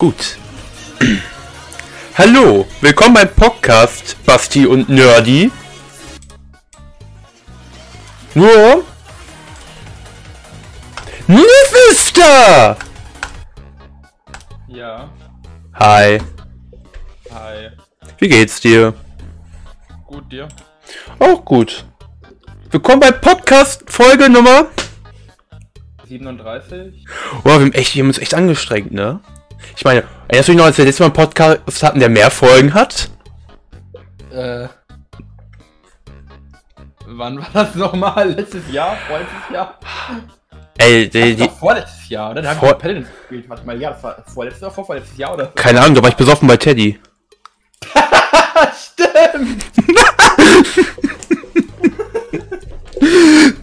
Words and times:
Gut. 0.00 0.38
Hallo, 2.16 2.66
willkommen 2.80 3.12
beim 3.12 3.28
Podcast 3.34 4.16
Basti 4.24 4.66
und 4.66 4.88
Nerdy. 4.88 5.52
Nur 8.34 8.82
Nifister! 11.26 12.78
Ja, 14.68 15.10
Hi, 15.74 16.18
hi. 17.30 17.68
wie 18.20 18.28
geht's 18.28 18.58
dir? 18.58 18.94
Gut 20.06 20.32
dir? 20.32 20.48
Auch 21.18 21.44
gut. 21.44 21.84
Willkommen 22.70 23.00
beim 23.00 23.20
Podcast 23.20 23.82
Folge 23.86 24.30
Nummer. 24.30 24.68
37? 26.08 27.04
Boah, 27.44 27.44
wir 27.44 27.52
haben, 27.52 27.72
echt, 27.74 27.94
wir 27.94 28.02
haben 28.02 28.08
uns 28.08 28.18
echt 28.18 28.32
angestrengt, 28.32 28.92
ne? 28.92 29.20
Ich 29.76 29.84
meine, 29.84 30.04
erinnerst 30.28 30.48
du 30.48 30.52
dich 30.52 30.58
noch, 30.58 30.64
als 30.66 30.78
wir 30.78 30.84
letztes 30.84 31.00
Mal 31.00 31.06
einen 31.06 31.12
Podcast 31.14 31.82
hatten, 31.82 32.00
der 32.00 32.08
mehr 32.08 32.30
Folgen 32.30 32.72
hat? 32.74 33.10
Äh. 34.32 34.68
Wann 37.06 37.38
war 37.38 37.48
das 37.52 37.74
nochmal? 37.74 38.30
Letztes 38.30 38.70
Jahr? 38.70 38.96
Vorletztes 39.08 39.50
Jahr? 39.52 39.78
Ey, 40.78 41.08
die, 41.10 41.34
die, 41.36 41.48
vorletztes 41.48 42.08
Jahr, 42.08 42.30
oder? 42.30 42.42
Da 42.42 42.50
haben 42.50 42.58
Vor- 42.58 42.68
wir 42.70 42.74
Paladin 42.76 43.02
gespielt. 43.04 43.48
Warte 43.48 43.66
mal, 43.66 43.78
ja, 43.80 43.90
das 43.90 44.02
war 44.02 44.24
vorletztes 44.32 44.62
oder 44.62 44.72
vorvorletztes 44.72 45.18
Jahr 45.18 45.34
oder 45.34 45.46
keine 45.48 45.80
Ahnung, 45.80 45.94
da 45.96 46.02
war 46.02 46.08
ich 46.10 46.16
besoffen 46.16 46.48
bei 46.48 46.56
Teddy. 46.56 46.98
Stimmt! 48.74 49.64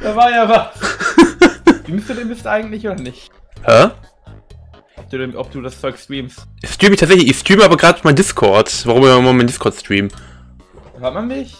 da 0.00 0.16
war 0.16 0.30
ja 0.30 0.48
was. 0.48 0.68
Streamst 1.82 2.08
du 2.10 2.14
den 2.14 2.28
bist 2.28 2.46
eigentlich 2.46 2.86
oder 2.86 2.96
nicht? 2.96 3.30
Hä? 3.64 3.90
Ob 5.36 5.50
du, 5.52 5.62
das 5.62 5.80
Zeug 5.80 5.96
streamst? 5.98 6.46
Stream 6.64 6.92
ich 6.92 7.00
tatsächlich, 7.00 7.28
ich 7.30 7.38
streame 7.38 7.64
aber 7.64 7.76
gerade 7.76 8.00
mein 8.04 8.14
Discord. 8.16 8.86
Warum 8.86 9.02
wir 9.02 9.16
immer 9.16 9.32
mein 9.32 9.46
Discord 9.46 9.74
streamen? 9.74 10.10
Hört 10.98 11.14
man 11.14 11.28
mich? 11.28 11.56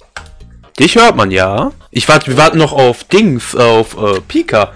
Dich 0.78 0.96
hört 0.96 1.16
man 1.16 1.30
ja. 1.30 1.72
Ich 1.90 2.08
warte, 2.08 2.26
wir 2.28 2.36
warten 2.36 2.58
noch 2.58 2.72
auf 2.72 3.04
Dings, 3.04 3.54
auf 3.56 3.96
äh, 3.96 4.20
Pika. 4.20 4.72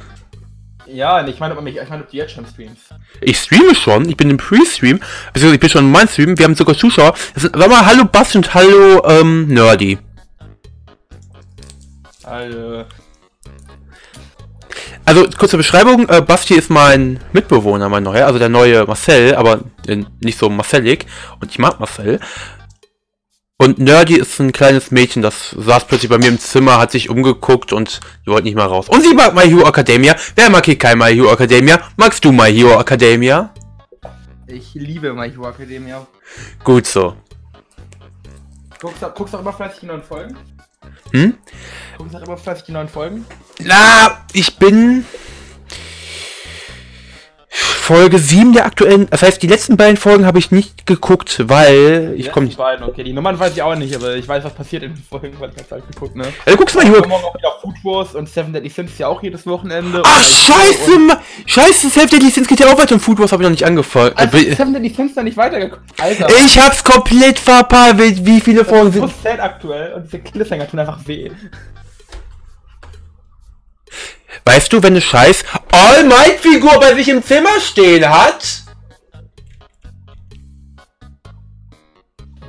Ja, 0.87 1.27
ich 1.27 1.39
meine, 1.39 1.53
ob, 1.53 1.57
man 1.59 1.65
mich- 1.65 1.77
ich 1.83 1.89
meine, 1.89 2.03
ob 2.03 2.11
du 2.11 2.17
jetzt 2.17 2.33
schon 2.33 2.47
streamst. 2.47 2.95
Ich 3.21 3.39
streame 3.39 3.75
schon, 3.75 4.09
ich 4.09 4.17
bin 4.17 4.31
im 4.31 4.37
Pre-Stream, 4.37 5.01
beziehungsweise 5.33 5.55
ich 5.55 5.61
bin 5.61 5.71
schon 5.71 5.85
in 5.87 5.91
meinem 5.93 6.09
Stream, 6.09 6.39
wir 6.39 6.45
haben 6.45 6.55
sogar 6.55 6.77
Zuschauer. 6.77 7.15
Das 7.35 7.43
sind, 7.43 7.57
sag 7.57 7.69
mal, 7.69 7.85
hallo 7.87 8.05
Basti 8.05 8.39
und 8.39 8.53
hallo 8.55 9.03
ähm, 9.07 9.49
Nerdy. 9.49 9.99
Also, 12.25 12.85
Also 15.05 15.27
kurze 15.37 15.57
Beschreibung, 15.57 16.09
äh, 16.09 16.21
Basti 16.21 16.55
ist 16.55 16.71
mein 16.71 17.21
Mitbewohner, 17.33 17.89
mein 17.89 18.05
neuer, 18.05 18.27
also 18.27 18.39
der 18.39 18.49
neue 18.49 18.85
Marcel, 18.87 19.35
aber 19.35 19.61
äh, 19.87 20.05
nicht 20.21 20.39
so 20.39 20.49
Marcellig 20.49 21.07
und 21.41 21.51
ich 21.51 21.59
mag 21.59 21.81
Marcel. 21.81 22.21
Und 23.59 23.79
Nerdy 23.79 24.17
ist 24.17 24.41
ein 24.41 24.53
kleines 24.53 24.91
Mädchen, 24.91 25.23
das 25.23 25.51
saß 25.51 25.87
plötzlich 25.87 26.11
bei 26.11 26.19
mir 26.19 26.29
im 26.29 26.39
Zimmer, 26.39 26.79
hat 26.79 26.91
sich 26.91 27.11
umgeguckt 27.11 27.73
und 27.73 28.01
die 28.27 28.31
wollte 28.31 28.45
nicht 28.45 28.57
mehr 28.57 28.65
raus. 28.67 28.89
Und 28.89 29.03
sie 29.03 29.15
mag 29.15 29.35
My 29.35 29.43
Hero 29.43 29.69
Academia. 29.69 30.17
Wer 30.35 30.51
mag 30.51 30.65
hier 30.65 30.79
kein 30.79 30.99
My 30.99 31.15
Hero 31.15 31.33
Academia? 31.33 31.81
Magst 31.97 32.25
du 32.25 32.33
My 32.33 32.53
Hero 32.53 32.81
Academia? 32.81 33.53
ich 34.53 34.75
liebe 34.75 35.13
My 35.13 35.31
Hero 35.31 35.49
Academia. 35.49 36.07
Gut 36.63 36.87
so. 36.87 37.17
Guckst 38.81 39.03
du, 39.03 39.07
guckst 39.11 39.33
du 39.33 39.39
auch 39.39 39.43
immer 39.43 39.53
fleißig 39.53 39.81
die 39.81 39.87
neuen 39.87 40.03
Folgen? 40.03 40.37
Hm? 41.13 41.35
Guckst 41.99 42.15
du 42.15 42.19
auch 42.19 42.23
immer 42.23 42.37
fleißig 42.37 42.65
die 42.65 42.73
neuen 42.73 42.89
Folgen? 42.89 43.25
Na, 43.65 44.25
ich 44.33 44.57
bin 44.57 45.05
Folge 47.55 48.19
7 48.19 48.53
der 48.55 48.65
aktuellen, 48.65 49.09
das 49.11 49.23
heißt, 49.23 49.43
die 49.43 49.47
letzten 49.47 49.77
beiden 49.77 49.97
Folgen 49.99 50.25
habe 50.25 50.39
ich 50.39 50.51
nicht 50.53 50.87
geguckt, 50.87 51.43
weil 51.49 52.15
ich 52.17 52.31
komme 52.33 52.47
nicht. 52.47 52.57
beiden, 52.57 52.85
okay. 52.87 53.03
Die 53.03 53.13
Nummern 53.13 53.39
weiß 53.39 53.53
ich 53.55 53.61
auch 53.63 53.75
nicht, 53.75 53.95
aber 53.95 54.15
ich 54.15 54.27
weiß, 54.27 54.45
was 54.45 54.55
passiert 54.55 54.85
in 54.85 54.95
den 54.95 55.03
Folgen, 55.03 55.35
weil 55.39 55.51
ich 55.51 55.57
hab's 55.59 55.71
halt 55.71 55.87
geguckt, 55.91 56.17
ne? 56.17 56.33
Also, 56.47 56.57
guckst 56.57 56.77
mal 56.77 56.85
Ich 56.85 56.91
hier. 56.91 57.07
morgen 57.07 57.25
auch 57.25 57.35
wieder 57.35 57.53
Food 57.61 57.75
Wars 57.83 58.15
und 58.15 58.29
Seven 58.29 58.53
Deadly 58.53 58.71
Sins 58.71 58.97
ja 58.99 59.09
auch 59.09 59.23
jedes 59.23 59.45
Wochenende. 59.47 60.01
Ach, 60.05 60.17
Und- 60.17 60.25
scheiße! 60.25 60.99
Ma 61.01 61.21
scheiße, 61.45 61.91
Self 61.91 62.09
Deadly 62.09 62.31
Sins 62.31 62.47
geht 62.49 62.61
ja 62.61 62.69
auch 62.73 62.79
weiter 62.79 62.95
und 62.95 63.01
Food 63.01 63.19
Wars 63.19 63.33
habe 63.33 63.43
ich 63.43 63.47
noch 63.47 63.51
nicht 63.51 63.67
angefangen. 63.67 64.13
Also, 64.15 64.39
Äh, 64.39 64.55
Seven 64.55 64.73
Deadly 64.73 64.89
Sins 64.91 65.15
da 65.15 65.23
nicht 65.23 65.37
weitergeguckt. 65.37 65.83
Alter, 66.01 66.29
ich 66.47 66.59
hab's 66.59 66.83
komplett 66.83 67.39
verpasst, 67.39 67.99
wie 67.99 68.41
viele 68.41 68.65
Folgen 68.65 68.87
das 68.87 68.95
ist 68.95 69.01
so 69.03 69.07
sind. 69.09 69.23
sad 69.23 69.41
aktuell 69.41 69.93
und 69.95 70.05
diese 70.05 70.21
Cliffhanger 70.21 70.71
tun 70.71 70.79
einfach 70.81 71.01
weh. 71.07 71.31
Weißt 74.45 74.73
du, 74.73 74.83
wenn 74.83 74.95
eine 74.95 75.01
scheiß 75.01 75.45
All 75.71 76.05
Might 76.05 76.41
Figur 76.41 76.79
bei 76.81 76.95
sich 76.95 77.09
im 77.09 77.23
Zimmer 77.23 77.61
stehen 77.61 78.09
hat? 78.09 78.63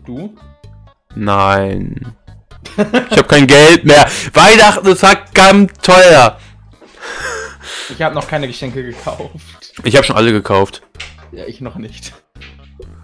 Du? 0.05 0.35
Nein. 1.15 2.15
Ich 2.75 3.17
habe 3.17 3.23
kein 3.23 3.47
Geld 3.47 3.85
mehr. 3.85 4.09
Weihnachten 4.33 4.87
ist 4.87 4.99
verdammt 4.99 5.81
teuer. 5.83 6.39
Ich 7.89 8.01
habe 8.01 8.15
noch 8.15 8.27
keine 8.27 8.47
Geschenke 8.47 8.83
gekauft. 8.83 9.73
Ich 9.83 9.95
habe 9.95 10.05
schon 10.05 10.15
alle 10.15 10.31
gekauft. 10.31 10.81
Ja, 11.31 11.45
ich 11.45 11.61
noch 11.61 11.75
nicht. 11.75 12.13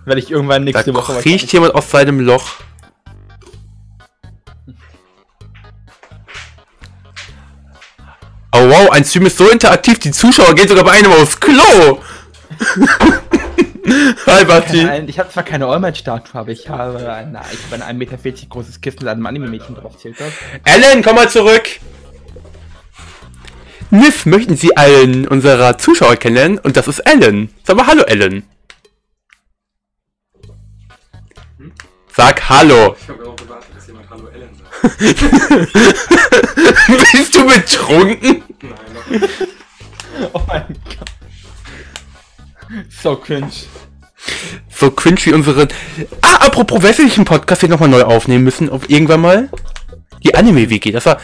Werde 0.05 0.21
ich 0.21 0.31
irgendwann 0.31 0.65
Da 0.65 0.71
nächste 0.71 0.93
Woche 0.93 1.21
kriecht 1.21 1.51
jemand 1.53 1.75
aus 1.75 1.91
seinem 1.91 2.19
Loch. 2.19 2.55
Wow, 8.69 8.89
ein 8.91 9.03
Stream 9.03 9.25
ist 9.25 9.37
so 9.37 9.49
interaktiv, 9.49 9.99
die 9.99 10.11
Zuschauer 10.11 10.53
gehen 10.55 10.67
sogar 10.67 10.83
bei 10.83 10.91
einem 10.91 11.11
aufs 11.11 11.39
Klo. 11.39 12.01
Hi 14.27 14.45
Basti. 14.45 14.87
Ich 15.07 15.17
habe 15.17 15.29
zwar 15.29 15.41
keine 15.43 15.65
All-Might-Statue, 15.65 16.39
aber 16.39 16.51
ich 16.51 16.69
habe 16.69 17.11
ein, 17.11 17.35
ich 17.51 17.71
habe 17.71 17.83
ein 17.83 17.97
1,40 17.97 17.97
Meter 17.97 18.17
großes 18.47 18.81
Kissen 18.81 18.99
mit 18.99 19.07
einem 19.07 19.25
Anime-Mädchen 19.25 19.75
drauf. 19.75 19.95
Ellen, 20.65 21.01
komm 21.03 21.15
mal 21.15 21.29
zurück. 21.29 21.63
Niff, 23.89 24.27
möchten 24.27 24.55
Sie 24.55 24.77
einen 24.77 25.27
unserer 25.27 25.79
Zuschauer 25.79 26.17
kennen? 26.17 26.59
Und 26.59 26.77
das 26.77 26.87
ist 26.87 26.99
Ellen. 26.99 27.49
Sag 27.63 27.77
mal 27.77 27.87
Hallo, 27.87 28.03
Ellen. 28.03 28.43
Sag 32.15 32.47
Hallo. 32.49 32.95
Ich 33.01 33.09
habe 33.09 33.27
auch 33.27 33.35
gewartet, 33.35 33.69
dass 33.75 33.87
jemand 33.87 34.07
Hallo 34.11 34.27
Ellen 34.27 34.49
sagt. 34.53 34.99
Bist 37.11 37.33
du 37.33 37.47
betrunken? 37.47 38.43
Nein, 38.61 38.73
noch 38.93 39.07
nicht. 39.07 39.29
Oh 40.33 40.41
mein 40.47 40.65
Gott. 40.85 41.11
So 42.89 43.15
cringe. 43.15 43.51
So 44.69 44.91
cringe 44.91 45.19
wie 45.25 45.33
unsere... 45.33 45.67
Ah, 46.21 46.47
apropos, 46.47 46.83
weißt 46.83 46.99
du, 46.99 47.03
welchen 47.03 47.25
Podcast 47.25 47.61
wir 47.61 47.69
nochmal 47.69 47.89
neu 47.89 48.03
aufnehmen 48.03 48.43
müssen? 48.43 48.69
Auf 48.69 48.89
irgendwann 48.89 49.21
mal? 49.21 49.49
Die 50.23 50.35
Anime-WG, 50.35 50.91
das 50.91 51.05
war... 51.05 51.19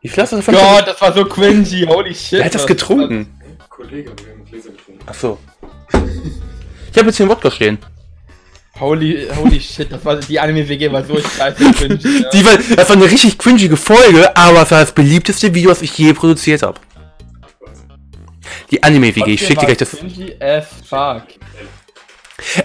Wie 0.00 0.08
viel 0.08 0.22
hast 0.22 0.32
du 0.32 0.36
davon? 0.36 0.54
Gott, 0.54 0.86
das 0.86 1.00
war 1.00 1.12
so 1.12 1.24
cringy, 1.24 1.86
holy 1.86 2.14
shit. 2.14 2.38
Wer 2.38 2.44
hat 2.46 2.54
das 2.54 2.66
getrunken? 2.66 3.38
Kollege, 3.68 4.12
wir 4.16 4.32
haben 4.32 4.44
Gläser 4.44 4.70
getrunken. 4.70 5.04
Ach 5.06 5.14
so. 5.14 5.38
Ich 6.90 6.98
habe 6.98 7.06
jetzt 7.06 7.16
hier 7.16 7.24
einen 7.24 7.30
Wodka 7.30 7.50
stehen. 7.50 7.78
Holy, 8.80 9.28
holy 9.36 9.60
shit, 9.60 9.92
das 9.92 10.04
war, 10.04 10.16
die 10.16 10.40
Anime-WG 10.40 10.90
war 10.90 11.04
so 11.04 11.16
scheiße 11.16 11.72
cringy. 11.72 12.22
ja. 12.22 12.30
Die 12.30 12.44
war, 12.44 12.56
das 12.76 12.88
war 12.88 12.96
eine 12.96 13.04
richtig 13.04 13.38
cringige 13.38 13.76
Folge, 13.76 14.36
aber 14.36 14.62
es 14.62 14.70
war 14.72 14.80
das 14.80 14.92
beliebteste 14.92 15.54
Video, 15.54 15.70
was 15.70 15.80
ich 15.80 15.96
je 15.96 16.12
produziert 16.12 16.62
habe. 16.62 16.80
Die 18.72 18.82
Anime-WG, 18.82 19.34
ich 19.34 19.46
schick 19.46 19.60
dir 19.60 19.66
gleich 19.66 19.78
das... 19.78 19.90
Cringy 19.92 20.34
as 20.40 20.66
fuck. 20.84 21.22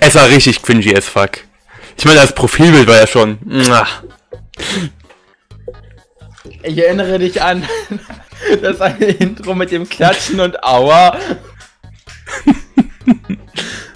Es 0.02 0.16
war 0.16 0.28
richtig 0.30 0.62
cringy 0.64 0.96
as 0.96 1.08
fuck. 1.08 1.42
Ich 1.96 2.06
meine, 2.06 2.20
das 2.20 2.34
Profilbild 2.34 2.88
war 2.88 2.98
ja 2.98 3.06
schon... 3.06 3.38
Ich 6.64 6.78
erinnere 6.78 7.20
dich 7.20 7.42
an 7.42 7.64
das 8.62 8.82
eine 8.82 9.06
Intro 9.06 9.54
mit 9.54 9.72
dem 9.72 9.88
Klatschen 9.88 10.40
und 10.40 10.64
Aua. 10.64 11.18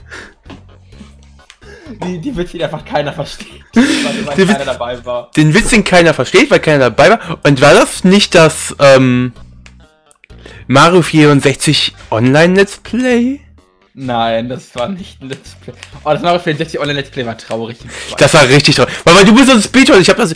Die, 2.01 2.19
die 2.19 2.36
Witze, 2.36 2.57
die 2.57 2.63
einfach 2.63 2.86
keiner 2.86 3.13
versteht. 3.13 3.48
Weil, 3.74 4.25
weil 4.25 4.36
Die 4.36 4.42
Witz- 4.48 4.51
keiner 4.54 4.66
dabei 4.66 5.06
war. 5.06 5.31
Den 5.36 5.54
Witz, 5.54 5.69
den 5.69 5.84
keiner 5.84 6.13
versteht, 6.13 6.51
weil 6.51 6.60
keiner 6.60 6.90
dabei 6.90 7.10
war. 7.12 7.40
Und 7.44 7.62
war 7.62 7.74
das 7.74 8.04
nicht 8.04 8.36
das, 8.36 8.75
ähm... 8.80 9.34
Mario 10.68 11.01
64 11.01 11.94
Online-Let's 12.12 12.78
Play? 12.78 13.40
Nein, 13.95 14.50
das 14.50 14.74
war 14.75 14.90
nicht 14.90 15.22
ein 15.22 15.30
Let's 15.30 15.56
Play. 15.56 15.74
Oh, 16.04 16.10
das 16.12 16.22
Mario 16.22 16.40
64 16.40 16.80
Online 16.80 17.00
Let's 17.00 17.12
Play 17.12 17.25
war 17.25 17.38
traurig. 17.38 17.78
Das 18.18 18.34
war 18.34 18.48
richtig 18.48 18.75
toll. 18.75 18.88
Weil, 19.04 19.16
weil 19.16 19.25
du 19.25 19.34
bist 19.36 19.48
so 19.48 19.54
ein 19.54 19.62
Speedrun, 19.62 20.01
ich 20.01 20.10
hab 20.10 20.18
das... 20.18 20.34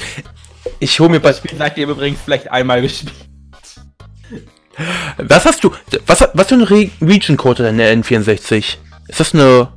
Ich 0.80 1.00
hol 1.00 1.10
mir 1.10 1.20
bei... 1.20 1.30
das 1.30 1.38
Spiel 1.40 1.58
seitdem 1.58 1.90
übrigens 1.90 2.20
vielleicht 2.24 2.52
einmal 2.52 2.82
gespielt. 2.82 3.14
Was 5.18 5.46
hast 5.46 5.64
du... 5.64 5.72
Was, 6.06 6.28
was 6.34 6.48
für 6.48 6.56
ein 6.56 6.64
Re 6.64 6.90
Region-Code 7.02 7.68
in 7.70 7.78
der 7.78 7.96
N64? 7.98 8.76
Ist 9.08 9.20
das 9.20 9.34
eine 9.34 9.70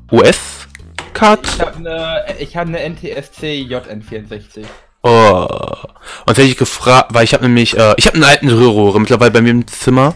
US-Card? 1.21 1.47
Ich 1.47 1.61
habe 1.61 1.77
eine, 1.77 2.25
ich 2.39 2.57
hab 2.57 2.67
eine 2.69 2.79
NTSC 2.89 3.67
JN64. 3.69 4.65
Oh. 5.03 5.09
Und 5.09 6.29
jetzt 6.29 6.39
hätte 6.39 6.43
ich 6.43 6.57
gefragt, 6.57 7.15
weil 7.15 7.25
ich 7.25 7.33
habe 7.35 7.45
nämlich, 7.45 7.77
äh, 7.77 7.95
ich 7.97 8.07
habe 8.07 8.15
einen 8.17 8.25
alten 8.25 8.49
Röhre 8.51 9.01
mittlerweile 9.01 9.31
bei 9.31 9.41
mir 9.41 9.51
im 9.51 9.67
Zimmer. 9.67 10.15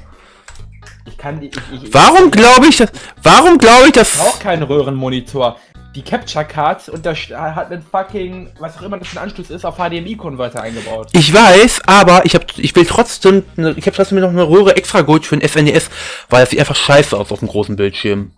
Ich 1.07 1.17
kann 1.17 1.41
die. 1.41 1.49
Ich, 1.49 1.83
ich, 1.85 1.95
Warum 1.95 2.31
glaube 2.31 2.67
ich 2.67 2.77
das? 2.79 2.91
Warum 3.23 3.59
glaube 3.59 3.83
ich 3.85 3.89
Ich 3.89 3.93
das? 3.95 4.17
brauche 4.17 4.43
keinen 4.43 4.63
Röhrenmonitor. 4.63 5.57
Die 5.95 6.03
Capture 6.03 6.45
Cards 6.45 6.89
und 6.89 7.07
das 7.07 7.17
hat 7.31 7.71
einen 7.71 7.81
fucking, 7.81 8.51
was 8.59 8.77
auch 8.79 8.83
immer 8.83 8.99
das 8.99 9.07
für 9.07 9.21
ein 9.21 9.29
Anschluss 9.29 9.49
ist, 9.51 9.65
auf 9.65 9.77
HDMI-Konverter 9.77 10.61
eingebaut. 10.61 11.07
Ich 11.13 11.33
weiß, 11.33 11.83
aber 11.87 12.27
ich 12.27 12.35
habe, 12.35 12.47
ich 12.57 12.75
will 12.75 12.85
trotzdem, 12.85 13.45
ne, 13.55 13.75
ich 13.77 13.87
habe 13.87 13.95
trotzdem 13.95 14.19
noch 14.19 14.31
eine 14.31 14.43
Röhre 14.43 14.77
extra 14.77 15.03
geholt 15.03 15.25
für 15.25 15.37
ein 15.37 15.49
SNES, 15.49 15.91
weil 16.31 16.41
das 16.41 16.51
sieht 16.51 16.59
einfach 16.59 16.75
scheiße 16.75 17.17
aus 17.17 17.31
auf 17.31 17.39
dem 17.39 17.47
großen 17.47 17.77
Bildschirm. 17.77 18.33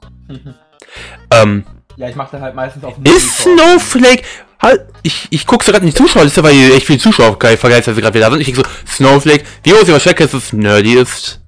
ähm, 1.31 1.65
Ja, 1.97 2.11
ich 2.11 2.15
mache 2.15 2.33
dann 2.33 2.43
halt 2.43 2.55
meistens 2.55 2.85
auf 2.85 2.95
ist 3.05 3.39
Snowflake, 3.39 4.23
halt, 4.61 4.87
ich, 5.03 5.29
ich 5.31 5.47
guck's 5.47 5.65
gerade 5.65 5.79
in 5.79 5.87
die 5.87 5.95
Zuschauer, 5.95 6.25
das 6.25 6.33
ist 6.33 6.37
ja, 6.37 6.43
weil 6.43 6.53
hier 6.53 6.75
echt 6.75 6.87
viele 6.87 6.99
Zuschauer 6.99 7.39
geil 7.39 7.57
vergleichsweise 7.57 8.01
gerade 8.01 8.15
wieder 8.15 8.27
da 8.27 8.33
sind. 8.33 8.41
Ich 8.41 8.53
denk 8.53 8.59
so, 8.59 8.63
Snowflake, 8.87 9.45
wie 9.63 9.71
groß 9.71 9.85
die 9.85 9.93
Wahrscheinlichkeit, 9.93 10.35
dass 10.35 10.45
es 10.45 10.53
nerdy 10.53 10.95
ist? 10.95 11.41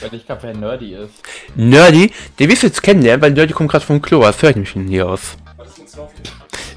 Weil 0.00 0.14
ich 0.14 0.26
glaube, 0.26 0.42
wer 0.42 0.54
nerdy 0.54 0.94
ist. 0.94 1.14
Nerdy, 1.56 2.12
den 2.38 2.50
wirst 2.50 2.62
du 2.62 2.66
jetzt 2.66 2.82
kennenlernen, 2.82 3.22
weil 3.22 3.32
Nerdy 3.32 3.52
kommt 3.54 3.70
gerade 3.70 3.84
vom 3.84 4.00
Klo, 4.00 4.20
das 4.20 4.40
höre 4.42 4.50
ich 4.50 4.56
nämlich 4.56 4.72
von 4.72 4.86
hier 4.86 5.08
aus. 5.08 5.36
Was 5.56 5.68
ist 5.68 5.78
mit 5.78 5.88
Snowflake? 5.88 6.30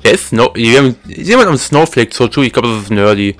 Der 0.03 0.11
ist 0.13 0.29
Snow, 0.29 0.57
jemand 0.57 1.47
am 1.47 1.57
Snowflake 1.57 2.13
so 2.13 2.29
zu, 2.29 2.41
ich 2.41 2.53
glaube, 2.53 2.69
das 2.69 2.83
ist 2.83 2.91
Nerdy. 2.91 3.35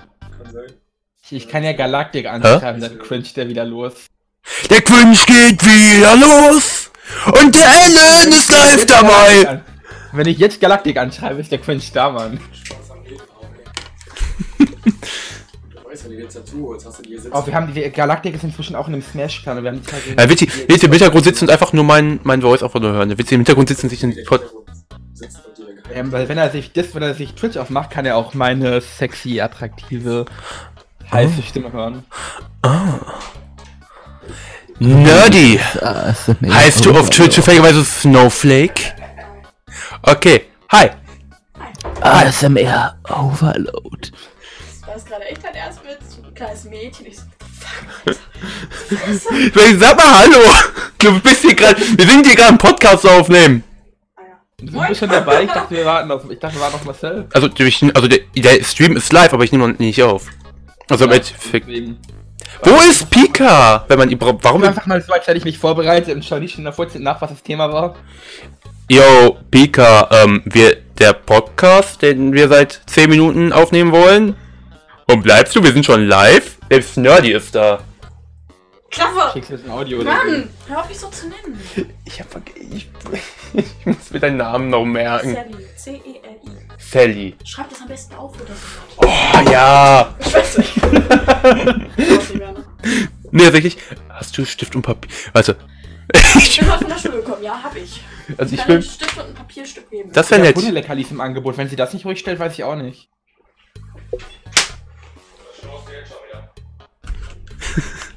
Ich, 1.30 1.48
kann 1.48 1.64
ja 1.64 1.72
Galactic 1.72 2.26
anschreiben, 2.26 2.82
dann 2.82 3.00
cringe 3.00 3.24
der 3.34 3.48
wieder 3.48 3.64
los. 3.64 3.94
Der 4.70 4.82
Quinch 4.82 5.26
geht 5.26 5.64
wieder 5.64 6.18
los 6.18 6.91
und 7.26 7.56
der 7.56 7.68
Ellen 7.68 8.30
ist 8.30 8.50
live 8.50 8.86
dabei. 8.86 9.62
Wenn 10.14 10.28
ich 10.28 10.38
jetzt 10.38 10.60
Galactic 10.60 10.98
anschreibe, 10.98 11.40
ist 11.40 11.52
der 11.52 11.60
cringe 11.60 11.82
da, 11.94 12.10
Mann. 12.10 12.40
Spaß 12.64 12.92
am 12.92 12.98
ey. 13.06 14.66
du 14.68 15.90
weißt, 15.90 16.04
wenn 16.06 16.12
du 16.12 16.18
jetzt 16.18 16.36
dazu 16.36 16.68
holst, 16.68 16.86
hast 16.86 17.00
du 17.00 17.04
die 17.04 17.10
hier 17.10 17.22
sitzen. 17.22 17.34
Oh, 17.36 17.46
wir 17.46 17.54
haben 17.54 17.74
die 17.74 17.90
Galactic 17.90 18.36
ist 18.36 18.44
inzwischen 18.44 18.76
auch 18.76 18.88
in 18.88 18.94
einem 18.96 19.04
Smash-Kanal. 19.04 19.64
Wir 19.64 19.72
haben 19.72 19.82
die 19.82 19.86
gegen- 20.02 20.20
Ja, 20.20 20.30
wird 20.30 20.40
wird 20.68 20.84
im 20.84 20.92
Hintergrund 20.92 21.24
sitzen 21.24 21.46
und 21.46 21.50
einfach 21.52 21.72
nur 21.74 21.84
mein, 21.86 22.20
mein 22.24 22.42
Voice 22.42 22.62
nur 22.82 22.92
hören. 22.92 23.18
Wird 23.18 23.28
sie 23.28 23.36
im 23.36 23.42
Hintergrund 23.42 23.70
sitzen 23.70 23.86
und 23.86 23.90
sich 23.90 24.00
den 24.02 24.14
Der 24.14 24.24
Pod 24.24 24.42
Hintergrund 24.42 24.68
sitzt 25.14 25.40
und 25.46 25.58
dir 25.58 25.66
geheim. 25.76 26.06
Ähm, 26.08 26.12
weil 26.12 26.28
wenn 26.28 26.38
er 26.38 26.50
sich 26.50 26.74
das, 26.74 26.94
wenn 26.94 27.04
er 27.04 27.14
sich 27.14 27.34
Twitch 27.36 27.56
aufmacht, 27.58 27.92
kann 27.92 28.06
er 28.06 28.18
auch 28.18 28.34
meine 28.34 28.82
sexy, 28.82 29.40
attraktive, 29.40 30.26
heiße 31.12 31.42
Stimme 31.42 31.72
hören. 31.72 32.04
Nerdy. 34.82 35.60
Heißt 36.50 36.84
du 36.84 36.98
auf 36.98 37.12
Twitch 37.12 37.36
zufälligerweise 37.36 37.86
Snowflake? 37.86 38.96
Okay, 40.02 40.46
hi. 40.72 40.90
ASMR 42.02 42.98
Overload. 43.08 44.10
War 44.86 44.96
das 44.96 45.06
gerade 45.06 45.26
echt 45.26 45.44
dein 45.44 45.54
Erstwitz? 45.54 46.20
Du 46.24 46.32
kleines 46.34 46.64
Mädchen. 46.64 47.06
Ich 47.06 47.18
so, 47.18 47.24
Sag 49.78 49.98
mal 49.98 50.20
Hallo. 50.20 50.40
Du 50.98 51.20
bist 51.20 51.42
hier 51.44 51.54
gerade, 51.54 51.80
wir 51.80 52.08
sind 52.08 52.26
hier 52.26 52.36
gerade 52.36 52.50
einen 52.50 52.58
Podcast 52.58 53.08
aufnehmen. 53.08 53.64
ah 54.16 54.22
ja. 54.22 54.66
Du 54.66 54.88
bist 54.88 55.00
schon 55.00 55.10
dabei? 55.10 55.44
Ich 55.44 55.52
dachte, 55.52 55.76
wir 55.76 55.86
warten 55.86 56.10
auf, 56.10 56.28
ich 56.28 56.40
dachte, 56.40 56.56
wir 56.56 56.62
warten 56.62 56.76
auf 56.76 56.86
Marcel. 56.86 57.28
Also, 57.34 57.50
ich, 57.56 57.84
also 57.96 58.08
der, 58.08 58.22
der 58.36 58.64
Stream 58.64 58.98
ist 58.98 59.14
live, 59.14 59.32
aber 59.32 59.44
ich 59.44 59.52
nehme 59.52 59.68
noch 59.68 59.78
nicht 59.78 60.02
auf. 60.02 60.26
Also 60.90 61.06
im 61.06 61.12
Endeffekt. 61.12 61.68
Wo 62.64 62.76
ist 62.90 63.10
Pika? 63.10 63.86
Wenn 63.88 63.98
man 64.00 64.10
ihn 64.10 64.18
bra- 64.18 64.38
warum? 64.42 64.64
Einfach 64.64 64.86
mal 64.86 65.02
so, 65.02 65.14
als 65.14 65.26
hätte 65.28 65.38
ich 65.38 65.46
mich 65.46 65.58
vorbereitet 65.58 66.14
und 66.16 66.24
schau 66.24 66.38
nicht 66.40 66.56
schon 66.56 66.66
davor 66.66 66.88
nach, 66.96 67.22
was 67.22 67.32
das 67.32 67.42
Thema 67.44 67.72
war. 67.72 67.96
Yo, 68.90 69.38
Pika, 69.50 70.10
ähm, 70.12 70.42
wir, 70.46 70.78
der 71.00 71.14
Podcast, 71.14 72.02
den 72.02 72.34
wir 72.34 72.48
seit 72.50 72.82
10 72.88 73.10
Minuten 73.10 73.54
aufnehmen 73.54 73.92
wollen. 73.92 74.36
Und 75.08 75.24
bleibst 75.24 75.56
du? 75.56 75.64
Wir 75.64 75.72
sind 75.74 75.86
schon 75.86 76.06
live. 76.08 76.58
Selbst 76.70 76.98
Nerdy 76.98 77.32
ist 77.32 77.56
da. 77.56 77.80
Klappe! 78.92 79.32
Schickst 79.34 79.52
du 79.52 79.56
ein 79.56 79.72
Audio 79.72 80.02
oder 80.02 80.12
so? 80.12 80.18
Mann! 80.32 80.50
Hör 80.68 80.82
auf 80.82 80.90
mich 80.90 81.00
so 81.00 81.08
zu 81.08 81.28
nennen. 81.28 81.60
Ich 82.06 82.20
hab 82.20 82.30
vergessen. 82.30 82.76
Ich, 82.76 82.90
ich 83.54 83.86
muss 83.86 84.12
mir 84.12 84.20
deinen 84.20 84.38
Namen 84.38 84.70
noch 84.70 84.84
merken. 84.84 85.34
Sally. 85.34 85.66
C-E-L-I. 85.78 86.52
Sally. 86.78 87.36
Schreib 87.46 87.70
das 87.70 87.82
am 87.82 87.88
besten 87.88 88.16
auf, 88.16 88.36
oder 88.36 88.54
so. 88.54 88.98
Oh 88.98 89.50
ja. 89.50 90.14
Ich 90.20 90.34
weiß 90.34 90.58
nicht. 90.58 90.76
Ich 90.76 92.34
ne? 92.34 92.66
Nee, 93.32 93.44
tatsächlich. 93.44 93.78
Hast 94.10 94.38
du 94.38 94.46
Stift 94.46 94.76
und 94.76 94.82
Papier? 94.82 95.10
Warte. 95.34 95.58
Ich 96.38 96.60
bin 96.60 96.70
heute 96.70 96.80
von 96.80 96.90
der 96.90 96.98
Schule 96.98 97.18
gekommen, 97.18 97.44
ja, 97.44 97.64
hab 97.64 97.74
ich. 97.78 98.04
Also 98.38 98.54
ich 98.54 98.60
kann 98.60 98.72
einen 98.72 98.82
bin. 98.82 98.90
Stift 98.90 99.18
und 99.18 99.28
ein 99.28 99.34
Papierstück 99.34 99.90
geben. 99.90 100.12
Das 100.12 100.30
Ja, 100.30 100.38
wäre 100.38 100.48
nett. 100.48 100.58
Hundeleckerlis 100.58 101.12
im 101.12 101.22
Angebot. 101.22 101.56
Wenn 101.58 101.70
sie 101.70 101.78
das 101.78 101.94
nicht 101.94 102.06
ruhig 102.06 102.20
stellt, 102.20 102.40
weiß 102.40 102.52
ich 102.54 102.66
auch 102.66 102.76
nicht. 102.76 103.10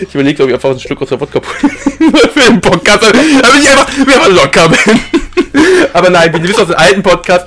Ich 0.00 0.14
überlege, 0.14 0.42
ob 0.42 0.48
ich 0.48 0.54
einfach 0.54 0.70
einen 0.70 0.80
Schluck 0.80 1.02
aus 1.02 1.08
der 1.08 1.20
Wodka 1.20 1.40
für 2.34 2.40
den 2.40 2.60
Podcast, 2.60 3.02
damit 3.02 3.26
ich 3.26 3.36
einfach, 3.36 3.96
mir 3.96 4.14
einfach 4.14 4.28
locker 4.28 4.68
bin. 4.68 5.00
Aber 5.92 6.10
nein, 6.10 6.32
wie 6.32 6.38
ihr 6.38 6.48
wisst 6.48 6.60
aus 6.60 6.68
dem 6.68 6.76
alten 6.76 7.02
Podcast, 7.02 7.46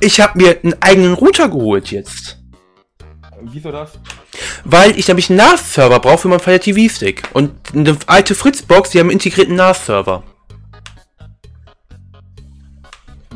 ich 0.00 0.20
habe 0.20 0.38
mir 0.38 0.58
einen 0.62 0.74
eigenen 0.80 1.14
Router 1.14 1.48
geholt 1.48 1.90
jetzt. 1.90 2.38
Wieso 3.42 3.70
das? 3.70 3.92
Weil 4.64 4.98
ich 4.98 5.08
nämlich 5.08 5.30
einen 5.30 5.38
NAS-Server 5.38 6.00
brauche 6.00 6.18
für 6.18 6.28
meinen 6.28 6.40
Fire 6.40 6.58
TV-Stick. 6.58 7.22
Und 7.32 7.52
eine 7.74 7.96
alte 8.06 8.34
Fritzbox, 8.34 8.90
die 8.90 8.98
haben 8.98 9.06
einen 9.06 9.18
integrierten 9.18 9.54
NAS-Server. 9.56 10.22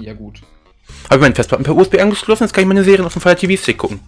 Ja, 0.01 0.13
gut. 0.15 0.41
Habe 1.05 1.17
ich 1.17 1.21
meine 1.21 1.35
Festplatten 1.35 1.65
per 1.65 1.77
USB 1.77 2.01
angeschlossen, 2.01 2.45
jetzt 2.45 2.53
kann 2.53 2.63
ich 2.63 2.69
meine 2.69 2.85
Serien 2.85 3.05
auf 3.05 3.13
dem 3.13 3.23
Fire 3.23 3.37
TV-Stick 3.37 3.79
gucken. 3.79 4.01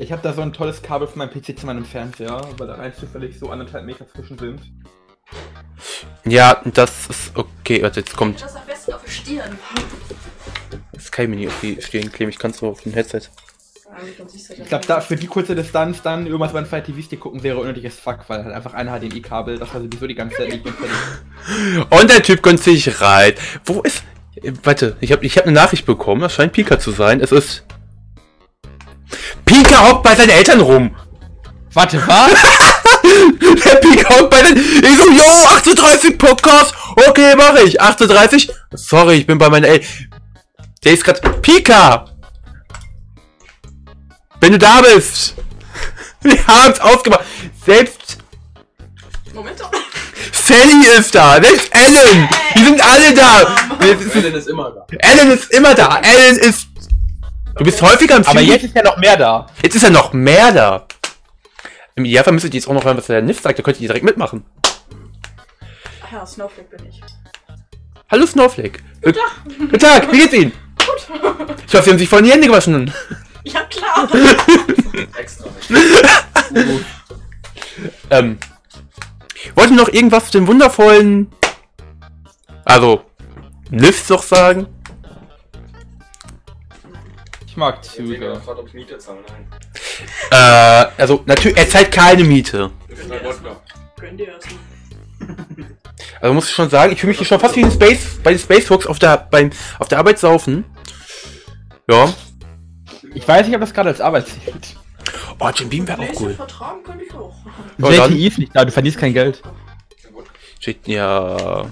Ich 0.00 0.12
habe 0.12 0.22
da 0.22 0.32
so 0.32 0.40
ein 0.40 0.54
tolles 0.54 0.80
Kabel 0.80 1.06
von 1.06 1.18
meinem 1.18 1.30
PC 1.30 1.58
zu 1.58 1.66
meinem 1.66 1.84
Fernseher, 1.84 2.40
weil 2.56 2.66
da 2.66 2.76
rein 2.76 2.94
zufällig 2.94 3.38
so 3.38 3.50
anderthalb 3.50 3.84
Meter 3.84 4.08
zwischen 4.08 4.38
sind. 4.38 4.60
Ja, 6.24 6.62
das 6.64 7.06
ist 7.08 7.32
okay. 7.36 7.82
Warte, 7.82 8.00
jetzt 8.00 8.16
kommt. 8.16 8.40
Das 8.40 8.56
am 8.56 8.64
besten 8.66 8.94
auf 8.94 9.04
die 9.04 9.10
Stirn. 9.10 9.58
Das 10.92 11.12
kann 11.12 11.26
ich 11.26 11.28
mir 11.28 11.36
nicht 11.36 11.48
auf 11.48 11.60
die 11.60 11.82
Stirn 11.82 12.10
kleben, 12.10 12.30
ich 12.30 12.38
kann 12.38 12.50
es 12.50 12.62
nur 12.62 12.70
auf 12.70 12.80
dem 12.80 12.94
Headset. 12.94 13.28
Ich 14.56 14.68
glaube, 14.68 14.86
da 14.86 15.02
für 15.02 15.16
die 15.16 15.26
kurze 15.26 15.54
Distanz 15.54 16.00
dann 16.00 16.24
irgendwas 16.24 16.54
beim 16.54 16.64
Fire 16.64 16.82
TV-Stick 16.82 17.20
gucken 17.20 17.42
wäre 17.42 17.58
unnötiges 17.58 17.98
Fuck, 17.98 18.20
weil 18.28 18.42
halt 18.42 18.54
einfach 18.54 18.72
ein 18.72 18.86
HDMI-Kabel, 18.86 19.58
das 19.58 19.74
war 19.74 19.82
sowieso 19.82 20.06
die 20.06 20.14
ganze 20.14 20.36
Zeit 20.36 20.48
nicht 20.48 20.64
notwendig. 20.64 20.96
Und 21.90 22.10
der 22.10 22.22
Typ 22.22 22.42
gönnt 22.42 22.62
sich 22.62 23.02
rein. 23.02 23.34
Wo 23.66 23.82
ist. 23.82 24.02
Warte, 24.62 24.96
ich 25.00 25.12
habe 25.12 25.26
ich 25.26 25.36
hab 25.36 25.44
eine 25.44 25.52
Nachricht 25.52 25.84
bekommen, 25.84 26.22
das 26.22 26.32
scheint 26.32 26.54
Pika 26.54 26.78
zu 26.78 26.90
sein. 26.90 27.20
Es 27.20 27.32
ist. 27.32 27.64
Pika 29.44 29.88
hockt 29.88 30.02
bei 30.02 30.14
seinen 30.14 30.30
Eltern 30.30 30.60
rum. 30.60 30.94
Warte, 31.72 32.02
was? 32.06 32.32
Der 33.64 33.76
Pika 33.76 34.18
hockt 34.18 34.30
bei 34.30 34.42
den. 34.42 34.58
Ich 34.58 34.96
so, 34.98 35.10
yo, 35.10 35.46
38 35.56 36.18
Podcast. 36.18 36.74
Okay, 37.08 37.34
mache 37.36 37.62
ich. 37.62 37.80
38. 37.80 38.50
Sorry, 38.72 39.16
ich 39.16 39.26
bin 39.26 39.38
bei 39.38 39.48
meinen 39.48 39.64
Eltern. 39.64 39.88
Der 40.84 40.92
ist 40.92 41.04
gerade. 41.04 41.20
Pika! 41.40 42.06
Wenn 44.40 44.52
du 44.52 44.58
da 44.58 44.80
bist! 44.80 45.34
Wir 46.22 46.46
haben's 46.46 46.80
ausgemacht. 46.80 47.24
Selbst 47.64 48.18
Moment 49.34 49.60
doch. 49.60 49.70
Sally 50.32 50.86
ist 50.98 51.14
da. 51.14 51.40
Selbst 51.42 51.70
Ellen. 51.72 52.28
Die 52.56 52.64
sind 52.64 52.80
alle 52.82 53.14
da. 53.14 53.56
Ellen 53.80 54.34
ist 54.34 54.48
immer 54.48 54.70
da. 54.70 54.86
Ellen 54.98 55.30
ist 55.30 55.50
immer 55.50 55.74
da. 55.74 56.00
Ellen 56.02 56.36
ist. 56.38 56.66
Du 57.60 57.64
bist 57.64 57.82
häufiger 57.82 58.16
im 58.16 58.22
Aber 58.22 58.30
Stream. 58.40 58.48
jetzt 58.52 58.64
ist 58.64 58.74
ja 58.74 58.82
noch 58.82 58.96
mehr 58.96 59.18
da. 59.18 59.46
Jetzt 59.62 59.74
ist 59.74 59.82
ja 59.82 59.90
noch 59.90 60.14
mehr 60.14 60.50
da. 60.50 60.86
Im 61.94 62.06
Idealfall 62.06 62.32
müsstet 62.32 62.54
ihr 62.54 62.60
jetzt 62.60 62.66
auch 62.66 62.72
noch 62.72 62.86
hören, 62.86 62.96
was 62.96 63.08
der 63.08 63.20
Nif 63.20 63.38
sagt. 63.38 63.58
Da 63.58 63.62
könnt 63.62 63.78
ihr 63.78 63.86
direkt 63.86 64.02
mitmachen. 64.02 64.46
Ach 66.02 66.10
ja, 66.10 66.24
Snowflake 66.24 66.74
bin 66.74 66.86
ich. 66.86 67.02
Hallo 68.10 68.24
Snowflake. 68.24 68.80
Guten 69.02 69.18
Tag. 69.18 69.58
Guten 69.58 69.78
Tag. 69.78 70.10
Wie 70.10 70.20
geht's 70.20 70.32
Ihnen? 70.32 70.52
Gut. 70.52 71.18
Ich 71.68 71.74
hoffe, 71.74 71.84
Sie 71.84 71.90
haben 71.90 71.98
sich 71.98 72.08
vorhin 72.08 72.24
die 72.24 72.32
Hände 72.32 72.46
gewaschen. 72.46 72.94
Ja, 73.44 73.60
klar. 73.64 74.08
Extra 75.18 75.44
nicht. 75.68 76.80
Ähm. 78.08 78.38
Wollte 79.54 79.74
noch 79.74 79.88
irgendwas 79.88 80.30
zu 80.30 80.38
dem 80.38 80.46
wundervollen. 80.46 81.30
Also. 82.64 83.04
Nif 83.68 84.06
doch 84.08 84.22
sagen? 84.22 84.66
Ich 87.50 87.56
mag 87.56 87.84
Züge. 87.84 88.16
gefragt, 88.16 88.60
ob 88.60 88.68
ich 88.68 88.74
Miete 88.74 88.96
zahle. 88.98 89.18
Nein. 89.28 89.48
Äh, 90.30 90.86
also 91.02 91.24
natürlich, 91.26 91.58
er 91.58 91.68
zahlt 91.68 91.90
keine 91.90 92.22
Miete. 92.22 92.70
Wodka. 93.24 93.60
Gönn 93.98 94.16
dir 94.16 94.28
erstmal. 94.28 94.60
Also 96.20 96.32
muss 96.34 96.48
ich 96.48 96.54
schon 96.54 96.70
sagen, 96.70 96.92
ich 96.92 97.00
fühle 97.00 97.08
mich 97.08 97.18
hier 97.18 97.26
schon 97.26 97.40
fast 97.40 97.56
wie 97.56 97.64
ein 97.64 97.72
Space, 97.72 98.20
bei 98.22 98.30
den 98.30 98.38
Space 98.38 98.66
Fox 98.66 98.86
auf 98.86 99.00
der, 99.00 99.16
beim, 99.16 99.50
auf 99.80 99.88
der 99.88 99.98
Arbeit 99.98 100.20
saufen. 100.20 100.64
Ja. 101.88 102.14
Ich 103.14 103.26
weiß 103.26 103.46
nicht, 103.46 103.56
ob 103.56 103.62
das 103.62 103.74
gerade 103.74 103.88
als 103.88 104.00
Arbeit 104.00 104.28
zählt. 104.28 104.76
Oh, 105.40 105.48
Jim 105.52 105.68
Beam 105.68 105.88
wäre 105.88 106.02
auch 106.02 106.20
cool. 106.20 106.34
Vertragen 106.34 106.84
könnte 106.84 107.04
ich 107.04 107.12
auch. 107.12 107.34
Ja, 107.78 107.90
dann- 107.90 108.12
JTI 108.12 108.26
ist 108.28 108.38
nicht 108.38 108.54
da, 108.54 108.64
du 108.64 108.70
verdienst 108.70 108.98
kein 108.98 109.12
Geld. 109.12 109.42
Kein 109.42 110.14
Wodka. 110.14 110.30
Steht, 110.60 110.86
ja. 110.86 111.66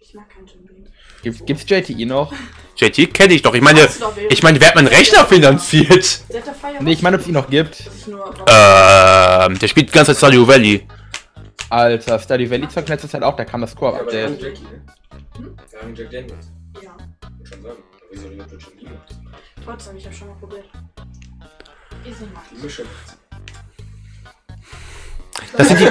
Ich 0.00 0.14
mag 0.14 0.28
keinen 0.28 0.46
Jim 0.48 0.66
Beam. 0.66 0.86
Gibt, 1.22 1.46
gibt's 1.46 1.64
JTI 1.68 2.06
noch? 2.06 2.32
JT 2.76 3.14
kenne 3.14 3.34
ich 3.34 3.42
doch. 3.42 3.54
Ich 3.54 3.60
meine, 3.60 3.88
ich 4.28 4.42
meine, 4.42 4.60
wer 4.60 4.68
hat 4.68 4.74
meinen 4.74 4.88
Rechner 4.88 5.26
finanziert? 5.26 6.20
Nee, 6.80 6.92
ich 6.92 7.02
meine, 7.02 7.16
ob 7.16 7.22
es 7.22 7.28
ihn 7.28 7.34
noch 7.34 7.48
gibt. 7.48 7.84
Ähm, 8.46 9.58
der 9.58 9.68
spielt 9.68 9.88
die 9.88 9.92
ganze 9.92 10.12
Zeit 10.12 10.18
Stardew 10.18 10.46
Valley. 10.46 10.86
Alter, 11.70 12.18
Stardew 12.18 12.50
Valley 12.50 12.68
zockt 12.68 12.88
in 12.88 12.94
letzter 12.94 13.08
Zeit 13.08 13.22
auch, 13.22 13.36
da 13.36 13.44
kam 13.44 13.60
das 13.60 13.74
ne? 13.74 14.36
Daniels. 16.10 16.50
Ja, 16.82 16.96
trotzdem, 19.64 19.96
ich 19.96 20.06
hab 20.06 20.14
schon 20.14 20.28
mal 20.28 20.36
probiert. 20.36 20.64
Ist 22.04 22.20
nicht 22.20 22.32
mal. 22.32 22.42
Das 25.56 25.68
sind 25.68 25.80
die, 25.80 25.86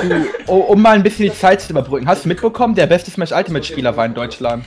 Oh, 0.48 0.58
um 0.58 0.82
mal 0.82 0.92
ein 0.96 1.04
bisschen 1.04 1.26
die 1.32 1.38
Zeit 1.38 1.62
zu 1.62 1.72
überbrücken. 1.72 2.08
Hast 2.08 2.26
du 2.26 2.28
mitbekommen, 2.30 2.76
der 2.76 2.88
beste 2.88 3.12
Smash 3.12 3.32
Ultimate 3.32 3.66
Spieler 3.66 3.96
war 3.96 4.06
in 4.06 4.14
Deutschland? 4.14 4.66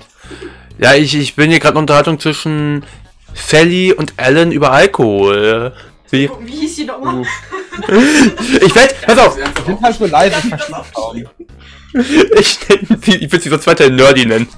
ja, 0.79 0.95
ich, 0.95 1.15
ich 1.17 1.37
bin 1.37 1.51
hier 1.51 1.61
gerade 1.61 1.75
in 1.75 1.81
Unterhaltung 1.81 2.19
zwischen 2.19 2.85
Sally 3.35 3.93
und 3.93 4.15
Alan 4.17 4.53
über 4.53 4.73
Alkohol. 4.73 5.73
Wie, 6.11 6.31
Wie 6.41 6.53
hieß 6.53 6.77
die 6.77 6.85
nochmal? 6.85 7.23
Uh, 7.89 8.05
ich 8.65 8.75
werd, 8.75 8.95
pass 9.03 9.19
auf, 9.19 9.37
die 9.37 9.65
sind 9.67 9.83
halt 9.83 9.97
so 9.97 10.07
leise, 10.07 10.37
ich 12.39 12.59
ich, 13.07 13.23
ich 13.23 13.33
will 13.33 13.41
sie 13.41 13.49
so 13.49 13.59
zweiter 13.59 13.91
Nerdy 13.91 14.27
nennen. 14.27 14.49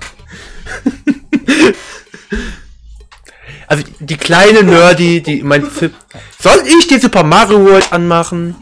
Also 3.69 3.85
die 4.01 4.17
kleine 4.17 4.63
Nerdy, 4.63 5.23
die 5.23 5.43
mein 5.43 5.69
Zip. 5.71 5.95
Soll 6.39 6.63
ich 6.79 6.87
die 6.87 6.99
Super 6.99 7.23
Mario 7.25 7.65
World 7.65 7.93
anmachen? 7.93 8.55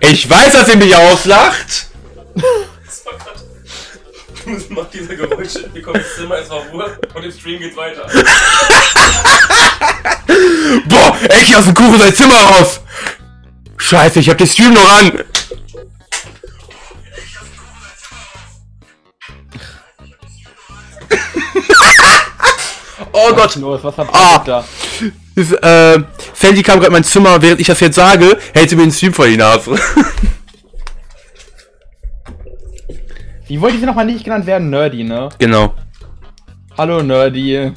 Ich 0.00 0.28
weiß, 0.30 0.52
dass 0.52 0.68
ihr 0.68 0.76
mich 0.76 0.94
auslacht. 0.94 1.88
Das 2.84 3.04
war 3.04 3.12
grad. 3.14 4.70
Macht 4.70 4.94
diese 4.94 5.16
Geräusche, 5.16 5.68
wir 5.72 5.82
kommen 5.82 5.96
ins 5.96 6.14
Zimmer, 6.14 6.36
es 6.36 6.48
war 6.48 6.60
Ruhe 6.72 6.98
und 7.14 7.24
im 7.24 7.32
Stream 7.32 7.58
geht's 7.58 7.76
weiter. 7.76 8.06
Boah, 10.86 11.18
ich 11.40 11.56
aus 11.56 11.64
dem 11.64 11.74
Kuchen 11.74 11.98
sein 11.98 12.14
Zimmer 12.14 12.36
raus. 12.36 12.80
Scheiße, 13.76 14.20
ich 14.20 14.30
hab 14.30 14.38
den 14.38 14.46
Stream 14.46 14.74
noch 14.74 14.88
an. 14.88 15.24
Oh 23.16 23.34
Gott. 23.34 23.56
Los, 23.56 23.82
was 23.82 23.96
habt 23.96 24.10
ihr 24.14 24.14
Ah. 24.18 24.42
da? 24.44 24.64
Das, 25.34 25.52
äh, 25.52 26.02
Sandy 26.34 26.62
kam 26.62 26.76
gerade 26.76 26.86
in 26.86 26.92
mein 26.92 27.04
Zimmer, 27.04 27.40
während 27.42 27.60
ich 27.60 27.66
das 27.66 27.80
jetzt 27.80 27.96
sage, 27.96 28.38
hält 28.54 28.70
sie 28.70 28.76
mir 28.76 28.82
den 28.82 28.92
Stream 28.92 29.12
vor 29.12 29.26
die 29.26 29.36
Nase. 29.36 29.76
Wie 33.48 33.60
wollte 33.60 33.78
sie 33.78 33.86
nochmal 33.86 34.06
nicht 34.06 34.24
genannt 34.24 34.46
werden? 34.46 34.70
Nerdy, 34.70 35.04
ne? 35.04 35.28
genau. 35.38 35.74
Hallo 36.76 37.02
Nerdy. 37.02 37.72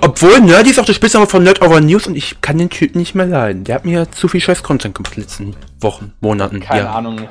Obwohl 0.00 0.40
Nerdy 0.40 0.70
ist 0.70 0.78
auch 0.78 0.84
der 0.84 0.94
Spitzname 0.94 1.26
von 1.26 1.42
Nerd 1.42 1.60
Over 1.60 1.80
News 1.80 2.06
und 2.06 2.14
ich 2.14 2.40
kann 2.40 2.56
den 2.58 2.70
Typen 2.70 2.98
nicht 2.98 3.14
mehr 3.14 3.26
leiden. 3.26 3.64
Der 3.64 3.74
hat 3.74 3.84
mir 3.84 4.10
zu 4.10 4.28
viel 4.28 4.40
scheiß 4.40 4.62
Content 4.62 4.94
gemacht 4.94 5.14
in 5.16 5.22
den 5.22 5.28
letzten 5.28 5.56
Wochen, 5.80 6.12
Monaten. 6.20 6.60
Keine 6.60 6.84
ja. 6.84 6.94
Ahnung. 6.94 7.28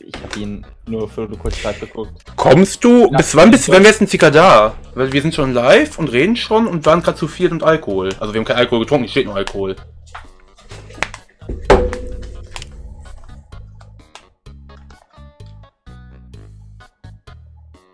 Ich 0.00 0.14
hab 0.22 0.36
ihn 0.36 0.66
nur 0.90 1.08
für 1.08 1.22
eine 1.22 1.36
kurze 1.36 1.62
Zeit 1.62 1.80
geguckt. 1.80 2.12
Kommst 2.36 2.84
du? 2.84 3.08
Ja, 3.10 3.16
bis 3.16 3.34
wann 3.34 3.50
bist 3.50 3.68
ich 3.68 3.74
wann 3.74 3.84
wärst 3.84 4.00
du 4.00 4.06
circa 4.06 4.30
da? 4.30 4.74
Weil 4.94 5.12
wir 5.12 5.22
sind 5.22 5.34
schon 5.34 5.54
live 5.54 5.98
und 5.98 6.12
reden 6.12 6.36
schon 6.36 6.66
und 6.66 6.84
waren 6.86 7.02
gerade 7.02 7.16
zu 7.16 7.28
viel 7.28 7.50
und 7.52 7.62
Alkohol. 7.62 8.10
Also 8.18 8.34
wir 8.34 8.40
haben 8.40 8.46
kein 8.46 8.56
Alkohol 8.56 8.80
getrunken, 8.80 9.04
hier 9.04 9.10
steht 9.10 9.26
nur 9.26 9.36
Alkohol. 9.36 9.76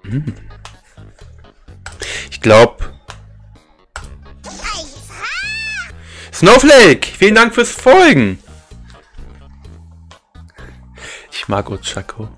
Hm. 0.03 0.35
Ich 2.31 2.41
glaube. 2.41 2.77
Snowflake, 6.33 7.07
vielen 7.07 7.35
Dank 7.35 7.55
fürs 7.55 7.71
Folgen. 7.71 8.39
Ich 11.31 11.49
mag 11.49 11.71
Ochako. 11.71 12.29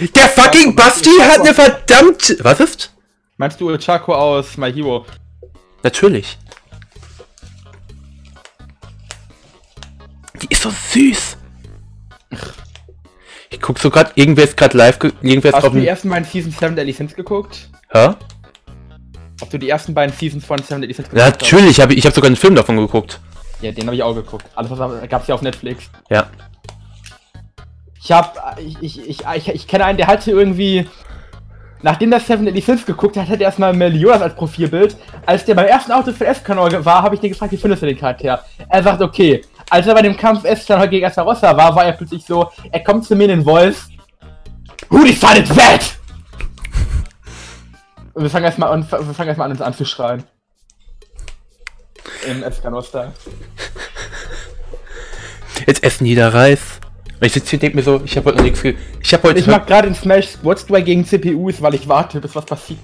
Der 0.00 0.28
fucking 0.28 0.74
Basti 0.74 1.10
hat 1.20 1.40
eine 1.40 1.54
verdammt. 1.54 2.36
Was 2.40 2.60
ist? 2.60 2.92
Meinst 3.36 3.60
du 3.60 3.76
Chaco 3.78 4.14
aus 4.14 4.56
My 4.56 4.72
Hero? 4.72 5.04
Natürlich. 5.82 6.38
Die 10.42 10.46
ist 10.50 10.62
so 10.62 10.70
süß. 10.70 11.36
Ich 13.50 13.60
guck 13.60 13.78
so 13.78 13.88
grad, 13.90 14.12
irgendwer 14.16 14.44
ist 14.44 14.56
gerade 14.56 14.76
live, 14.76 14.98
ge- 14.98 15.12
irgendwer 15.22 15.50
ist 15.50 15.56
Hast 15.56 15.64
auf 15.64 15.72
du 15.72 15.80
die 15.80 15.86
ersten 15.86 16.08
beiden 16.10 16.24
Seasons 16.24 16.58
7 16.58 16.74
Deadly 16.74 16.92
Sins 16.92 17.14
geguckt? 17.14 17.70
Hä? 17.90 18.10
Ob 19.40 19.50
du 19.50 19.58
die 19.58 19.68
ersten 19.68 19.94
beiden 19.94 20.14
Seasons 20.14 20.44
von 20.44 20.58
7 20.58 20.80
Deadly 20.80 20.94
Sins 20.94 21.08
geguckt 21.08 21.24
hast? 21.24 21.40
Natürlich, 21.40 21.80
hab 21.80 21.90
ich, 21.90 21.98
ich 21.98 22.04
habe 22.04 22.14
sogar 22.14 22.26
einen 22.26 22.36
Film 22.36 22.56
davon 22.56 22.76
geguckt. 22.76 23.20
Ja, 23.60 23.70
den 23.70 23.86
habe 23.86 23.94
ich 23.94 24.02
auch 24.02 24.14
geguckt. 24.14 24.44
Alles 24.56 24.70
was 24.70 25.08
gab's 25.08 25.28
ja 25.28 25.34
auf 25.36 25.42
Netflix. 25.42 25.84
Ja. 26.10 26.28
Ich 28.04 28.12
hab, 28.12 28.58
ich, 28.60 28.82
ich, 28.82 29.08
ich, 29.08 29.20
ich, 29.34 29.48
ich 29.48 29.66
kenne 29.66 29.86
einen, 29.86 29.96
der 29.96 30.06
hatte 30.06 30.30
irgendwie, 30.30 30.86
nachdem 31.80 32.10
der 32.10 32.20
Seven 32.20 32.44
Deadly 32.44 32.60
Sins 32.60 32.84
geguckt 32.84 33.16
hat, 33.16 33.30
hat 33.30 33.40
er 33.40 33.46
erstmal 33.46 33.72
Meliodas 33.72 34.20
als 34.20 34.34
Profilbild. 34.34 34.94
Als 35.24 35.46
der 35.46 35.54
beim 35.54 35.64
ersten 35.64 35.90
Outfit 35.90 36.14
für 36.14 36.26
S-Kanal 36.26 36.84
war, 36.84 37.02
habe 37.02 37.14
ich 37.14 37.22
den 37.22 37.30
gefragt, 37.30 37.52
wie 37.52 37.56
findest 37.56 37.82
du 37.82 37.86
den 37.86 37.96
Charakter? 37.96 38.44
Er 38.68 38.82
sagt, 38.82 39.00
okay. 39.00 39.42
Als 39.70 39.86
er 39.86 39.94
bei 39.94 40.02
dem 40.02 40.18
Kampf 40.18 40.44
S-Kanal 40.44 40.90
gegen 40.90 41.06
Astarossa 41.06 41.56
war, 41.56 41.74
war 41.74 41.86
er 41.86 41.92
plötzlich 41.92 42.26
so, 42.26 42.50
er 42.70 42.84
kommt 42.84 43.06
zu 43.06 43.16
mir 43.16 43.24
in 43.24 43.38
den 43.38 43.46
Wolf. 43.46 43.88
Who 44.90 45.02
decided 45.02 45.48
that? 45.56 45.96
Und 48.12 48.22
wir 48.22 48.28
fangen 48.28 48.44
erstmal 48.44 48.70
an, 48.70 48.86
wir 48.90 49.14
fangen 49.14 49.28
erstmal 49.28 49.46
an, 49.46 49.52
uns 49.52 49.62
anzuschreien. 49.62 50.24
In 52.26 52.42
S-Kanal-Style. 52.42 53.14
Jetzt 55.66 55.82
essen 55.82 56.04
jeder 56.04 56.34
Reis. 56.34 56.80
Und 57.24 57.28
ich 57.28 57.32
sitze 57.32 57.52
hier 57.52 57.56
und 57.56 57.62
denk 57.62 57.74
mir 57.74 57.82
so, 57.82 58.02
ich 58.04 58.14
habe 58.18 58.26
heute 58.26 58.36
noch 58.36 58.44
nichts 58.44 58.60
ge 58.60 58.74
Ich 59.00 59.14
habe 59.14 59.26
heute. 59.26 59.40
Ich 59.40 59.46
mag 59.46 59.66
gerade 59.66 59.88
in 59.88 59.94
Smash 59.94 60.28
Squad 60.28 60.58
2 60.58 60.82
gegen 60.82 61.06
CPUs, 61.06 61.62
weil 61.62 61.74
ich 61.74 61.88
warte, 61.88 62.20
bis 62.20 62.34
was 62.36 62.44
passiert. 62.44 62.80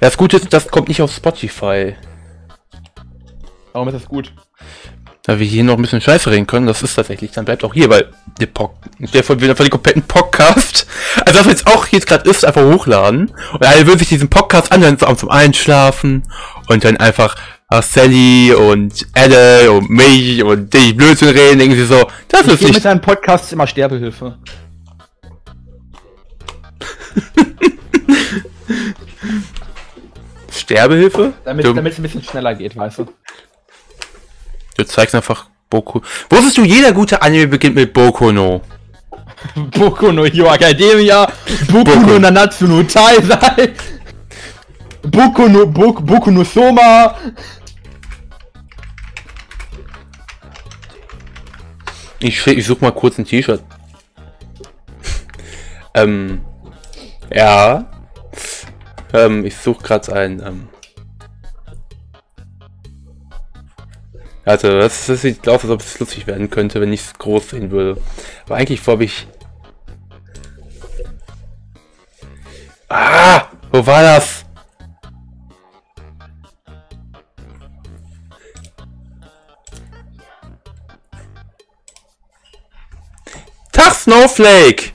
das 0.00 0.16
Gute 0.16 0.38
ist, 0.38 0.50
das 0.50 0.68
kommt 0.68 0.88
nicht 0.88 1.02
auf 1.02 1.12
Spotify. 1.12 1.96
Warum 3.74 3.88
ist 3.88 3.94
das 3.94 4.06
gut? 4.06 4.32
Da 5.24 5.38
wir 5.38 5.46
hier 5.46 5.64
noch 5.64 5.76
ein 5.76 5.82
bisschen 5.82 6.00
Scheiße 6.00 6.30
reden 6.30 6.46
können, 6.46 6.66
das 6.66 6.82
ist 6.82 6.94
tatsächlich, 6.94 7.30
dann 7.32 7.44
bleibt 7.44 7.62
auch 7.62 7.74
hier, 7.74 7.90
weil 7.90 8.10
der 8.40 8.46
Pod, 8.46 8.70
der 8.98 9.22
von 9.22 9.38
wieder 9.38 9.54
von 9.54 9.66
den 9.66 9.72
kompletten 9.72 10.04
Podcast, 10.04 10.86
also 11.26 11.40
was 11.40 11.46
jetzt 11.46 11.66
auch 11.66 11.86
jetzt 11.88 12.06
gerade 12.06 12.30
ist, 12.30 12.42
einfach 12.42 12.64
hochladen 12.64 13.32
und 13.52 13.66
alle 13.66 13.86
würden 13.86 13.98
sich 13.98 14.08
diesen 14.08 14.30
Podcast 14.30 14.72
anhören 14.72 14.98
zum 14.98 15.28
Einschlafen 15.28 16.22
und 16.68 16.84
dann 16.84 16.96
einfach 16.96 17.36
ah, 17.68 17.82
Sally 17.82 18.52
und 18.52 19.06
Adele 19.14 19.72
und 19.72 19.90
mich 19.90 20.42
und 20.42 20.72
die 20.72 20.92
Blödsinn 20.92 21.28
reden, 21.30 21.58
denken 21.58 21.76
sie 21.76 21.86
so, 21.86 22.06
das 22.28 22.46
Ich 22.46 22.52
ist 22.52 22.58
gehe 22.58 22.66
mit 22.68 22.74
nicht, 22.76 22.86
deinem 22.86 23.00
Podcast 23.00 23.52
immer 23.52 23.66
Sterbehilfe. 23.66 24.38
Sterbehilfe? 30.50 31.32
Damit 31.44 31.64
es 31.64 31.98
ein 31.98 32.02
bisschen 32.02 32.22
schneller 32.22 32.54
geht, 32.54 32.76
weißt 32.76 32.98
du? 32.98 33.06
du 34.76 34.84
zeigst 34.84 35.14
einfach 35.14 35.46
Boku. 35.70 36.00
Wusstest 36.30 36.58
du, 36.58 36.64
jeder 36.64 36.92
gute 36.92 37.20
Anime 37.22 37.48
beginnt 37.48 37.74
mit 37.74 37.92
Boku 37.92 38.30
no? 38.30 38.60
Boku 39.72 40.12
no 40.12 40.24
Hero 40.26 40.52
Academia, 40.52 41.26
Boku, 41.70 41.84
Boku. 41.84 42.00
no 42.00 42.18
Nanatsu 42.18 42.66
no 42.66 42.82
Taizai, 42.82 43.72
Boku 45.10 45.48
no, 45.48 45.66
Boku, 45.66 46.02
Boku 46.02 46.30
no 46.30 46.44
Soma. 46.44 47.14
Ich, 52.18 52.46
ich 52.46 52.66
such 52.66 52.80
mal 52.80 52.92
kurz 52.92 53.18
ein 53.18 53.24
T-Shirt. 53.24 53.62
ähm, 55.94 56.40
ja. 57.32 57.90
Ähm, 59.12 59.44
ich 59.44 59.56
suche 59.56 59.82
gerade 59.82 60.12
ein. 60.12 60.40
Ähm, 60.40 60.68
also, 64.44 64.78
das, 64.78 65.06
das 65.06 65.22
sieht 65.22 65.48
aus, 65.48 65.62
als 65.62 65.70
ob 65.70 65.80
es 65.80 65.98
lustig 65.98 66.26
werden 66.26 66.50
könnte, 66.50 66.80
wenn 66.80 66.92
ich 66.92 67.00
es 67.00 67.14
groß 67.14 67.50
sehen 67.50 67.70
würde. 67.70 68.00
Aber 68.46 68.56
eigentlich 68.56 68.82
glaube 68.82 69.04
ich. 69.04 69.26
Ah! 72.88 73.46
Wo 73.72 73.86
war 73.86 74.02
das? 74.02 74.35
Snowflake! 84.16 84.92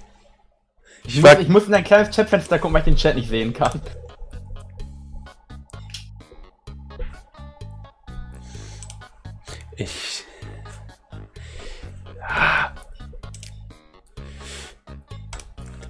Ich, 1.06 1.18
ich, 1.18 1.22
muss, 1.22 1.34
ich 1.40 1.48
muss 1.48 1.68
in 1.68 1.74
ein 1.75 1.84
kleines 1.84 2.16
Chatfenster 2.16 2.58
gucken, 2.58 2.74
weil 2.74 2.82
ich 2.82 2.86
den 2.86 2.96
Chat 2.96 3.16
nicht 3.16 3.30
sehen 3.30 3.54
kann. 3.54 3.80
Ich. 9.75 10.24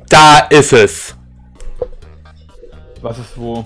Da 0.10 0.40
ist 0.50 0.74
es! 0.74 1.16
Was 3.02 3.18
ist 3.18 3.38
wo? 3.38 3.64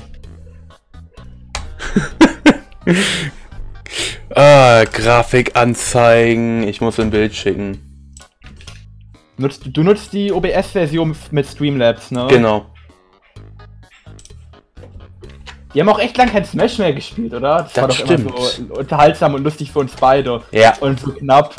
ah, 4.36 4.84
Grafik. 4.84 5.54
Ich 5.56 6.82
muss 6.82 7.00
ein 7.00 7.10
Bild 7.10 7.34
schicken. 7.34 7.95
Nutzt, 9.38 9.63
du 9.65 9.84
nutzt 9.84 10.13
die 10.13 10.32
OBS-Version 10.32 11.15
mit 11.32 11.46
Streamlabs, 11.46 12.12
ne? 12.12 12.27
Genau. 12.30 12.65
Die 15.74 15.82
haben 15.82 15.89
auch 15.89 16.00
echt 16.00 16.15
lang 16.15 16.32
kein 16.32 16.46
Smash 16.46 16.77
mehr 16.77 16.94
gespielt, 16.94 17.34
oder? 17.34 17.63
Das 17.63 17.75
war 17.75 17.89
doch 17.89 18.00
immer 18.00 18.08
stimmt. 18.08 18.70
so 18.70 18.74
unterhaltsam 18.75 19.34
und 19.34 19.44
lustig 19.44 19.72
für 19.74 19.80
uns 19.80 19.92
beide. 20.00 20.42
Ja. 20.51 20.74
Und 20.80 21.01
so 21.01 21.12
knapp. 21.12 21.54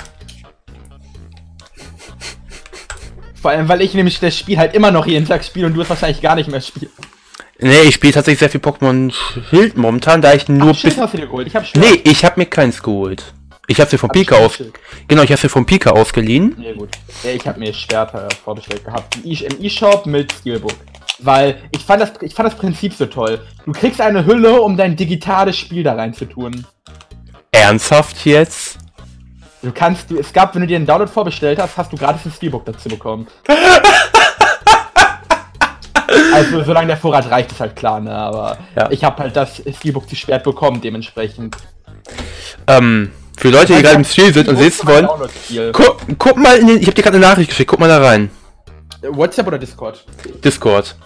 Vor 3.42 3.50
allem, 3.50 3.68
weil 3.68 3.83
ich 3.83 3.92
nämlich 3.92 4.18
das 4.18 4.37
Spiel 4.37 4.56
halt 4.56 4.75
immer 4.75 4.90
noch 4.90 5.06
jeden 5.06 5.26
Tag 5.26 5.45
spiele 5.45 5.66
und 5.66 5.75
du 5.75 5.83
es 5.83 5.90
wahrscheinlich 5.90 6.23
gar 6.23 6.35
nicht 6.35 6.49
mehr 6.49 6.62
spielst. 6.62 6.95
Nee, 7.59 7.83
ich 7.83 7.95
spiele 7.95 8.14
tatsächlich 8.14 8.38
sehr 8.38 8.50
viel 8.50 8.61
Pokémon 8.61 9.12
Schild 9.50 9.76
momentan, 9.76 10.23
da 10.23 10.33
ich 10.33 10.49
nur 10.49 10.71
Ach, 10.71 10.75
Schild 10.75 10.95
bis. 10.95 11.02
hast 11.02 11.12
du 11.12 11.18
dir 11.18 11.26
geholt. 11.26 11.47
Ich 11.47 11.54
hab 11.54 11.66
Schwert. 11.66 11.85
Nee, 11.85 12.00
ich 12.04 12.25
habe 12.25 12.40
mir 12.40 12.47
keins 12.47 12.83
geholt. 12.83 13.35
Ich 13.68 13.80
habe 13.80 13.90
sie 13.90 13.99
vom 13.99 14.08
Hab 14.08 14.14
Pika 14.14 14.37
aus. 14.37 14.62
Genau, 15.08 15.23
ich 15.23 15.30
habe 15.30 15.40
sie 15.40 15.49
vom 15.49 15.66
Pika 15.66 15.90
ausgeliehen. 15.90 16.54
Nee, 16.58 16.75
gut. 16.75 16.90
Ich 17.25 17.46
habe 17.46 17.58
mir 17.58 17.73
Schwerter 17.75 18.28
vorbestellt 18.44 18.85
gehabt. 18.85 19.16
Im 19.25 19.32
Im 19.32 19.64
E-Shop 19.64 20.06
mit 20.06 20.32
Steelbook. 20.32 20.75
Weil 21.18 21.62
ich 21.70 21.82
fand, 21.85 22.02
das, 22.02 22.12
ich 22.20 22.35
fand 22.35 22.49
das 22.49 22.56
Prinzip 22.58 22.92
so 22.92 23.06
toll. 23.06 23.40
Du 23.64 23.73
kriegst 23.73 24.00
eine 24.00 24.25
Hülle, 24.26 24.61
um 24.61 24.76
dein 24.76 24.94
digitales 24.96 25.56
Spiel 25.56 25.82
da 25.82 25.94
rein 25.94 26.12
zu 26.14 26.26
tun. 26.26 26.66
Ernsthaft 27.50 28.25
jetzt? 28.26 28.78
Du 29.62 29.73
kannst, 29.73 30.11
du, 30.11 30.18
es 30.18 30.32
gab, 30.32 30.54
wenn 30.54 30.61
du 30.61 30.66
dir 30.68 30.76
einen 30.76 30.87
Download 30.87 31.11
vorbestellt 31.11 31.58
hast, 31.58 31.76
hast 31.76 31.90
du 31.92 31.96
gratis 31.96 32.26
ein 32.26 32.32
Steelbook 32.32 32.66
dazu 32.66 32.88
bekommen. 32.88 33.26
also, 36.35 36.62
solange 36.62 36.88
der 36.88 36.96
Vorrat 36.99 37.28
reicht, 37.30 37.50
ist 37.50 37.61
halt 37.61 37.75
klar, 37.75 37.99
ne? 38.00 38.12
Aber 38.14 38.58
Ja. 38.76 38.90
ich 38.90 39.02
habe 39.02 39.23
halt 39.23 39.35
das 39.35 39.62
Steelbook 39.78 40.08
zu 40.08 40.14
Schwert 40.14 40.44
bekommen, 40.44 40.80
dementsprechend. 40.80 41.56
Ähm, 42.66 43.11
für 43.37 43.50
Leute, 43.50 43.75
die 43.75 43.83
gerade 43.83 43.97
im 43.97 44.05
Spiel 44.05 44.33
sind 44.33 44.49
und 44.49 44.57
sitzen 44.57 44.87
wollen, 44.87 45.09
guck, 45.73 45.99
guck 46.19 46.37
mal 46.37 46.57
in 46.59 46.66
den. 46.66 46.81
Ich 46.81 46.87
habe 46.87 46.95
dir 46.95 47.02
gerade 47.02 47.16
eine 47.16 47.26
Nachricht 47.26 47.50
geschickt, 47.50 47.71
guck 47.71 47.81
mal 47.81 47.88
da 47.88 47.99
rein. 48.02 48.31
WhatsApp 49.02 49.47
oder 49.47 49.59
Discord? 49.59 50.05
Discord. 50.45 50.97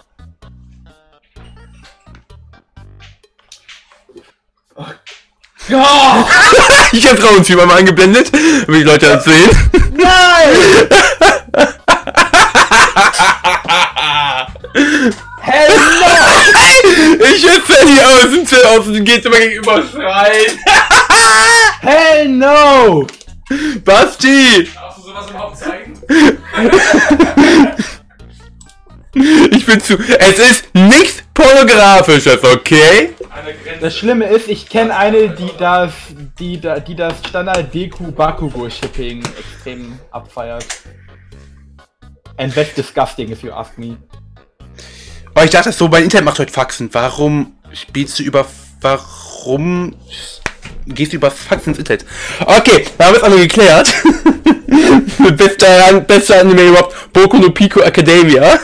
Ja! 5.68 6.26
Ich 6.92 7.08
habe 7.08 7.20
Frauentyp 7.20 7.60
einmal 7.60 7.78
eingeblendet, 7.78 8.32
damit 8.32 8.80
die 8.80 8.84
Leute 8.84 9.06
das 9.06 9.22
sehen. 9.22 9.48
Nein! 9.92 10.88
Hell 15.40 15.68
no! 15.68 17.24
Ich 17.32 17.44
hätte 17.46 17.86
die 17.86 18.00
aus 18.02 18.30
dem 18.32 18.44
Zelt 18.44 18.66
aus 18.66 18.88
und 18.88 19.04
geht 19.04 19.24
immer 19.24 19.38
gegenüber 19.38 19.84
schreien. 19.88 20.58
Hell 21.80 22.28
no! 22.28 23.06
Basti! 23.84 24.68
Darfst 24.74 24.98
du 24.98 25.02
sowas 25.02 25.30
überhaupt 25.30 25.56
zeigen? 25.58 25.98
Ich 29.50 29.66
bin 29.66 29.80
zu. 29.80 29.98
Es 29.98 30.38
ist 30.38 30.74
nichts 30.74 31.22
pornografisches, 31.34 32.44
okay? 32.44 33.14
Das 33.80 33.96
Schlimme 33.96 34.26
ist, 34.26 34.48
ich 34.48 34.68
kenne 34.68 34.94
eine, 34.96 35.30
die 35.30 35.50
das, 35.58 35.92
die, 36.38 36.60
da- 36.60 36.78
die 36.78 36.94
das 36.94 37.14
Standard 37.28 37.72
Deku 37.74 38.12
Bakugo 38.12 38.68
Shipping 38.70 39.22
extrem 39.38 39.98
abfeiert. 40.12 40.64
And 42.36 42.54
that's 42.54 42.74
disgusting 42.74 43.30
if 43.32 43.42
you 43.42 43.50
ask 43.52 43.76
me. 43.78 43.96
Aber 45.34 45.44
ich 45.44 45.50
dachte 45.50 45.72
so, 45.72 45.88
mein 45.88 46.04
Internet 46.04 46.24
macht 46.26 46.38
heute 46.38 46.52
Faxen. 46.52 46.88
Warum 46.92 47.54
spielst 47.72 48.18
du 48.18 48.22
über. 48.22 48.46
Warum 48.80 49.94
gehst 50.86 51.12
du 51.12 51.16
über 51.16 51.30
Faxen 51.30 51.70
ins 51.70 51.78
Internet? 51.78 52.04
Okay, 52.44 52.84
da 52.98 53.06
haben 53.06 53.14
wir 53.14 53.18
es 53.18 53.22
alle 53.22 53.36
geklärt. 53.36 53.94
bester, 55.36 56.00
bester 56.00 56.40
Anime 56.40 56.62
überhaupt. 56.62 57.12
Boku 57.12 57.38
no 57.38 57.50
Pico 57.50 57.80
Academia. 57.80 58.58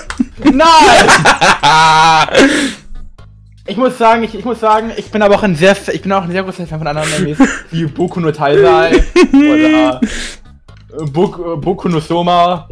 Nein! 0.44 0.62
Ich 3.68 3.76
muss 3.76 3.98
sagen, 3.98 4.22
ich, 4.22 4.32
ich 4.32 4.44
muss 4.44 4.60
sagen, 4.60 4.92
ich 4.96 5.10
bin 5.10 5.22
aber 5.22 5.34
auch 5.34 5.42
ein 5.42 5.56
sehr, 5.56 5.76
ich 5.92 6.00
bin 6.00 6.12
auch 6.12 6.22
ein 6.22 6.30
sehr 6.30 6.44
großer 6.44 6.68
Fan 6.68 6.78
von 6.78 6.86
anderen 6.86 7.12
Animes, 7.12 7.36
wie 7.72 7.86
Boku 7.86 8.20
no 8.20 8.30
Taisai 8.30 9.02
oder 9.32 10.00
äh, 10.00 11.04
Boku, 11.06 11.54
äh, 11.54 11.56
Boku 11.56 11.88
no 11.88 11.98
Soma 11.98 12.68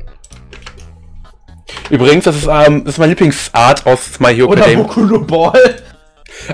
Übrigens, 1.91 2.25
das 2.25 2.37
ist, 2.37 2.49
ähm, 2.51 2.85
das 2.85 2.95
ist 2.95 2.99
meine 2.99 3.11
Lieblingsart 3.11 3.87
aus 3.87 4.21
My 4.21 4.35
Hero 4.35 4.51
oder 4.51 4.63
Academia. 4.63 4.85
Boku 4.85 5.01
no 5.01 5.21
Ball. 5.21 5.77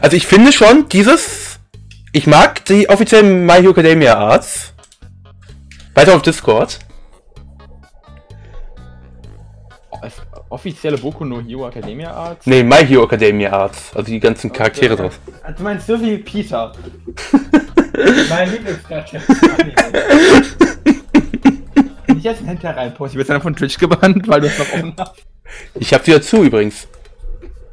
Also 0.00 0.16
ich 0.16 0.26
finde 0.26 0.52
schon, 0.52 0.88
dieses. 0.88 1.49
Ich 2.12 2.26
mag 2.26 2.64
die 2.64 2.88
offiziellen 2.88 3.46
My 3.46 3.60
Hero 3.60 3.70
Academia 3.70 4.16
Arts. 4.16 4.72
Weiter 5.94 6.16
auf 6.16 6.22
Discord. 6.22 6.80
Als 10.02 10.14
Offizielle 10.48 10.98
Boku 10.98 11.24
no 11.24 11.40
Hero 11.40 11.68
Academia 11.68 12.10
Arts. 12.10 12.46
Nee, 12.46 12.64
My 12.64 12.84
Hero 12.84 13.04
Academia 13.04 13.52
Arts. 13.52 13.94
Also 13.94 14.10
die 14.10 14.18
ganzen 14.18 14.52
Charaktere 14.52 14.96
drauf. 14.96 15.20
Du 15.56 15.62
meinst 15.62 15.86
so 15.86 16.00
wie 16.00 16.18
Peter. 16.18 16.72
mein 18.28 18.50
Lieblingscharakter. 18.50 19.20
Wenn 22.06 22.18
ich 22.18 22.24
jetzt 22.24 22.40
ein 22.40 22.48
Hinter 22.48 22.76
reinposte, 22.76 23.18
wird 23.18 23.28
dann 23.28 23.40
von 23.40 23.54
Twitch 23.54 23.78
gebannt, 23.78 24.26
weil 24.26 24.40
du 24.40 24.48
es 24.48 24.58
noch 24.58 24.72
offen 24.72 24.94
hast. 24.98 25.22
Ich 25.76 25.94
hab 25.94 26.04
sie 26.04 26.10
dazu 26.10 26.42
übrigens. 26.42 26.88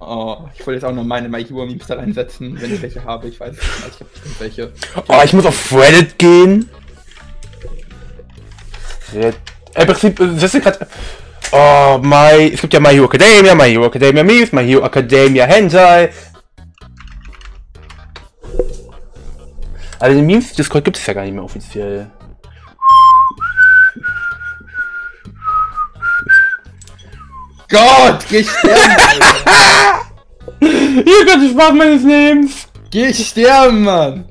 Oh, 0.09 0.47
ich 0.53 0.65
wollte 0.65 0.79
jetzt 0.79 0.85
auch 0.85 0.93
noch 0.93 1.03
meine 1.03 1.27
My 1.27 1.43
Hero 1.43 1.65
Memes 1.65 1.85
da 1.85 1.95
reinsetzen, 1.95 2.57
wenn 2.61 2.73
ich 2.73 2.81
welche 2.81 3.03
habe. 3.03 3.27
Ich 3.27 3.37
weiß 3.37 3.51
nicht, 3.51 3.61
ich 3.61 3.99
habe 3.99 4.09
bestimmt 4.09 4.39
welche. 4.39 4.73
Oh, 5.09 5.21
ich 5.21 5.33
muss 5.33 5.45
auf 5.45 5.73
Reddit 5.73 6.17
gehen. 6.17 6.69
Reddit. 9.13 9.35
Äh, 9.73 9.81
Im 9.81 9.87
Prinzip, 9.87 10.17
äh, 10.21 10.27
das 10.39 10.53
ist 10.53 10.63
gerade. 10.63 10.87
Oh, 11.51 11.99
my. 12.01 12.51
Es 12.53 12.61
gibt 12.61 12.73
ja 12.73 12.79
My 12.79 12.93
Hero 12.93 13.05
Academia, 13.05 13.53
My 13.53 13.69
Hero 13.69 13.85
Academia 13.85 14.23
Memes, 14.23 14.53
My 14.53 14.65
Hero 14.65 14.85
Academia 14.85 15.45
Hentai. 15.45 16.09
Also 19.99 20.15
den 20.15 20.25
Memes 20.25 20.53
Discord 20.53 20.85
gibt 20.85 20.95
es 20.95 21.05
ja 21.05 21.13
gar 21.13 21.23
nicht 21.23 21.33
mehr 21.33 21.43
offiziell. 21.43 22.11
Gott, 27.69 28.25
geh 28.29 28.43
sterben, 28.43 28.95
Alter. 29.09 30.01
Hier 31.03 31.25
kommt 31.25 31.43
die 31.43 31.49
Spaß 31.51 31.73
meines 31.73 32.03
Lebens. 32.03 32.67
Geh 32.89 33.13
sterben, 33.13 33.83
Mann. 33.83 34.25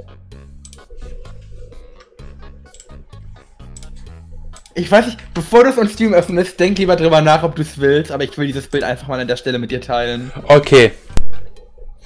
Ich 4.75 4.90
weiß 4.90 5.07
nicht, 5.07 5.18
bevor 5.33 5.64
du 5.64 5.70
es 5.70 5.79
on 5.79 5.88
Stream 5.88 6.12
öffnest, 6.12 6.61
denk 6.61 6.77
lieber 6.79 6.96
drüber 6.96 7.22
nach, 7.22 7.42
ob 7.42 7.57
du 7.57 7.62
es 7.62 7.79
willst, 7.79 8.12
aber 8.12 8.25
ich 8.25 8.37
will 8.37 8.46
dieses 8.46 8.66
Bild 8.66 8.85
einfach 8.85 9.09
mal 9.09 9.18
an 9.18 9.27
der 9.29 9.37
Stelle 9.37 9.59
mit 9.59 9.70
dir 9.70 9.81
teilen. 9.81 10.31
Okay. 10.49 10.92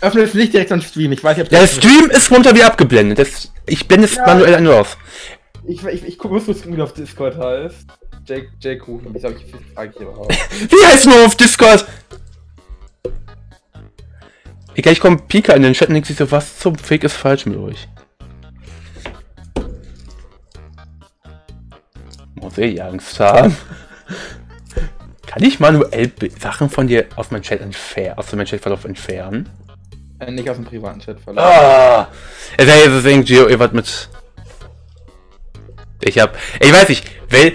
Öffne 0.01 0.23
es 0.23 0.35
nicht 0.35 0.53
direkt 0.53 0.71
on 0.71 0.81
Stream, 0.81 1.11
ich 1.12 1.23
weiß 1.23 1.37
nicht, 1.37 1.47
ob 1.47 1.51
Der 1.51 1.66
Stream 1.66 2.11
ist 2.11 2.31
runter 2.31 2.55
wieder 2.55 2.66
abgeblendet. 2.66 3.19
Das, 3.19 3.53
ich 3.66 3.88
blende 3.88 4.07
es 4.07 4.14
Ja. 4.14 4.25
manuell 4.27 4.55
ein 4.55 4.66
aus. 4.69 4.97
Ich, 5.66 5.85
ich, 5.85 6.05
ich 6.07 6.19
guck, 6.19 6.33
was 6.33 6.47
du 6.47 6.83
auf 6.83 6.95
Discord 6.95 7.37
heißt. 7.37 7.87
Jake, 8.31 8.49
Jake 8.61 8.79
Kuchen, 8.79 9.12
wieso 9.12 9.29
ich 9.31 9.45
Frage 9.75 9.93
hier 9.99 10.07
überhaupt? 10.07 10.33
Wie 10.71 10.87
heißt 10.87 11.05
du 11.05 11.25
auf 11.25 11.35
Discord? 11.35 11.85
Egal, 14.77 14.93
ich 14.93 15.01
komme 15.01 15.16
Pika 15.16 15.53
in 15.55 15.62
den 15.62 15.73
Chat 15.73 15.88
und 15.88 16.07
sich 16.07 16.16
so, 16.16 16.31
was 16.31 16.61
zum 16.61 16.79
Fick 16.79 17.03
ist 17.03 17.14
falsch 17.14 17.47
mit 17.47 17.59
euch? 17.59 17.88
Muss 22.37 22.57
ich 22.57 22.81
Angst 22.81 23.19
haben? 23.19 23.57
Kann 25.27 25.43
ich 25.43 25.59
manuell 25.59 26.12
Sachen 26.38 26.71
von 26.71 26.87
dir 26.87 27.07
aus 27.16 27.33
meinem 27.33 27.43
Chat 27.43 27.61
entfernen, 27.61 28.16
aus 28.16 28.29
dem 28.29 28.45
Chatverlauf 28.45 28.85
entfernen? 28.85 29.49
Äh, 30.21 30.31
nicht 30.31 30.49
aus 30.49 30.57
dem 30.57 30.66
privaten 30.66 31.01
Chat 31.01 31.19
verlassen. 31.19 31.49
Ah! 31.53 32.09
Es 32.57 32.66
wäre 32.66 32.79
jetzt 32.79 32.93
deswegen 32.93 33.25
Geo 33.25 33.49
irgendwas 33.49 33.73
mit. 33.73 34.09
Ich 36.03 36.16
hab. 36.21 36.38
Ich 36.61 36.73
weiß 36.73 36.88
nicht, 36.88 37.11
wel. 37.29 37.55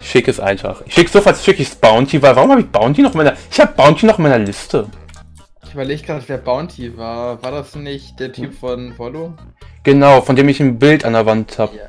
Ich 0.00 0.10
schick 0.10 0.28
es 0.28 0.40
einfach. 0.40 0.82
Ich 0.86 0.94
schick 0.94 1.08
sofort 1.08 1.36
schick 1.38 1.58
ich's 1.60 1.74
Bounty, 1.74 2.22
weil 2.22 2.36
warum 2.36 2.50
habe 2.50 2.60
ich 2.60 2.68
Bounty 2.68 3.02
noch 3.02 3.12
in 3.12 3.18
meiner. 3.18 3.36
Ich 3.50 3.60
habe 3.60 3.72
Bounty 3.72 4.06
noch 4.06 4.18
in 4.18 4.22
meiner 4.22 4.38
Liste. 4.38 4.88
Ich 5.64 5.74
überlege 5.74 6.02
gerade, 6.02 6.24
wer 6.26 6.38
Bounty 6.38 6.96
war. 6.96 7.42
War 7.42 7.50
das 7.50 7.74
nicht 7.74 8.18
der 8.18 8.32
Typ 8.32 8.54
von 8.54 8.94
Follow? 8.94 9.34
Genau, 9.82 10.22
von 10.22 10.36
dem 10.36 10.48
ich 10.48 10.60
ein 10.60 10.78
Bild 10.78 11.04
an 11.04 11.12
der 11.12 11.26
Wand 11.26 11.58
habe. 11.58 11.76
Ja. 11.76 11.82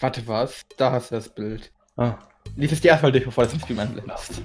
Warte, 0.00 0.26
was? 0.26 0.62
Da 0.76 0.92
hast 0.92 1.10
du 1.10 1.16
das 1.16 1.28
Bild. 1.28 1.72
Ah. 1.96 2.14
Lies 2.56 2.72
es 2.72 2.80
dir 2.80 2.88
erstmal 2.88 3.12
durch, 3.12 3.24
bevor 3.24 3.44
du 3.44 3.48
es 3.48 3.54
im 3.54 3.60
Stream 3.60 3.78
einblendest. 3.78 4.42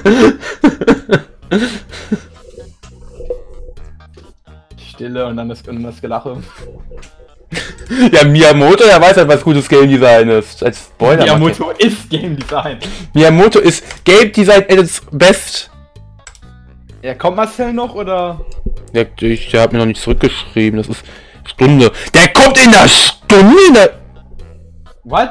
Stille. 4.76 5.26
Und 5.26 5.36
dann 5.36 5.48
das, 5.48 5.62
und 5.62 5.82
das 5.82 6.00
Gelache. 6.00 6.42
Ja, 8.12 8.22
Miyamoto, 8.24 8.84
der 8.84 9.00
weiß 9.00 9.16
halt, 9.16 9.26
was 9.26 9.42
gutes 9.42 9.68
Game 9.68 9.88
Design 9.88 10.28
ist. 10.28 10.62
Als 10.62 10.78
Spoiler. 10.78 11.24
Miyamoto 11.24 11.70
ist 11.70 12.08
Game 12.08 12.36
Design. 12.36 12.78
Miyamoto 13.12 13.58
ist 13.58 14.04
Game 14.04 14.30
Design 14.30 14.62
at 14.62 14.78
its 14.78 15.02
best. 15.10 15.70
Ja, 17.02 17.14
kommt 17.14 17.36
Marcel 17.36 17.72
noch 17.72 17.94
oder? 17.96 18.44
Der, 18.94 19.08
ich, 19.20 19.50
der 19.50 19.62
hat 19.62 19.72
mir 19.72 19.80
noch 19.80 19.86
nicht 19.86 20.00
zurückgeschrieben. 20.00 20.76
Das 20.78 20.88
ist 20.88 21.02
Stunde. 21.46 21.90
Der 22.14 22.28
kommt 22.28 22.64
in 22.64 22.70
der 22.70 22.86
Stunde. 22.88 23.94
What? 25.02 25.30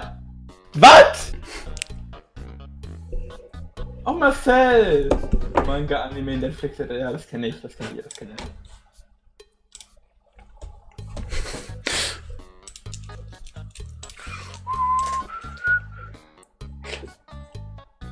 Was? 0.73 1.34
Oh 4.05 4.13
Marcel! 4.13 5.10
Manga, 5.65 6.04
Anime, 6.04 6.38
Netflix, 6.38 6.78
ja, 6.78 7.12
das 7.12 7.28
kenne 7.28 7.48
ich, 7.48 7.62
das 7.62 7.76
kenne 7.76 7.89
ich, 7.95 8.04
das 8.04 8.13
kenne 8.13 8.32
ich. 8.36 8.43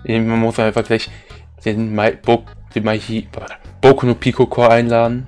Man 0.08 0.40
muss 0.40 0.58
einfach 0.60 0.86
gleich 0.86 1.10
den 1.66 1.94
Mai, 1.94 2.12
Bo, 2.12 2.46
den 2.74 2.86
Mai, 2.86 3.00
Boku 3.82 4.06
no 4.06 4.16
Pico 4.16 4.46
Core 4.46 4.70
einladen. 4.70 5.28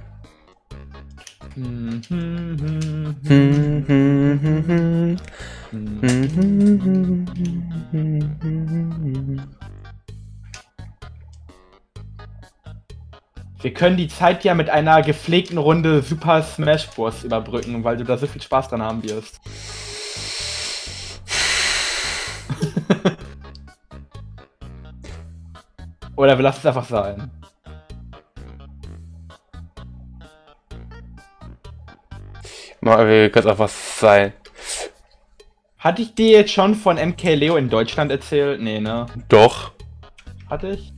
Wir 13.62 13.74
können 13.74 13.98
die 13.98 14.08
Zeit 14.08 14.45
ja 14.45 14.54
mit 14.54 14.69
einer 14.69 15.02
gepflegten 15.02 15.58
Runde 15.58 16.02
Super 16.02 16.41
Smash 16.43 16.88
Bros. 16.91 17.26
überbrücken, 17.26 17.84
weil 17.84 17.98
du 17.98 18.06
da 18.06 18.17
so 18.17 18.26
viel 18.26 18.41
Spaß 18.41 18.69
dran 18.69 18.82
haben 18.82 19.04
wirst. 19.04 19.41
Oder 26.15 26.38
wir 26.38 26.43
lassen 26.43 26.60
es 26.60 26.65
einfach 26.65 26.86
sein. 26.86 27.30
Mal, 32.80 33.06
wir 33.10 33.30
können 33.30 33.50
auch 33.50 33.60
was 33.60 34.00
sein. 34.00 34.32
Hatte 35.80 36.02
ich 36.02 36.15
dir 36.15 36.30
jetzt 36.30 36.54
schon 36.54 36.76
von 36.76 36.95
MK 36.95 37.36
Leo 37.36 37.58
in 37.58 37.69
Deutschland 37.69 38.10
erzählt? 38.10 38.62
Nee, 38.62 38.80
ne? 38.80 39.06
Doch. 39.28 39.74
Hatte 40.50 40.69
ich? 40.69 40.93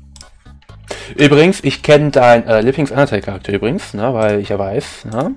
Übrigens, 1.15 1.63
ich 1.63 1.83
kenne 1.83 2.11
deinen 2.11 2.47
äh, 2.47 2.61
Lieblings-Undertale-Charakter 2.61 3.53
übrigens, 3.53 3.93
ne, 3.93 4.13
weil 4.13 4.39
ich 4.39 4.49
ja 4.49 4.59
weiß, 4.59 5.05
ne? 5.05 5.35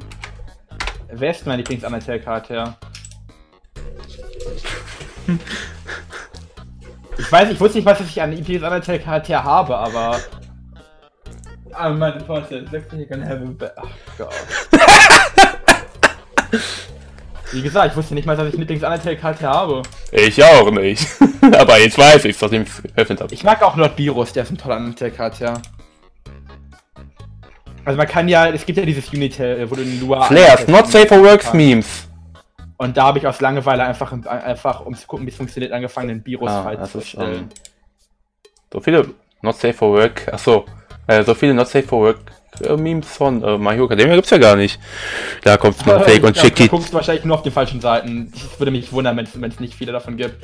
Wer 1.13 1.31
ist 1.31 1.47
mein 1.47 1.59
Lieblings-Undertale-Charakter? 1.59 2.77
Ich 7.17 7.31
weiß, 7.31 7.49
ich 7.49 7.61
wusste 7.61 7.79
nicht, 7.79 7.87
was 7.87 8.01
ich 8.01 8.21
an 8.21 8.33
Lieblings-Undertale-Charakter 8.33 9.45
habe, 9.45 9.77
aber... 9.77 10.19
Ah, 11.73 11.89
meine 11.89 12.19
Freunde, 12.21 12.67
you 12.93 13.07
can 13.07 13.25
have 13.25 13.41
a. 13.41 13.73
Ach 13.77 13.89
Gott. 14.19 14.35
Wie 17.55 17.62
gesagt, 17.62 17.93
ich 17.93 17.97
wusste 17.97 18.14
nicht 18.14 18.27
mal, 18.27 18.37
dass 18.37 18.49
ich 18.49 18.55
einen 18.55 18.61
Lieblings-Undertale-Charakter 18.62 19.49
habe. 19.49 19.83
Ich 20.12 20.43
auch 20.43 20.71
nicht. 20.71 21.07
Aber 21.53 21.79
jetzt 21.79 21.97
weiß 21.97 22.25
ich 22.25 22.40
nachdem 22.40 22.62
ich 22.62 22.69
es 22.69 22.83
geöffnet 22.83 23.21
habe. 23.21 23.33
Ich 23.33 23.45
mag 23.45 23.62
auch 23.62 23.77
Lord 23.77 23.97
Virus, 23.97 24.33
der 24.33 24.43
ist 24.43 24.51
ein 24.51 24.59
toller 24.59 24.77
Undertale-Charakter. 24.77 25.61
Also 27.85 27.97
man 27.99 28.09
kann 28.09 28.29
ja, 28.29 28.49
es 28.49 28.64
gibt 28.64 28.79
ja 28.79 28.85
dieses 28.85 29.09
Unitel, 29.11 29.71
wo 29.71 29.75
du 29.75 29.83
in 29.83 30.01
Lua... 30.01 30.23
Flares, 30.25 30.67
not 30.69 30.87
safe 30.88 31.07
for 31.07 31.23
works 31.23 31.53
Memes. 31.53 32.09
Und 32.79 32.97
da 32.97 33.05
habe 33.05 33.19
ich 33.19 33.27
aus 33.27 33.40
Langeweile 33.40 33.85
einfach, 33.85 34.11
einfach 34.27 34.81
um 34.81 34.95
zu 34.95 35.07
gucken, 35.07 35.27
wie 35.27 35.31
es 35.31 35.37
funktioniert, 35.37 35.73
angefangen, 35.73 36.09
den 36.09 36.27
virus 36.27 36.51
Ah, 36.51 36.83
zu 36.85 36.99
ist, 36.99 37.09
stellen. 37.11 37.35
ähm, 37.35 37.49
So 38.73 38.81
viele 38.81 39.11
not 39.43 39.57
safe 39.57 39.75
for 39.75 39.93
work. 39.93 40.27
Achso. 40.33 40.64
Äh, 41.07 41.23
so 41.23 41.35
viele 41.35 41.55
not 41.55 41.69
safe 41.69 41.87
for 41.87 42.01
work 42.01 42.19
äh, 42.61 42.77
Memes 42.77 43.07
von 43.07 43.43
äh, 43.43 43.59
My 43.59 43.73
Hero 43.73 43.87
Academia 43.87 44.14
gibt's 44.17 44.31
ja 44.31 44.38
gar 44.38 44.57
nicht. 44.57 44.79
Da 45.43 45.57
kommt 45.57 45.85
mal 45.87 46.01
Fake 46.01 46.19
Ich 46.19 46.25
und 46.25 46.37
schickt 46.37 46.61
Du 46.61 46.69
guckst 46.69 46.93
wahrscheinlich 46.93 47.25
nur 47.25 47.37
auf 47.37 47.43
den 47.43 47.53
falschen 47.53 47.81
Seiten. 47.81 48.33
Es 48.35 48.59
würde 48.59 48.71
mich 48.71 48.93
wundern, 48.93 49.17
wenn 49.17 49.51
es 49.51 49.61
nicht 49.61 49.75
viele 49.75 49.93
davon 49.93 50.17
gibt. 50.17 50.37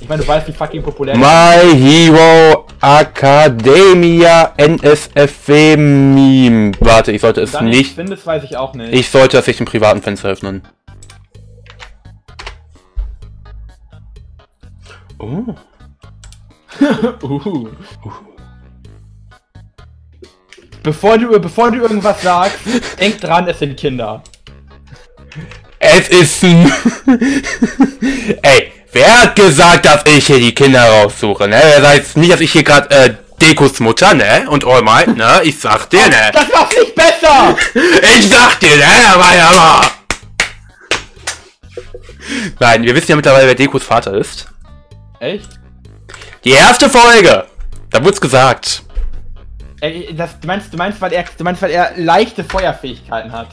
Ich 0.00 0.08
meine, 0.08 0.22
du 0.22 0.28
weißt, 0.28 0.48
wie 0.48 0.52
fucking 0.52 0.82
populär 0.82 1.16
My 1.16 1.76
Hero 1.76 2.66
Academia 2.80 4.52
NSFW 4.56 5.76
Meme. 5.76 6.72
Warte, 6.80 7.12
ich 7.12 7.20
sollte 7.20 7.42
es 7.42 7.52
Dann 7.52 7.66
nicht. 7.66 7.94
findest, 7.94 8.26
weiß 8.26 8.42
ich 8.42 8.56
auch 8.56 8.74
nicht. 8.74 8.92
Ich 8.92 9.10
sollte 9.10 9.36
das 9.36 9.46
nicht 9.46 9.60
im 9.60 9.66
privaten 9.66 10.02
Fenster 10.02 10.30
öffnen. 10.30 10.62
Oh. 15.20 15.54
Uhu. 17.22 17.68
Bevor 20.82 21.16
du, 21.18 21.38
bevor 21.38 21.70
du 21.70 21.78
irgendwas 21.80 22.22
sagst, 22.22 22.58
denk 22.98 23.20
dran, 23.20 23.46
es 23.46 23.58
sind 23.58 23.76
Kinder. 23.76 24.22
Es 25.78 26.08
ist 26.08 26.42
ein. 26.44 26.72
Ey, 28.42 28.72
wer 28.92 29.22
hat 29.22 29.36
gesagt, 29.36 29.84
dass 29.84 30.04
ich 30.06 30.26
hier 30.26 30.38
die 30.38 30.54
Kinder 30.54 30.84
raussuche, 30.84 31.48
ne? 31.48 31.60
Sagt 31.80 31.96
jetzt 31.96 32.16
nicht, 32.16 32.32
dass 32.32 32.40
ich 32.40 32.52
hier 32.52 32.62
gerade 32.64 32.90
äh, 32.90 33.14
Dekos 33.40 33.80
Mutter, 33.80 34.14
ne? 34.14 34.46
Und 34.48 34.64
All 34.64 34.82
Might, 34.82 35.16
ne? 35.16 35.40
Ich 35.44 35.58
sag 35.58 35.88
dir, 35.90 36.08
ne? 36.08 36.30
Das 36.32 36.48
macht 36.52 36.76
nicht 36.78 36.94
besser! 36.94 37.56
Ich 38.18 38.28
sag 38.28 38.60
dir, 38.60 38.76
ne? 38.76 38.84
Aber 39.12 39.36
ja, 39.36 39.48
aber. 39.50 39.90
Nein, 42.60 42.82
wir 42.84 42.94
wissen 42.94 43.10
ja 43.10 43.16
mittlerweile, 43.16 43.46
wer 43.46 43.54
Dekos 43.54 43.82
Vater 43.82 44.14
ist. 44.14 44.46
Echt? 45.20 45.48
Die 46.44 46.50
erste 46.50 46.88
Folge! 46.90 47.46
Da 47.90 48.04
wurd's 48.04 48.20
gesagt. 48.20 48.82
Ey, 49.82 50.14
das, 50.16 50.38
du, 50.38 50.46
meinst, 50.46 50.72
du, 50.72 50.76
meinst, 50.76 51.00
weil 51.00 51.12
er, 51.12 51.24
du 51.36 51.42
meinst, 51.42 51.60
weil 51.60 51.72
er 51.72 51.90
leichte 51.96 52.44
Feuerfähigkeiten 52.44 53.32
hat. 53.32 53.48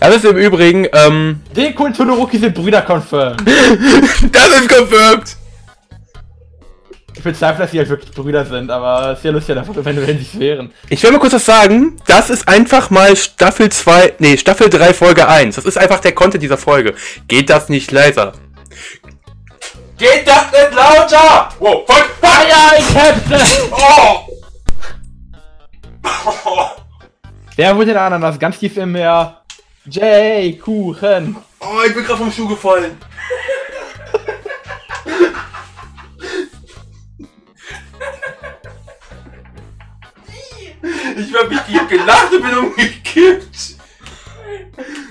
Das 0.00 0.16
ist 0.16 0.24
im 0.24 0.36
Übrigen, 0.36 0.88
ähm. 0.92 1.40
Deko 1.54 1.84
und 1.84 1.96
Todoroki 1.96 2.36
sind 2.36 2.52
Brüder 2.52 2.82
confirmed. 2.82 3.40
Das 4.32 4.48
ist 4.48 4.68
confirmed! 4.68 5.36
Ich 7.14 7.22
bezweifle, 7.22 7.62
dass 7.62 7.70
sie 7.70 7.78
halt 7.78 7.88
wirklich 7.88 8.10
Brüder 8.10 8.44
sind, 8.44 8.70
aber 8.72 9.12
es 9.12 9.18
ist 9.18 9.24
ja 9.24 9.30
lustig, 9.30 9.56
einfach, 9.56 9.74
wenn, 9.76 9.96
wenn 10.04 10.18
sie 10.18 10.26
es 10.32 10.38
wären. 10.38 10.72
Ich 10.88 11.00
will 11.04 11.12
mal 11.12 11.18
kurz 11.20 11.34
was 11.34 11.46
sagen. 11.46 11.96
Das 12.06 12.28
ist 12.28 12.48
einfach 12.48 12.90
mal 12.90 13.16
Staffel 13.16 13.70
2, 13.70 14.14
nee, 14.18 14.36
Staffel 14.36 14.68
3, 14.68 14.94
Folge 14.94 15.28
1. 15.28 15.54
Das 15.54 15.64
ist 15.64 15.78
einfach 15.78 16.00
der 16.00 16.12
Content 16.12 16.42
dieser 16.42 16.58
Folge. 16.58 16.94
Geht 17.28 17.50
das 17.50 17.68
nicht 17.68 17.92
leiser? 17.92 18.32
Geht 19.96 20.26
das 20.26 20.52
nicht 20.52 20.74
lauter? 20.74 21.48
Wow, 21.58 21.84
fuck, 21.86 22.06
fuck! 22.20 22.28
Fire 22.38 22.82
Captain! 22.92 23.40
Oh! 23.72 24.28
Wer 27.56 27.76
wurde 27.76 27.92
der 27.92 28.02
Ananas 28.02 28.38
ganz 28.38 28.58
tief 28.58 28.76
im 28.76 28.92
Meer? 28.92 29.42
Jay 29.86 30.56
Kuchen. 30.56 31.36
Oh, 31.60 31.80
ich 31.84 31.94
bin 31.94 32.04
gerade 32.04 32.18
vom 32.18 32.30
Schuh 32.30 32.46
gefallen. 32.46 32.96
Ich 41.16 41.34
hab 41.34 41.48
mich 41.48 41.60
hier 41.66 41.84
gelacht 41.86 42.32
und 42.32 42.42
bin 42.42 42.58
umgekippt. 42.58 43.76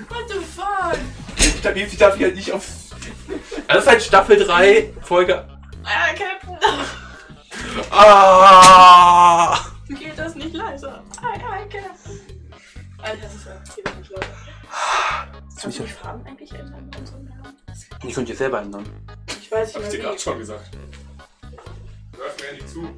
What 0.08 0.28
the 0.28 0.38
fuck? 0.38 0.98
Ich 1.36 1.60
darf, 1.60 1.76
ich 1.76 1.96
darf 1.98 2.16
hier 2.16 2.32
nicht 2.32 2.50
auf. 2.52 2.77
Das 3.68 3.84
ist 3.84 3.86
halt 3.86 4.02
Staffel 4.02 4.38
3, 4.38 4.94
Folge. 5.02 5.46
Ah, 5.84 6.08
Captain. 6.08 6.58
Ah! 7.90 9.58
Geht 9.88 10.18
das 10.18 10.34
nicht 10.34 10.54
leiser? 10.54 11.04
Ei, 11.22 11.34
ei, 11.34 11.64
Captain. 11.64 12.20
Alter, 13.02 13.22
das 13.22 13.34
ist 13.34 13.46
ja 13.46 13.74
geht 13.76 13.98
nicht 13.98 14.10
leiser. 14.10 14.26
Kannst 15.60 15.78
du 15.78 15.82
die 15.82 15.88
Farben 15.90 16.26
eigentlich 16.26 16.52
ändern 16.52 16.90
in 16.92 16.98
unserem 16.98 17.24
Namen? 17.24 17.56
Die 18.02 18.12
könnt 18.12 18.28
ihr 18.30 18.36
selber 18.36 18.62
ändern. 18.62 18.88
Ich 19.40 19.52
weiß 19.52 19.74
Hab 19.74 19.82
ich 19.82 19.88
nicht 19.88 19.98
dir 19.98 20.02
gerade 20.02 20.18
schon 20.18 20.38
gesagt. 20.38 20.70
Hörst 22.16 22.40
mir 22.40 22.46
ja 22.46 22.52
nicht 22.54 22.68
zu. 22.68 22.88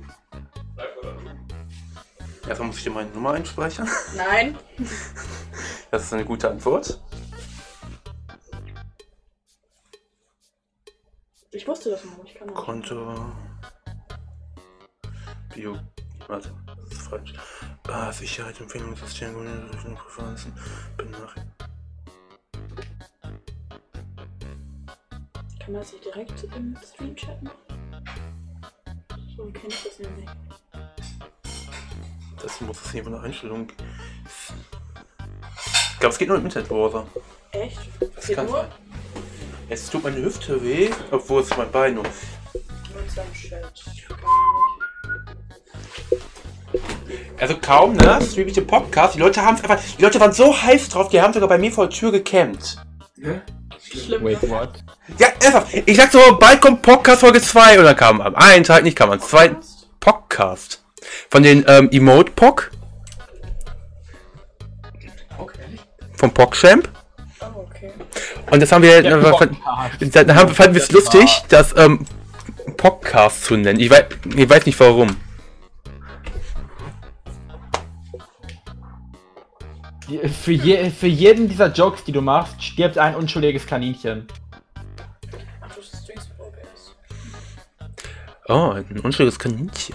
Bleib 0.77 0.97
mal 0.97 1.03
da 1.03 1.11
drüben. 1.11 1.49
Erstmal 2.49 2.69
muss 2.69 2.77
ich 2.79 2.85
dir 2.85 2.91
meine 2.91 3.11
Nummer 3.11 3.33
einspeichern. 3.33 3.89
Nein. 4.17 4.57
Das 5.91 6.05
ist 6.05 6.13
eine 6.13 6.25
gute 6.25 6.49
Antwort. 6.49 7.01
Ich 11.53 11.67
wusste 11.67 11.91
das 11.91 12.05
noch, 12.05 12.25
ich 12.25 12.35
kann 12.35 12.47
das. 12.47 12.57
Konto. 12.57 13.33
Bio. 15.53 15.77
Warte, 16.29 16.55
das 16.65 16.93
ist 16.93 17.09
falsch. 17.09 17.35
Ah, 17.89 18.13
Sicherheit, 18.13 18.61
Empfehlungssystem, 18.61 19.35
Präferenzen, 19.97 20.53
Benachrichtigung. 20.97 21.53
Kann 25.59 25.73
man 25.73 25.83
das 25.83 25.93
nicht 25.93 26.05
direkt 26.05 26.55
dem 26.55 26.77
Stream 26.85 27.17
chatten? 27.17 27.51
So 29.37 29.47
kenne 29.47 29.69
ich 29.69 29.83
das 29.83 29.99
nämlich. 29.99 30.31
Das 32.41 32.61
muss 32.61 32.81
es 32.81 32.93
hier 32.93 33.03
von 33.03 33.13
der 33.13 33.23
Einstellung. 33.23 33.67
glaube, 35.99 36.13
es 36.13 36.19
geht 36.19 36.29
nur 36.29 36.39
im 36.39 36.45
Internetbrowser. 36.45 37.09
Echt? 37.51 37.81
Das 38.15 38.27
Geht 38.29 38.37
kann 38.37 38.47
nur 38.47 38.61
sein. 38.61 38.90
Jetzt 39.71 39.93
tut 39.93 40.03
meine 40.03 40.17
Hüfte 40.17 40.63
weh, 40.65 40.91
obwohl 41.13 41.43
es 41.43 41.57
mein 41.57 41.71
Bein 41.71 41.95
nur. 41.95 42.05
Also 47.39 47.57
kaum, 47.59 47.95
ne? 47.95 48.19
Stream 48.21 48.49
ich 48.49 48.55
den 48.55 48.67
Podcast. 48.67 49.15
Die 49.15 49.21
Leute 49.21 49.43
haben 49.43 49.55
es 49.57 49.63
einfach. 49.63 49.81
Die 49.97 50.03
Leute 50.03 50.19
waren 50.21 50.33
so 50.33 50.61
heiß 50.61 50.89
drauf, 50.89 51.09
die 51.09 51.21
haben 51.23 51.33
sogar 51.33 51.49
bei 51.49 51.57
mir 51.59 51.71
vor 51.73 51.87
der 51.89 51.97
Tür 51.97 52.11
gecampt. 52.13 52.79
Schlimm. 53.81 54.25
Wait, 54.25 54.43
what? 54.49 54.83
Ja, 55.19 55.29
ernsthaft. 55.41 55.69
Ich 55.87 55.97
sag 55.97 56.13
so, 56.13 56.37
bald 56.39 56.61
kommt 56.61 56.83
Podcast 56.83 57.21
Folge 57.21 57.41
2 57.41 57.79
und 57.79 57.85
dann 57.85 57.97
kam 57.97 58.21
am 58.21 58.35
einen 58.35 58.65
Tag 58.65 58.83
nicht, 58.83 58.97
kam 58.97 59.11
am 59.11 59.21
zweiten 59.21 59.57
Podcast. 60.01 60.83
Von 61.31 61.43
den 61.43 61.65
ähm, 61.67 61.89
Emote 61.93 62.33
Pock, 62.33 62.71
Okay. 65.39 65.79
vom 66.17 66.33
PogChamp. 66.33 66.89
Und 68.51 68.61
das 68.61 68.73
haben 68.73 68.83
wir, 68.83 69.03
Podcast. 69.21 70.17
dann 70.17 70.35
haben, 70.35 70.55
fanden 70.55 70.75
wir 70.75 70.83
es 70.83 70.91
lustig, 70.93 71.43
das 71.49 71.75
ähm, 71.77 72.07
Podcast 72.77 73.45
zu 73.45 73.57
nennen. 73.57 73.81
Ich 73.81 73.91
weiß, 73.91 74.05
ich 74.37 74.49
weiß 74.49 74.67
nicht 74.67 74.79
warum. 74.81 75.17
Für, 80.43 80.53
je, 80.53 80.91
für 80.91 81.07
jeden 81.07 81.49
dieser 81.49 81.71
Jokes, 81.71 82.03
die 82.03 82.13
du 82.13 82.21
machst, 82.21 82.63
stirbt 82.63 82.99
ein 82.99 83.15
unschuldiges 83.15 83.67
Kaninchen. 83.67 84.27
Oh, 88.49 88.71
ein 88.71 88.99
unschuldiges 89.01 89.39
Kaninchen. 89.39 89.95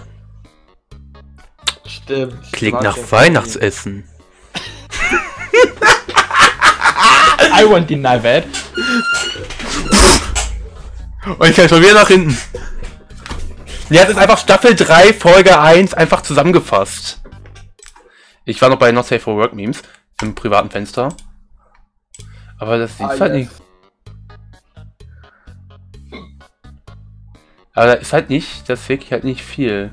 Stimmt. 1.86 2.52
Klingt 2.52 2.80
nach 2.80 2.96
Weihnachtsessen. 3.10 4.08
I 7.58 7.64
won't 7.64 7.86
deny 7.86 8.18
that. 8.20 8.44
Und 11.38 11.48
ich 11.48 11.56
kann 11.56 11.68
schon 11.68 11.82
wieder 11.82 11.94
nach 11.94 12.08
hinten. 12.08 12.36
Ja, 13.90 14.02
das 14.02 14.10
ist 14.12 14.18
einfach 14.18 14.38
Staffel 14.38 14.74
3, 14.74 15.12
Folge 15.12 15.58
1, 15.60 15.94
einfach 15.94 16.22
zusammengefasst. 16.22 17.20
Ich 18.44 18.60
war 18.62 18.68
noch 18.68 18.78
bei 18.78 18.92
Not 18.92 19.06
Safe 19.06 19.20
for 19.20 19.36
Work 19.36 19.54
Memes 19.54 19.82
im 20.22 20.34
privaten 20.34 20.70
Fenster. 20.70 21.14
Aber 22.58 22.78
das 22.78 22.92
ist 22.92 23.00
Ah, 23.00 23.08
halt 23.08 23.20
yes. 23.20 23.32
nicht. 23.32 23.50
Aber 27.74 27.86
da 27.86 27.92
ist 27.94 28.12
halt 28.12 28.30
nicht, 28.30 28.68
das 28.68 28.80
ist 28.82 28.88
wirklich 28.88 29.12
halt 29.12 29.24
nicht 29.24 29.42
viel. 29.42 29.90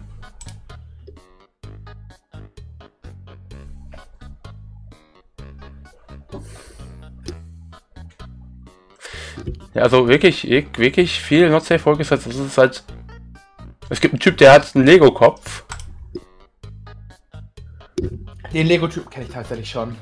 Ja, 9.73 9.81
also 9.83 10.07
wirklich, 10.07 10.43
wirk- 10.43 10.77
wirklich 10.77 11.19
viel 11.19 11.49
Not 11.49 11.65
Safe 11.65 11.91
ist 11.99 12.11
halt, 12.11 12.25
das 12.25 12.35
ist 12.35 12.57
halt. 12.57 12.83
Es 13.89 13.99
gibt 13.99 14.13
einen 14.13 14.19
Typ, 14.19 14.37
der 14.37 14.53
hat 14.53 14.75
einen 14.75 14.85
Lego-Kopf. 14.85 15.63
Den 18.53 18.67
Lego-Typ 18.67 19.09
kenne 19.09 19.25
ich 19.25 19.31
tatsächlich 19.31 19.69
schon. 19.69 19.97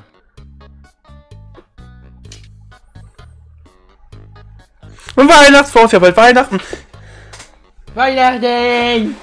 Und 5.14 5.28
Weihnachtsfonds, 5.28 5.92
ja 5.92 5.98
bald 5.98 6.16
Weihnachten. 6.16 6.60
Weihnachten! 7.94 9.16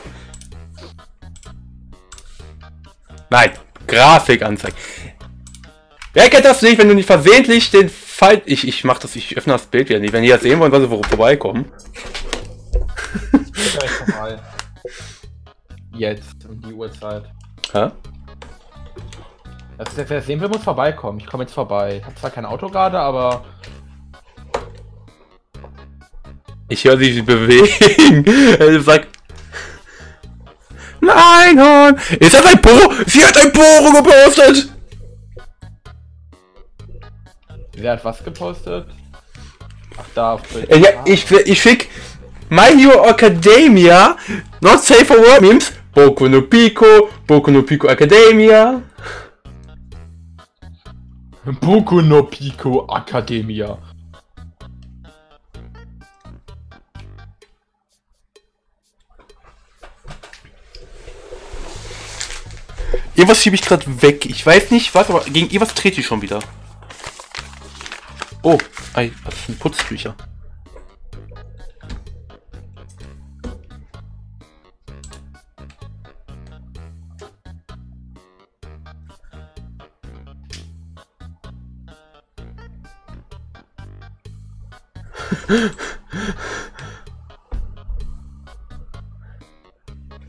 Nein, 3.29 3.51
Grafik 3.88 4.41
anzeigen. 4.41 4.75
Wer 6.13 6.29
kennt 6.29 6.45
das 6.45 6.62
nicht, 6.62 6.77
wenn 6.79 6.89
du 6.89 6.95
nicht 6.95 7.05
versehentlich 7.05 7.69
den 7.71 7.89
Fall. 8.19 8.41
Ich, 8.45 8.67
ich 8.67 8.84
mach 8.84 8.99
das, 8.99 9.15
ich 9.15 9.38
öffne 9.38 9.53
das 9.53 9.65
Bild 9.65 9.89
wieder 9.89 9.99
nicht. 9.99 10.12
Wenn 10.13 10.23
die 10.23 10.29
das 10.29 10.41
sehen 10.41 10.60
wollen, 10.60 10.71
sollen 10.71 10.84
sie 10.84 10.89
vor- 10.89 11.03
vorbeikommen. 11.05 11.65
Gleich 13.32 13.89
vorbei. 13.91 14.39
Jetzt, 15.93 16.45
um 16.47 16.62
die 16.62 16.73
Uhrzeit. 16.73 17.23
Hä? 17.71 17.89
Das, 19.77 19.88
wer 19.95 20.21
sehen 20.21 20.41
will, 20.41 20.49
muss 20.49 20.63
vorbeikommen. 20.63 21.19
Ich 21.19 21.25
komme 21.27 21.43
jetzt 21.43 21.53
vorbei. 21.53 21.97
Ich 21.99 22.05
habe 22.05 22.15
zwar 22.15 22.29
kein 22.32 22.45
Auto 22.45 22.67
gerade, 22.69 22.99
aber 22.99 23.45
Ich 26.67 26.84
höre 26.84 26.97
sie 26.97 27.21
bewegen. 27.21 28.25
Er 28.60 28.82
sagt. 28.82 29.08
Nein, 31.01 31.58
Horn! 31.60 31.95
Ist 32.19 32.34
das 32.34 32.45
ein 32.45 32.62
Poro? 32.62 32.91
Sie 33.08 33.23
hat 33.25 33.38
ein 33.38 33.51
Poro 33.53 33.93
gepostet! 34.03 34.69
Wer 37.82 37.94
hat 37.94 38.06
was 38.06 38.24
gepostet? 38.24 38.88
Ach, 39.98 40.06
da 40.15 40.34
auf 40.34 40.42
Bild. 40.44 40.70
Äh, 40.70 40.80
Ja, 40.80 40.89
ich, 41.06 41.30
ich 41.32 41.62
schick 41.62 41.89
My 42.50 42.72
Hero 42.78 43.06
Academia, 43.08 44.18
Not 44.62 44.82
Safe 44.84 45.06
for 45.06 45.18
Work 45.18 45.42
Memes, 45.42 45.72
Boku 45.94 46.28
no 46.28 46.42
Pico, 46.42 47.10
Boku 47.28 47.52
no 47.52 47.62
Pico 47.63 47.88
Academia. 47.88 48.82
Boku 51.62 52.02
no 52.02 52.24
Pico 52.24 52.88
Academia. 52.96 53.78
Irgendwas 63.15 63.42
schiebe 63.42 63.56
ich 63.56 63.62
gerade 63.62 64.02
weg. 64.02 64.26
Ich 64.26 64.46
weiß 64.46 64.72
nicht 64.72 64.94
was, 64.96 65.10
aber 65.10 65.22
gegen 65.26 65.48
irgendwas 65.48 65.74
trete 65.74 66.00
ich 66.00 66.06
schon 66.08 66.22
wieder. 66.22 66.39
Oh, 68.41 68.58
ei, 68.95 69.12
was 69.23 69.45
sind 69.45 69.60
Putztücher? 69.60 70.15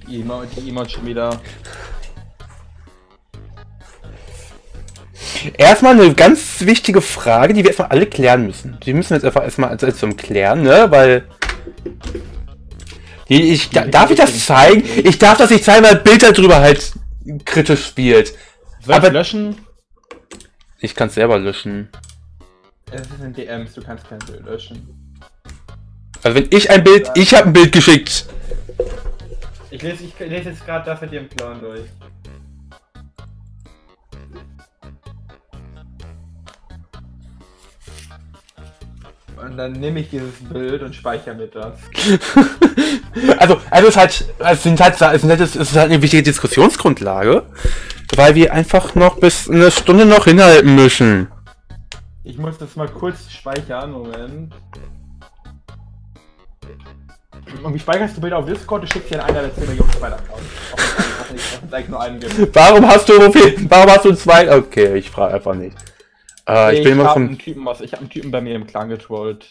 Emo- 0.09 0.45
die 0.45 0.69
Emote 0.69 0.91
schon 0.91 1.07
wieder. 1.07 1.41
Erstmal 5.57 5.93
eine 6.01 6.15
ganz 6.15 6.61
wichtige 6.61 7.01
Frage, 7.01 7.55
die 7.55 7.61
wir 7.63 7.69
erstmal 7.71 7.89
alle 7.89 8.07
klären 8.07 8.47
müssen. 8.47 8.79
Die 8.85 8.93
müssen 8.95 9.11
wir 9.11 9.17
jetzt 9.17 9.25
einfach 9.25 9.43
erstmal 9.43 9.71
als, 9.71 9.83
als 9.85 9.99
zum 9.99 10.17
Klären, 10.17 10.63
ne? 10.63 10.87
Weil. 10.91 11.25
Die, 13.29 13.53
ich, 13.53 13.71
da, 13.71 13.85
darf 13.85 14.11
ich 14.11 14.17
das 14.17 14.45
zeigen? 14.45 14.83
Ich 15.05 15.19
darf 15.19 15.39
das 15.39 15.51
nicht 15.51 15.65
zeigen, 15.65 15.85
weil 15.85 15.97
Bild 15.97 16.23
darüber 16.23 16.61
halt 16.61 16.93
kritisch 17.45 17.87
spielt. 17.87 18.35
Soll 18.85 18.95
Aber- 18.95 19.07
ich 19.09 19.13
löschen? 19.13 19.57
Ich 20.81 20.95
kann 20.95 21.09
es 21.09 21.15
selber 21.15 21.39
löschen. 21.39 21.91
Es 22.91 23.03
sind 23.21 23.37
DMs, 23.37 23.75
du 23.75 23.83
kannst 23.83 24.09
kein 24.09 24.19
Bild 24.21 24.45
löschen. 24.45 25.21
Also 26.23 26.37
wenn 26.37 26.49
ich 26.51 26.71
ein 26.71 26.83
Bild, 26.83 27.11
ich 27.15 27.35
habe 27.35 27.47
ein 27.47 27.53
Bild 27.53 27.73
geschickt. 27.73 28.27
Ich 29.71 29.81
lese, 29.83 30.05
ich 30.05 30.19
lese 30.19 30.51
jetzt 30.51 30.67
gerade 30.67 30.99
mit 31.01 31.13
dem 31.13 31.29
Plan 31.29 31.61
durch. 31.61 31.83
Und 39.43 39.57
dann 39.57 39.73
nehme 39.73 40.01
ich 40.01 40.11
dieses 40.11 40.35
Bild 40.53 40.83
und 40.83 40.95
speichere 40.95 41.35
mir 41.35 41.47
das. 41.47 41.79
Also, 43.39 43.61
also 43.71 43.89
es 43.89 43.95
ist 43.95 43.97
halt, 43.97 44.25
es 44.39 44.63
sind 44.63 44.81
halt, 44.81 45.01
es 45.01 45.21
sind 45.21 45.31
halt, 45.31 45.41
es 45.41 45.57
ist 45.57 45.77
halt 45.77 45.91
eine 45.91 46.01
wichtige 46.01 46.23
Diskussionsgrundlage, 46.23 47.43
weil 48.15 48.37
wir 48.37 48.53
einfach 48.53 48.95
noch 48.95 49.19
bis 49.19 49.51
eine 49.51 49.73
Stunde 49.73 50.07
noch 50.07 50.27
hinhalten 50.27 50.77
müssen. 50.77 51.29
Ich 52.23 52.39
muss 52.39 52.57
das 52.59 52.77
mal 52.77 52.87
kurz 52.87 53.29
speichern, 53.31 53.91
Moment. 53.91 54.55
Und 57.63 57.75
wie 57.75 57.79
speicherst 57.79 58.17
du 58.17 58.21
Bilder 58.21 58.39
auf 58.39 58.47
Discord? 58.47 58.85
Du 58.85 58.87
schickst 58.87 59.11
dir 59.11 59.17
in 59.17 59.23
einer 59.23 59.41
der 59.43 59.55
10 59.55 59.69
Millionen 59.69 59.91
Spider-Accounts. 59.93 60.45
Warum 62.53 62.87
hast 62.87 63.09
du 63.09 63.21
so 63.21 63.33
viel, 63.33 63.69
warum 63.69 63.91
hast 63.91 64.05
du 64.05 64.15
zwei? 64.15 64.57
Okay, 64.57 64.97
ich 64.97 65.11
frage 65.11 65.35
einfach 65.35 65.55
nicht. 65.55 65.77
Äh, 66.49 66.77
ich 66.79 66.83
bin 66.85 66.93
immer 66.93 67.11
vom, 67.13 67.27
einen 67.29 67.39
Typen 67.39 67.67
aus, 67.69 67.81
ich 67.81 67.93
habe 67.93 68.01
einen 68.01 68.11
Typen 68.11 68.31
bei 68.31 68.41
mir 68.41 68.55
im 68.55 68.67
Clan 68.67 68.89
getrollt. 68.89 69.49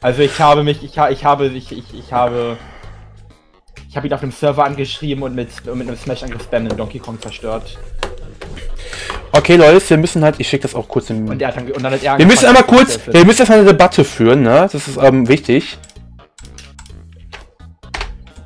Also 0.00 0.22
ich 0.22 0.38
habe 0.38 0.62
mich, 0.62 0.82
ich, 0.84 0.98
ha- 0.98 1.10
ich 1.10 1.24
habe, 1.24 1.46
ich, 1.48 1.72
ich, 1.72 1.92
ich 1.94 2.12
habe, 2.12 2.56
ich 3.88 3.96
habe 3.96 4.06
ihn 4.06 4.12
auf 4.12 4.20
dem 4.20 4.30
Server 4.30 4.64
angeschrieben 4.64 5.24
und 5.24 5.34
mit, 5.34 5.48
und 5.66 5.78
mit 5.78 5.88
einem 5.88 5.96
Smash-Angriff 5.96 6.44
Spam 6.44 6.66
in 6.66 6.76
Donkey 6.76 6.98
Kong 7.00 7.20
zerstört. 7.20 7.76
okay, 9.32 9.56
Leute, 9.56 9.90
wir 9.90 9.96
müssen 9.96 10.22
halt, 10.22 10.38
ich 10.38 10.48
schicke 10.48 10.62
das 10.62 10.74
auch 10.74 10.86
kurz 10.86 11.10
im, 11.10 11.28
Und 11.28 11.42
er 11.42 11.48
hat 11.48 11.56
dann, 11.56 11.70
und 11.72 11.82
dann 11.82 11.92
hat 11.92 12.02
er 12.04 12.16
wir 12.18 12.26
müssen 12.26 12.46
einmal 12.46 12.62
kurz, 12.64 13.00
wir 13.06 13.24
müssen 13.24 13.40
erstmal 13.40 13.58
eine 13.60 13.68
Debatte 13.68 14.04
führen, 14.04 14.42
ne? 14.42 14.68
Das 14.70 14.86
ist 14.86 14.98
ähm, 15.02 15.26
wichtig. 15.28 15.78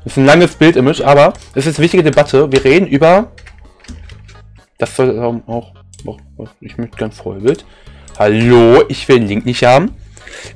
Das 0.04 0.14
ist 0.14 0.16
ein 0.16 0.26
langes 0.26 0.54
Bildimage, 0.54 1.06
aber 1.06 1.35
es 1.54 1.66
ist 1.66 1.76
eine 1.76 1.85
wichtige 1.85 2.02
Debatte. 2.02 2.50
Wir 2.50 2.64
reden 2.64 2.87
über 2.87 3.30
Das 4.83 4.97
soll 4.97 5.16
auch. 5.47 5.73
Ich 6.61 6.77
möchte 6.77 6.97
gern 6.97 7.12
Vollbild. 7.12 7.64
Hallo, 8.18 8.83
ich 8.88 9.07
will 9.07 9.21
den 9.21 9.29
Link 9.29 9.47
nicht 9.47 9.62
haben. 9.62 9.95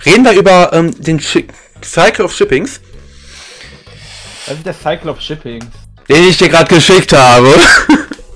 Reden 0.05 0.25
wir 0.25 0.33
über 0.33 0.73
ähm, 0.73 0.91
den 1.01 1.21
Schi 1.21 1.47
Cycle 1.81 2.25
of 2.25 2.35
Shippings, 2.35 2.81
Das 4.47 4.57
ist 4.57 4.67
der 4.67 4.75
Cycle 4.75 5.11
of 5.11 5.21
Shipping. 5.21 5.61
den 6.09 6.25
ich 6.25 6.39
dir 6.39 6.49
gerade 6.49 6.75
geschickt 6.75 7.13
habe. 7.13 7.55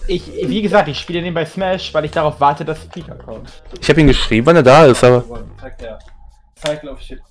Ich, 0.07 0.27
wie 0.27 0.61
gesagt, 0.61 0.89
ich 0.89 0.99
spiele 0.99 1.23
den 1.23 1.33
bei 1.33 1.47
Smash, 1.47 1.95
weil 1.95 2.05
ich 2.05 2.11
darauf 2.11 2.41
warte, 2.41 2.65
dass 2.65 2.83
Speaker 2.83 3.15
kommt. 3.15 3.63
Ich 3.81 3.89
habe 3.89 4.01
ihn 4.01 4.09
geschrieben, 4.09 4.45
wann 4.45 4.57
er 4.57 4.65
da 4.65 4.87
ist, 4.87 5.05
aber. 5.05 5.25
Er. 5.79 6.01
Cycle 6.57 6.91
of 6.91 7.01
Shipping. 7.01 7.25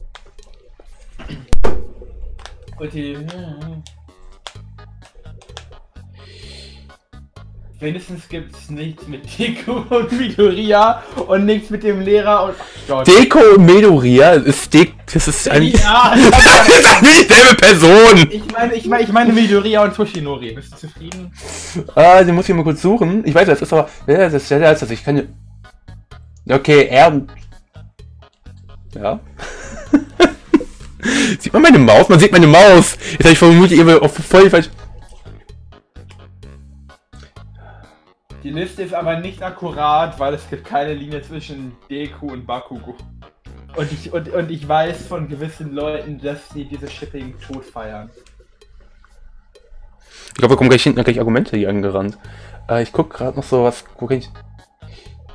Wenigstens 7.80 8.28
gibt's 8.28 8.70
nichts 8.70 9.08
mit 9.08 9.22
Deko 9.40 9.86
und 9.90 10.12
Midoriya 10.12 11.02
und 11.28 11.46
nichts 11.46 11.70
mit 11.70 11.82
dem 11.84 12.02
Lehrer 12.02 12.46
und. 12.46 12.56
Gott. 12.90 13.08
Deko 13.08 13.40
und 13.56 13.66
Medoria 13.66 14.32
ist 14.34 14.74
De 14.74 14.90
das 15.12 15.30
ist 15.30 15.50
ein. 15.50 15.64
ja, 15.64 16.14
Das 16.30 16.68
ist 16.68 17.02
nicht 17.02 17.30
dieselbe 17.30 17.56
Person! 17.56 18.28
ich 18.30 18.52
meine, 18.52 18.76
ich 18.76 18.86
meine, 18.86 19.04
ich 19.04 19.10
meine 19.14 19.32
Midoriya 19.32 19.84
und 19.86 19.96
Toshinori. 19.96 20.52
Bist 20.52 20.74
du 20.74 20.78
zufrieden? 20.88 21.32
Ah, 21.96 22.22
den 22.22 22.36
muss 22.36 22.50
ich 22.50 22.56
mal 22.56 22.64
kurz 22.64 22.82
suchen. 22.82 23.26
Ich 23.26 23.34
weiß, 23.34 23.48
das 23.48 23.62
ist 23.62 23.72
aber. 23.72 23.90
Ja, 24.08 24.30
das 24.30 24.34
ist 24.44 24.50
ja 24.52 24.60
das. 24.60 24.82
Ich 24.92 25.04
kann 25.04 25.18
ja. 26.46 26.56
Okay, 26.56 26.86
er. 26.90 27.22
Ja. 28.94 29.20
sieht 31.40 31.54
man 31.54 31.62
meine 31.62 31.80
Maus? 31.80 32.10
Man 32.10 32.20
sieht 32.20 32.34
meine 32.34 32.48
Maus. 32.48 32.98
Jetzt 33.12 33.24
habe 33.24 33.32
ich 33.32 33.40
vermutlich 33.40 33.80
immer 33.80 34.02
auf 34.02 34.14
voll 34.16 34.50
falsch. 34.50 34.70
Die 38.44 38.52
Liste 38.52 38.84
ist 38.84 38.94
aber 38.94 39.20
nicht 39.20 39.44
akkurat, 39.44 40.18
weil 40.18 40.34
es 40.34 40.50
gibt 40.50 40.66
keine 40.66 40.94
Linie 40.94 41.22
zwischen 41.22 41.74
Deku 41.90 42.32
und 42.32 42.48
Bakugo. 42.48 42.96
Und 43.76 43.92
ich, 43.92 44.14
und, 44.14 44.30
und 44.30 44.50
ich 44.50 44.68
weiß 44.68 45.08
von 45.08 45.28
gewissen 45.28 45.74
Leuten, 45.74 46.20
dass 46.22 46.50
sie 46.50 46.64
diese 46.64 46.90
Shipping 46.90 47.36
tot 47.40 47.66
feiern. 47.66 48.10
Ich 50.28 50.34
glaube, 50.36 50.54
wir 50.54 50.58
kommen 50.58 50.70
gleich 50.70 50.84
hinten 50.84 51.04
gleich 51.04 51.20
Argumente 51.20 51.58
hier 51.58 51.70
angerannt. 51.70 52.18
Äh, 52.70 52.84
ich 52.84 52.94
guck 52.94 53.10
gerade 53.10 53.36
noch 53.36 53.44
so 53.44 53.66
was. 53.66 53.84
Guck 53.98 54.12
ich. 54.12 54.30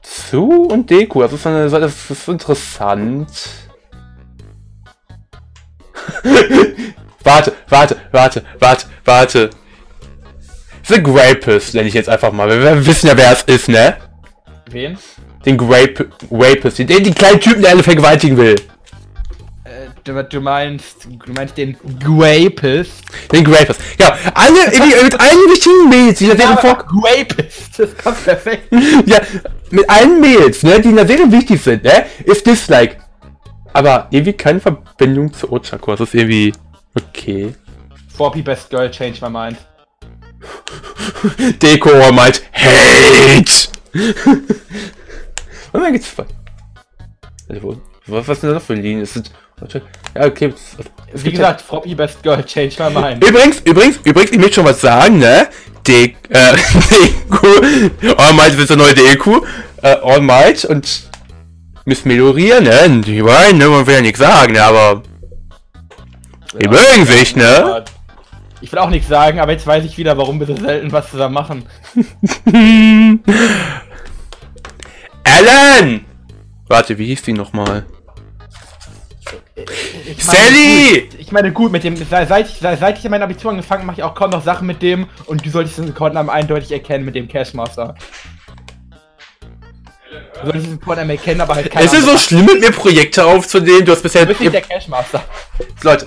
Zu 0.00 0.62
und 0.62 0.88
Deku. 0.88 1.20
Das 1.20 1.32
ist, 1.34 1.46
eine, 1.46 1.68
das 1.68 2.10
ist 2.10 2.28
interessant. 2.28 3.28
warte, 7.22 7.52
warte, 7.68 7.96
warte, 8.12 8.44
warte, 8.58 8.86
warte. 9.04 9.50
The 10.86 11.02
Grapist 11.02 11.74
nenne 11.74 11.88
ich 11.88 11.94
jetzt 11.94 12.08
einfach 12.08 12.30
mal. 12.32 12.48
Wir, 12.48 12.86
wissen 12.86 13.06
ja, 13.06 13.16
wer 13.16 13.32
es 13.32 13.42
ist, 13.42 13.68
ne? 13.68 13.96
Wen? 14.70 14.98
Den 15.46 15.56
Grape, 15.56 16.10
Rapist. 16.30 16.78
Den, 16.78 16.88
den 16.88 17.14
kleinen 17.14 17.40
Typen, 17.40 17.62
der 17.62 17.70
alle 17.70 17.82
vergewaltigen 17.82 18.36
will. 18.36 18.54
Äh, 19.64 19.88
du, 20.04 20.22
du 20.24 20.40
meinst, 20.40 21.06
du 21.06 21.32
meinst 21.32 21.56
den 21.56 21.76
Grapist? 22.00 23.02
Den 23.32 23.44
Grapist. 23.44 23.80
Ja, 23.98 24.16
alle, 24.34 25.02
mit 25.04 25.20
allen 25.20 25.50
wichtigen 25.50 25.88
Mails, 25.88 26.18
die 26.18 26.24
in 26.24 26.36
der 26.36 26.46
Serie 26.46 26.56
vor... 26.58 26.76
Grapist, 26.76 27.78
das 27.78 27.90
passt 27.94 28.24
perfekt. 28.24 28.68
Ja, 29.06 29.20
mit 29.70 29.88
allen 29.88 30.20
Mails, 30.20 30.62
ne, 30.62 30.80
die 30.80 30.90
in 30.90 30.96
der 30.96 31.06
Serie 31.06 31.30
wichtig 31.32 31.62
sind, 31.62 31.84
ne, 31.84 32.04
ist 32.24 32.46
Dislike. 32.46 32.96
Aber 33.72 34.06
irgendwie 34.10 34.34
keine 34.34 34.60
Verbindung 34.60 35.32
zu 35.32 35.50
Ochako. 35.50 35.92
Das 35.92 36.08
ist 36.08 36.14
irgendwie 36.14 36.52
okay. 36.94 37.54
4P 38.16 38.44
Best 38.44 38.70
Girl, 38.70 38.90
change 38.90 39.18
my 39.20 39.28
mind. 39.28 39.56
Deko 41.62 42.12
meint 42.12 42.42
Hate. 42.52 43.68
Und 45.72 45.82
dann 45.82 45.92
geht's 45.92 46.16
weiter. 46.16 46.30
Also, 47.48 47.80
was, 48.06 48.28
was 48.28 48.40
sind 48.40 48.50
da 48.50 48.54
noch 48.54 48.62
für 48.62 48.74
Linien? 48.74 49.02
Es 49.02 49.14
sind, 49.14 49.30
ja, 50.14 50.26
okay. 50.26 50.52
Wie 51.12 51.30
gesagt, 51.30 51.64
4P 51.68 51.96
Best 51.96 52.22
Girl, 52.22 52.42
change 52.44 52.74
my 52.78 52.90
mind. 52.90 53.24
Übrigens, 53.24 53.60
übrigens, 53.60 53.98
übrigens, 54.04 54.32
ich 54.32 54.38
möchte 54.38 54.54
schon 54.54 54.64
was 54.64 54.80
sagen, 54.80 55.18
ne? 55.18 55.48
De 55.86 56.14
äh, 56.30 56.56
Deku, 56.90 58.14
All 58.16 58.32
Might 58.34 58.58
ist 58.58 58.70
der 58.70 58.76
neue 58.76 58.94
Deku, 58.94 59.40
äh, 59.82 59.96
All 60.02 60.20
Might 60.20 60.64
und 60.64 61.04
Miss 61.84 62.04
Meloria, 62.04 62.60
ne? 62.60 63.02
Die 63.04 63.22
beiden, 63.22 63.58
ne? 63.58 63.68
Man 63.68 63.86
will 63.86 63.94
ja 63.94 64.00
nichts 64.00 64.18
sagen, 64.18 64.54
ne? 64.54 64.62
Aber 64.62 65.02
die 66.60 66.68
mögen 66.68 67.06
sich, 67.06 67.36
ne? 67.36 67.84
Ich 68.60 68.72
will 68.72 68.78
auch 68.78 68.88
nichts 68.90 69.08
sagen, 69.08 69.40
aber 69.40 69.52
jetzt 69.52 69.66
weiß 69.66 69.84
ich 69.84 69.98
wieder, 69.98 70.16
warum 70.16 70.40
wir 70.40 70.46
so 70.46 70.56
selten 70.56 70.90
was 70.92 71.10
zusammen 71.10 71.34
machen. 71.34 71.66
Alan! 75.24 76.04
Warte, 76.68 76.96
wie 76.98 77.06
hieß 77.06 77.22
die 77.22 77.32
nochmal? 77.32 77.84
Ich 80.06 80.24
meine, 80.26 80.38
Sally! 80.38 81.00
gut, 81.10 81.20
Ich 81.20 81.32
meine, 81.32 81.52
gut, 81.52 81.72
mit 81.72 81.84
dem, 81.84 81.96
seit 81.96 82.48
ich, 82.48 82.58
seit 82.58 82.98
ich 82.98 83.08
mein 83.08 83.22
Abitur 83.22 83.50
angefangen 83.50 83.80
habe, 83.82 83.86
mache 83.86 83.96
ich 83.98 84.02
auch 84.02 84.14
kaum 84.14 84.30
noch 84.30 84.42
Sachen 84.42 84.66
mit 84.66 84.82
dem 84.82 85.06
und 85.26 85.44
du 85.44 85.50
solltest 85.50 85.78
den 85.78 85.94
Codenamen 85.94 86.30
eindeutig 86.30 86.72
erkennen 86.72 87.04
mit 87.04 87.14
dem 87.14 87.28
Cashmaster. 87.28 87.94
Du 90.40 90.46
solltest 90.46 90.66
den 90.66 90.80
Codenamen 90.80 91.10
erkennen, 91.10 91.40
aber 91.40 91.54
halt 91.54 91.70
keine 91.70 91.84
Ist 91.84 91.92
es 91.94 92.00
so 92.00 92.10
andere- 92.10 92.18
schlimm, 92.18 92.46
mit 92.46 92.60
mir 92.60 92.70
Projekte 92.72 93.24
aufzunehmen? 93.24 93.84
Du 93.84 93.92
hast 93.92 94.02
bisher... 94.02 94.22
Du 94.22 94.28
bist 94.28 94.40
nicht 94.40 94.52
der 94.54 94.62
Cashmaster. 94.62 95.22
Leute, 95.82 96.06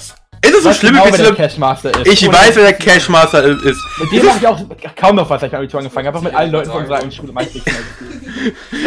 ist 0.50 0.58
es 0.58 0.64
so 0.64 0.74
schlimm, 0.74 0.94
genau, 0.94 1.06
wer 1.10 1.18
der. 1.18 1.36
Cashmaster 1.36 1.92
ist. 2.06 2.08
Ich 2.08 2.28
weiß, 2.28 2.56
wer 2.56 2.64
der 2.64 2.74
Cashmaster 2.74 3.44
ist. 3.44 3.80
Mit 4.00 4.12
dem 4.12 4.26
mache 4.26 4.38
ich 4.40 4.48
auch 4.48 4.60
kaum 4.96 5.16
noch 5.16 5.30
was, 5.30 5.42
seit 5.42 5.48
ich 5.48 5.54
mein 5.54 5.62
Abitur 5.62 5.80
angefangen 5.80 6.08
habe. 6.08 6.18
Einfach 6.18 6.30
mit 6.30 6.36
allen 6.38 6.52
Leuten 6.52 6.72
von 6.72 6.82
unserer 6.82 7.12
Schule 7.12 7.32
meist 7.32 7.54
nichts 7.54 7.66
mehr 7.66 7.76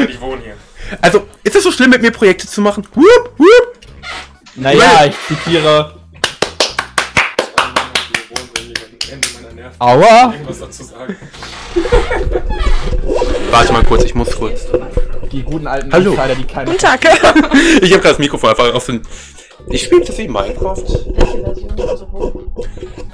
ich 0.08 0.20
wohne 0.20 0.42
hier. 0.42 0.54
Also, 1.00 1.26
ist 1.42 1.56
es 1.56 1.62
so 1.62 1.70
schlimm, 1.70 1.90
mit 1.90 2.02
mir 2.02 2.10
Projekte 2.10 2.46
zu 2.46 2.60
machen? 2.60 2.86
Whoop, 2.94 3.34
whoop. 3.38 3.78
Naja, 4.56 5.06
ich 5.06 5.14
zitiere. 5.26 5.94
Ende 9.10 9.28
meiner 9.34 9.54
Nerven. 9.54 9.76
Aua! 9.78 10.32
Irgendwas 10.32 10.60
dazu 10.60 10.84
sagen. 10.84 11.16
Warte 13.50 13.72
mal 13.72 13.84
kurz, 13.84 14.04
ich 14.04 14.14
muss 14.14 14.36
kurz. 14.36 14.66
Die 15.32 15.42
guten 15.42 15.66
alten 15.66 15.92
Hallo. 15.92 16.12
Insider, 16.12 16.34
die 16.34 16.44
keine. 16.44 16.66
Guten 16.66 16.78
Tag. 16.78 17.00
Ich 17.82 17.92
habe 17.92 18.02
gerade 18.02 18.08
das 18.08 18.18
Mikrofon 18.18 18.50
einfach 18.50 18.74
aus 18.74 18.86
den. 18.86 19.02
Ich 19.68 19.84
spiele 19.84 20.00
tatsächlich 20.00 20.28
Minecraft. 20.30 20.82
Welche 20.82 21.42
Version? 21.42 21.88
Also 21.88 22.08
wo? 22.10 22.64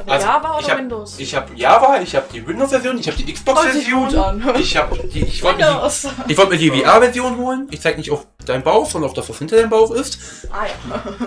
Also, 0.07 0.27
Java 0.27 0.59
ich 0.59 0.65
oder 0.65 0.73
hab, 0.75 0.81
Windows? 0.81 1.19
Ich 1.19 1.35
habe 1.35 1.55
Java, 1.55 2.01
ich 2.01 2.15
habe 2.15 2.27
die 2.33 2.47
Windows-Version, 2.47 2.99
ich 2.99 3.09
habe 3.09 3.23
die 3.23 3.33
Xbox-Version. 3.33 4.09
Ich 4.59 4.77
habe 4.77 4.97
die. 5.09 5.25
Ich 5.25 5.43
wollte 5.43 5.59
mir 5.59 5.69
Windows. 5.69 6.03
die, 6.03 6.33
ich 6.33 6.39
wollte 6.39 6.53
mir 6.53 6.59
die 6.59 6.71
VR-Version 6.71 7.37
holen. 7.37 7.69
Ich 7.71 7.81
zeige 7.81 7.99
nicht 7.99 8.11
auf 8.11 8.27
deinen 8.45 8.63
Bauch, 8.63 8.89
sondern 8.89 9.11
auf 9.11 9.15
das, 9.15 9.29
was 9.29 9.39
hinter 9.39 9.57
deinem 9.57 9.71
Bauch 9.71 9.91
ist. 9.91 10.19
Ah 10.51 10.67
ja. 10.67 11.03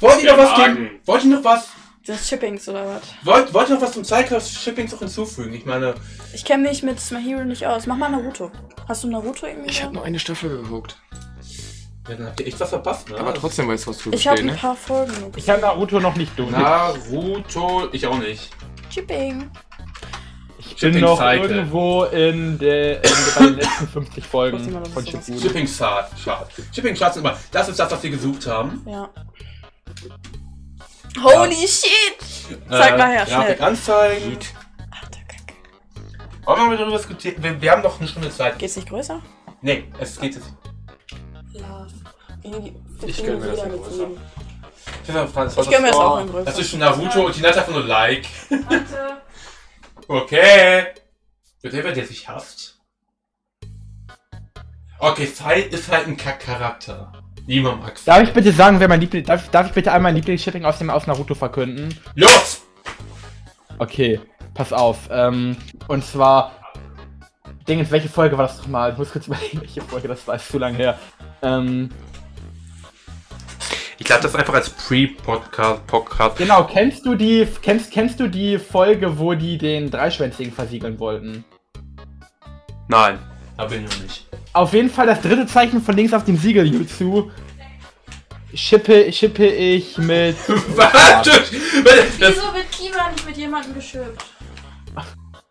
Wollt 0.00 0.22
ihr 0.22 0.32
noch 0.32 0.38
was 0.38 0.54
geben? 0.56 0.90
Wollt 1.04 1.24
ihr 1.24 1.36
noch 1.36 1.44
was? 1.44 1.68
Das 2.06 2.26
Chippings 2.26 2.68
oder 2.68 2.86
was? 2.86 3.02
Wollt, 3.22 3.54
wollt 3.54 3.68
ihr 3.68 3.74
noch 3.74 3.82
was 3.82 3.92
zum 3.92 4.04
Shipping 4.04 4.90
noch 4.90 4.98
hinzufügen? 4.98 5.52
Ich 5.52 5.66
meine, 5.66 5.94
Ich 6.32 6.44
kenne 6.44 6.68
mich 6.68 6.82
mit 6.82 6.98
My 7.12 7.22
Hero 7.22 7.44
nicht 7.44 7.66
aus. 7.66 7.86
Mach 7.86 7.96
mal 7.96 8.08
Naruto. 8.08 8.50
Hast 8.88 9.04
du 9.04 9.08
Naruto 9.08 9.46
irgendwie? 9.46 9.70
Ich 9.70 9.82
habe 9.82 9.94
nur 9.94 10.02
eine 10.04 10.18
Staffel 10.18 10.62
geguckt. 10.62 10.96
Ja, 12.10 12.16
dann 12.16 12.26
habt 12.26 12.40
ihr 12.40 12.46
echt 12.46 12.60
was 12.60 12.68
verpasst, 12.68 13.08
ne? 13.08 13.18
Aber 13.18 13.32
trotzdem 13.34 13.68
weißt 13.68 13.86
du, 13.86 13.90
was 13.90 13.98
du 13.98 14.10
Ich 14.12 14.26
habe 14.26 14.36
verstehen, 14.38 14.50
ein 14.50 14.54
ne? 14.54 14.60
paar 14.60 14.76
Folgen. 14.76 15.12
Ich 15.36 15.48
habe 15.48 15.60
Naruto 15.60 16.00
noch 16.00 16.16
nicht 16.16 16.38
durch. 16.38 16.50
Naruto, 16.50 17.88
ich 17.92 18.06
auch 18.06 18.18
nicht. 18.18 18.50
Chipping. 18.90 19.50
Ich 20.58 20.76
bin 20.76 20.92
Shipping 20.92 21.00
noch 21.00 21.18
Cycle. 21.18 21.50
irgendwo 21.50 22.04
in 22.04 22.58
der 22.58 23.02
in, 23.04 23.10
bei 23.38 23.44
den 23.46 23.56
letzten 23.56 23.88
50 23.88 24.26
Folgen 24.26 24.72
mal, 24.72 24.80
dass 24.82 24.92
von 24.92 25.04
es 25.04 25.10
sowas 25.12 25.26
Shippuden. 25.26 25.40
Shipping 25.48 25.66
Chart. 25.66 26.10
Chart. 26.24 26.48
Shipping 26.74 26.94
Charts 26.94 27.14
sind 27.14 27.24
immer. 27.24 27.36
Das 27.50 27.68
ist 27.68 27.78
das, 27.78 27.90
was 27.90 28.02
wir 28.02 28.10
gesucht 28.10 28.46
haben. 28.46 28.82
Ja. 28.86 29.08
Holy 31.22 31.54
shit! 31.66 32.58
Zeig 32.68 32.96
mal 32.96 33.10
her, 33.10 33.24
Grafik 33.26 33.56
schnell. 33.56 33.62
anzeigen. 33.68 34.38
Ach 34.92 35.00
du 35.08 35.18
Kacke. 35.28 35.54
Wollen 36.60 36.70
wir 36.70 36.78
darüber 36.78 36.96
diskutieren? 36.96 37.42
Wir, 37.42 37.60
wir 37.60 37.70
haben 37.72 37.82
noch 37.82 37.98
eine 37.98 38.08
Stunde 38.08 38.30
Zeit. 38.30 38.58
Geht's 38.58 38.76
nicht 38.76 38.88
größer? 38.88 39.20
Nee, 39.62 39.84
es 39.98 40.18
geht 40.20 40.34
jetzt. 40.36 40.52
Love. 41.52 41.88
Ich 42.42 43.18
wird 43.18 43.26
gönn 43.26 43.40
mir 43.40 43.46
das 43.46 43.62
in 43.64 43.70
größer. 43.70 44.08
Ich 45.62 45.70
gönn 45.70 45.82
mir 45.82 45.88
das 45.88 45.96
auch 45.96 46.20
in 46.20 46.28
größer. 46.28 46.44
Das 46.44 46.58
ist 46.58 46.70
schon 46.70 46.80
Naruto 46.80 47.26
und 47.26 47.36
die 47.36 47.40
Nata 47.40 47.62
von 47.62 47.74
nur 47.74 47.84
Like. 47.84 48.26
Warte. 48.48 49.20
Okay. 50.08 50.86
Wird 51.62 51.72
der, 51.72 51.92
der 51.92 52.04
sich 52.04 52.28
hasst? 52.28 52.80
Okay, 54.98 55.26
Fight 55.26 55.72
ist 55.72 55.88
halt 55.88 56.08
ein 56.08 56.16
Kack-Charakter. 56.16 57.12
Lieber 57.46 57.76
Max. 57.76 58.04
Darf 58.04 58.22
ich 58.22 58.32
bitte 58.32 58.50
sagen, 58.50 58.80
wer 58.80 58.88
mein 58.88 59.00
Liebling. 59.00 59.24
Darf, 59.24 59.48
darf 59.50 59.68
ich 59.68 59.72
bitte 59.72 59.92
einmal 59.92 60.10
mein 60.10 60.16
Lieblingsshipping 60.16 60.64
aus 60.64 60.78
dem 60.78 60.90
aus 60.90 61.06
Naruto 61.06 61.36
verkünden? 61.36 61.94
Los! 62.16 62.62
Okay, 63.78 64.20
pass 64.52 64.72
auf. 64.72 65.08
Ähm, 65.10 65.56
und 65.86 66.04
zwar. 66.04 66.56
Dingens, 67.68 67.92
welche 67.92 68.08
Folge 68.08 68.36
war 68.36 68.48
das 68.48 68.58
nochmal? 68.58 68.90
Ich 68.92 68.98
muss 68.98 69.12
kurz 69.12 69.26
überlegen, 69.28 69.60
welche 69.60 69.80
Folge 69.82 70.08
das 70.08 70.26
war, 70.26 70.34
ist 70.34 70.48
zu 70.48 70.58
lange 70.58 70.76
her. 70.76 70.98
Ähm, 71.42 71.90
Ich 74.00 74.06
glaube, 74.06 74.22
das 74.22 74.32
ist 74.32 74.38
einfach 74.38 74.54
als 74.54 74.70
Pre-Podcast. 74.70 75.86
Podcast. 75.86 76.38
genau, 76.38 76.64
kennst 76.64 77.04
du 77.04 77.14
die. 77.14 77.46
Kennst, 77.60 77.92
kennst 77.92 78.18
du 78.18 78.28
die 78.28 78.58
Folge, 78.58 79.18
wo 79.18 79.34
die 79.34 79.58
den 79.58 79.90
Dreischwänzigen 79.90 80.52
versiegeln 80.54 80.98
wollten? 80.98 81.44
Nein, 82.88 83.18
da 83.58 83.66
bin 83.66 83.84
ich 83.84 83.90
noch 83.90 84.02
nicht. 84.02 84.26
Auf 84.54 84.72
jeden 84.72 84.88
Fall 84.88 85.06
das 85.06 85.20
dritte 85.20 85.46
Zeichen 85.46 85.82
von 85.82 85.94
links 85.94 86.14
auf 86.14 86.24
dem 86.24 86.38
Siegel 86.38 86.66
Jutsu. 86.66 87.30
Schippe, 88.54 89.12
schippe 89.12 89.46
ich 89.46 89.98
mit. 89.98 90.36
Was? 90.48 91.22
Das, 91.22 91.52
Wieso 91.52 92.54
wird 92.54 92.72
Kiba 92.72 93.10
nicht 93.12 93.26
mit 93.26 93.36
jemandem 93.36 93.74
geschippt? 93.74 94.24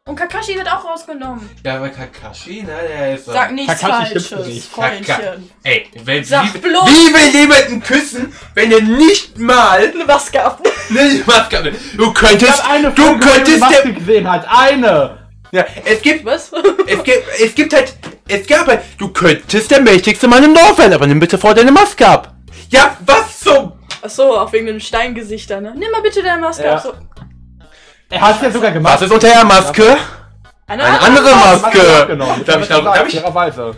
Und 0.10 0.16
Kakashi 0.16 0.56
wird 0.56 0.68
auch 0.68 0.84
rausgenommen. 0.84 1.48
ja, 1.64 1.76
aber 1.76 1.90
Kakashi, 1.90 2.64
ne, 2.64 2.74
der 2.90 3.14
ist. 3.16 3.26
Sag 3.26 3.52
nichts 3.52 3.80
Kakashi 3.80 4.20
Falsches, 4.20 4.48
nicht. 4.48 4.68
Freundchen. 4.72 5.50
Ey, 5.64 5.86
wenn, 6.04 6.24
Sag 6.24 6.46
wie, 6.54 6.58
bloß- 6.58 6.88
wie 6.88 7.14
will 7.14 7.42
jemanden 7.42 7.82
küssen, 7.84 8.34
wenn 8.56 8.72
er 8.72 8.82
nicht 8.82 9.38
mal 9.38 9.92
Eine 9.94 10.06
Maske 10.06 10.44
ab. 10.44 10.62
ne, 10.90 11.22
Maske 11.28 11.58
hat? 11.60 11.66
Du 11.96 12.12
könntest, 12.12 12.66
eine 12.68 12.92
du 12.92 13.02
Folge, 13.04 13.20
könntest 13.20 13.60
Maske 13.60 13.82
der, 13.84 13.92
gesehen 13.94 14.30
hat. 14.32 14.48
Eine! 14.50 15.18
ja, 15.52 15.66
es 15.86 16.02
gibt, 16.02 16.26
Was? 16.26 16.52
es 16.88 17.04
gibt, 17.04 17.24
es 17.44 17.54
gibt 17.56 17.74
halt, 17.74 17.94
es 18.28 18.48
gab 18.48 18.66
halt, 18.68 18.82
du 18.98 19.10
könntest 19.10 19.70
der 19.70 19.82
mächtigste 19.82 20.28
Mann 20.28 20.44
im 20.44 20.56
Dorf 20.56 20.78
werden, 20.80 20.94
aber 20.94 21.06
nimm 21.06 21.20
bitte 21.20 21.38
vor 21.38 21.54
deine 21.54 21.72
Maske 21.72 22.08
ab. 22.08 22.34
Ja, 22.72 22.98
was 23.06 23.40
zum, 23.42 23.74
Achso, 24.02 24.38
auch 24.40 24.52
wegen 24.54 24.66
den 24.66 24.80
Steingesichtern, 24.80 25.62
ne? 25.64 25.74
Nimm 25.76 25.92
mal 25.92 26.02
bitte 26.02 26.24
deine 26.24 26.42
Maske 26.42 26.64
Ja. 26.64 26.76
ab. 26.78 26.82
So. 26.84 26.94
Er 28.10 28.22
hat 28.22 28.42
ja 28.42 28.52
sogar 28.52 28.72
gemacht. 28.72 28.96
was 28.96 29.02
ist 29.04 29.12
unter 29.12 29.28
der 29.28 29.46
Maske? 29.46 29.98
Eine, 30.68 30.84
Eine 30.84 31.00
andere- 31.02 31.36
Maske 31.36 31.62
Maske. 31.78 32.02
abgenommen. 32.02 32.46
Darf 32.46 32.62
ich, 32.62 32.68
darf, 32.68 32.84
darf 32.84 33.08
ich, 33.08 33.16
Fairerweise. 33.20 33.76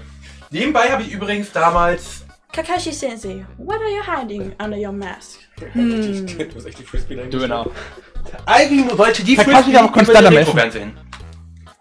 nebenbei 0.50 0.90
habe 0.90 1.02
ich 1.04 1.12
übrigens 1.12 1.52
damals, 1.52 2.26
Kakashi 2.54 2.92
Sensei, 2.92 3.46
what 3.58 3.78
are 3.78 3.90
you 3.90 4.04
hiding 4.04 4.54
under 4.62 4.78
your 4.78 4.92
mask? 4.92 5.40
Hm. 5.74 6.26
Du 6.28 6.56
hast 6.56 6.66
echt 6.66 6.80
die 6.80 6.84
Frisbee 6.84 7.16
Döner. 7.16 7.66
eigentlich 8.46 8.92
sollte 8.92 9.24
die 9.24 9.36
Kakashi 9.36 9.56
Frisbee 9.64 9.78
aber 9.78 9.92
konstant 9.92 10.28
am 10.28 10.34
im 10.34 10.40
Essen. 10.40 10.54
Fernsehen. 10.58 10.98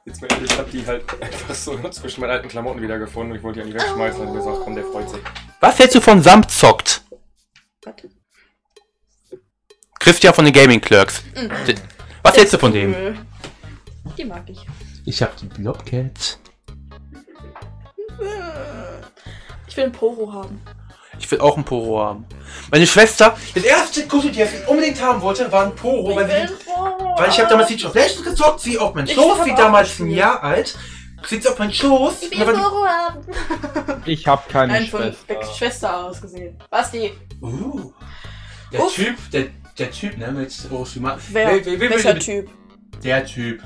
Jetzt 0.06 0.22
mal 0.22 0.28
ehrlich, 0.32 0.50
ich 0.52 0.58
hab 0.58 0.70
die 0.70 0.86
halt 0.86 1.04
einfach 1.22 1.54
so 1.54 1.76
zwischen 1.90 2.20
meinen 2.20 2.30
alten 2.30 2.48
Klamotten 2.48 2.80
wieder 2.82 2.98
gefunden 2.98 3.32
und 3.32 3.38
ich 3.38 3.42
wollte 3.42 3.58
die 3.60 3.64
an 3.64 3.68
die 3.72 3.74
wegschmeißen 3.74 4.20
und 4.20 4.28
hab 4.28 4.34
gesagt, 4.34 4.56
komm, 4.64 4.74
der 4.76 4.84
freut 4.84 5.10
sich. 5.10 5.20
Was 5.60 5.78
hältst 5.78 5.94
du 5.96 6.00
von 6.00 6.22
Samt 6.22 6.50
zockt? 6.50 7.02
Christian 9.98 10.32
von 10.34 10.44
den 10.44 10.54
Gaming 10.54 10.80
Clerks. 10.80 11.22
Was 12.22 12.36
hältst 12.36 12.54
du 12.54 12.58
von 12.58 12.72
dem? 12.72 12.94
Cool. 12.94 13.16
Die 14.16 14.24
mag 14.24 14.42
ich. 14.48 14.66
Ich 15.06 15.22
hab 15.22 15.36
die 15.36 15.46
Blobcat. 15.46 16.38
Ich 19.66 19.76
will 19.76 19.84
einen 19.84 19.92
Poro 19.92 20.32
haben. 20.32 20.60
Ich 21.18 21.30
will 21.30 21.40
auch 21.40 21.56
ein 21.56 21.64
Poro 21.64 22.02
haben. 22.02 22.26
Meine 22.70 22.86
Schwester, 22.86 23.36
das 23.54 23.64
erste 23.64 24.06
Kuscheltier, 24.06 24.46
das 24.46 24.54
ich 24.54 24.68
unbedingt 24.68 25.00
haben 25.00 25.20
wollte, 25.20 25.50
war 25.52 25.66
ein 25.66 25.74
Poro, 25.74 26.16
weil, 26.16 26.26
ich 26.26 26.32
will 26.32 26.58
sie, 26.58 26.70
einen 26.72 26.98
Poro. 26.98 27.18
weil 27.18 27.28
ich 27.28 27.38
habe 27.38 27.48
damals 27.48 27.84
of 27.84 27.94
Legends 27.94 28.24
gezockt, 28.24 28.60
sie 28.60 28.78
auf 28.78 28.94
meinen 28.94 29.08
Schoß, 29.08 29.44
sie 29.44 29.54
damals 29.54 29.98
ein. 30.00 30.10
Jahr 30.10 30.42
alt, 30.42 30.76
sitzt 31.24 31.48
auf 31.48 31.58
meinen 31.58 31.72
Schoß. 31.72 32.22
Ich 32.22 32.40
will 32.40 32.48
einen 32.48 32.62
Poro 32.62 32.84
haben. 32.86 33.24
Ich 34.06 34.26
hab 34.26 34.48
keine 34.48 34.72
Nein, 34.72 34.86
von 34.86 35.02
Schwester. 35.02 35.34
der 35.34 35.54
Schwester 35.54 36.04
ausgesehen. 36.06 36.58
Basti, 36.70 37.12
die, 37.32 37.44
uh, 37.44 37.92
der 38.72 38.80
Uff. 38.80 38.94
Typ, 38.94 39.16
der, 39.30 39.46
der 39.80 39.90
Typ, 39.90 40.16
ne, 40.18 40.30
mit 40.30 40.54
Orochimaru. 40.70 41.18
wer? 41.30 41.48
Wer- 41.48 41.66
wer- 41.66 41.80
wer- 41.80 41.90
welcher 41.90 42.14
wer- 42.14 42.18
Typ? 42.20 42.50
Der 43.02 43.24
Typ. 43.24 43.62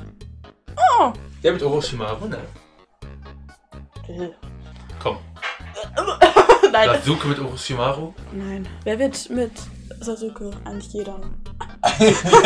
Oh. 1.01 1.13
Der 1.43 1.53
mit 1.53 1.63
Orochimaru, 1.63 2.27
ne? 2.29 2.39
Komm, 5.03 5.19
Nein. 6.73 6.89
Sasuke 6.89 7.29
mit 7.29 7.39
Orochimaru. 7.39 8.13
Nein. 8.33 8.67
Wer 8.85 8.99
wird 8.99 9.31
mit 9.31 9.53
Sasuke? 10.01 10.51
Eigentlich 10.65 10.93
jeder. 10.93 11.21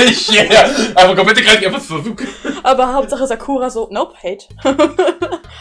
ich, 0.07 0.31
yeah. 0.33 0.69
Aber 0.95 1.15
komm 1.17 1.27
bitte 1.27 1.43
gleich 1.43 1.65
einfach 1.67 1.81
zu 1.81 1.99
Sasuke. 1.99 2.27
Aber 2.63 2.93
Hauptsache 2.95 3.27
Sakura 3.27 3.71
so, 3.71 3.89
nope, 3.91 4.15
hate. 4.23 4.47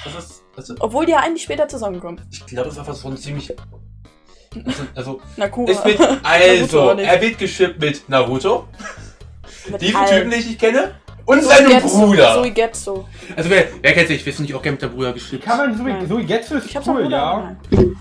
Das 0.03 0.15
ist, 0.17 0.43
also, 0.55 0.75
Obwohl 0.79 1.05
die 1.05 1.11
ja 1.13 1.19
eigentlich 1.19 1.43
später 1.43 1.67
zusammenkommen. 1.67 2.21
ich 2.31 2.45
glaube, 2.45 2.65
das 2.65 2.73
ist 2.73 2.79
einfach 2.79 2.95
so 2.95 3.07
ein 3.09 3.17
ziemlich... 3.17 3.53
Also, 4.65 4.83
also 4.95 5.21
Naruto 5.35 5.71
also, 6.23 6.93
nicht. 6.95 7.07
er 7.07 7.21
wird 7.21 7.37
geschippt 7.37 7.79
mit 7.79 8.07
Naruto, 8.09 8.67
Mit 9.69 9.81
diesen 9.81 9.95
allen. 9.97 10.07
Typen, 10.07 10.31
den 10.31 10.39
ich 10.39 10.47
nicht 10.47 10.59
kenne, 10.59 10.95
und 11.25 11.43
So 11.43 11.49
seinem 11.49 11.69
Getsu, 11.69 11.99
Bruder. 11.99 12.33
Suigetsu. 12.35 13.05
Also, 13.35 13.49
wer, 13.49 13.65
wer 13.81 13.93
kennt 13.93 14.07
sich? 14.07 14.25
Wir 14.25 14.31
sind 14.31 14.45
nicht 14.45 14.55
auch 14.55 14.61
gerne 14.61 14.73
mit 14.75 14.81
der 14.81 14.87
Bruder 14.87 15.11
geschippt. 15.11 15.43
Kann 15.43 15.57
man 15.57 15.77
so, 15.77 15.83
Nein. 15.83 16.07
so 16.07 16.17
Getsu 16.17 16.55
ist 16.55 16.67
Ich 16.67 16.87
cool, 16.87 17.11
ja. 17.11 17.55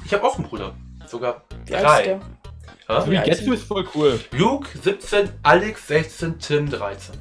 Ich 0.05 0.15
habe 0.15 0.23
auch 0.25 0.37
einen 0.39 0.47
Bruder. 0.47 0.75
Sogar 1.09 1.43
Wie 1.65 1.73
drei. 1.73 2.03
der? 2.03 2.21
Ja? 2.89 3.01
So 3.01 3.11
Wie 3.11 3.19
alt 3.19 3.27
Getsu 3.27 3.45
sind- 3.45 3.55
ist 3.55 3.65
voll 3.65 3.85
cool. 3.97 4.21
Luke 4.31 4.69
17, 4.81 5.29
Alex 5.43 5.89
16, 5.89 6.39
Tim 6.39 6.71
13. 6.71 7.15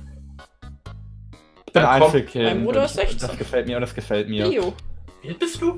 Ich 1.66 1.74
bin. 1.74 1.84
Einzelkind. 1.84 2.46
Mein 2.46 2.64
Bruder 2.66 2.86
ist 2.86 2.94
16. 2.96 3.28
Das 3.28 3.38
gefällt 3.38 3.66
mir 3.68 3.76
und 3.78 3.82
das 3.82 3.96
gefällt 3.96 4.30
mir. 4.30 4.48
Bio. 4.48 4.74
Wie 5.24 5.30
alt 5.30 5.40
bist 5.40 5.60
du? 5.60 5.76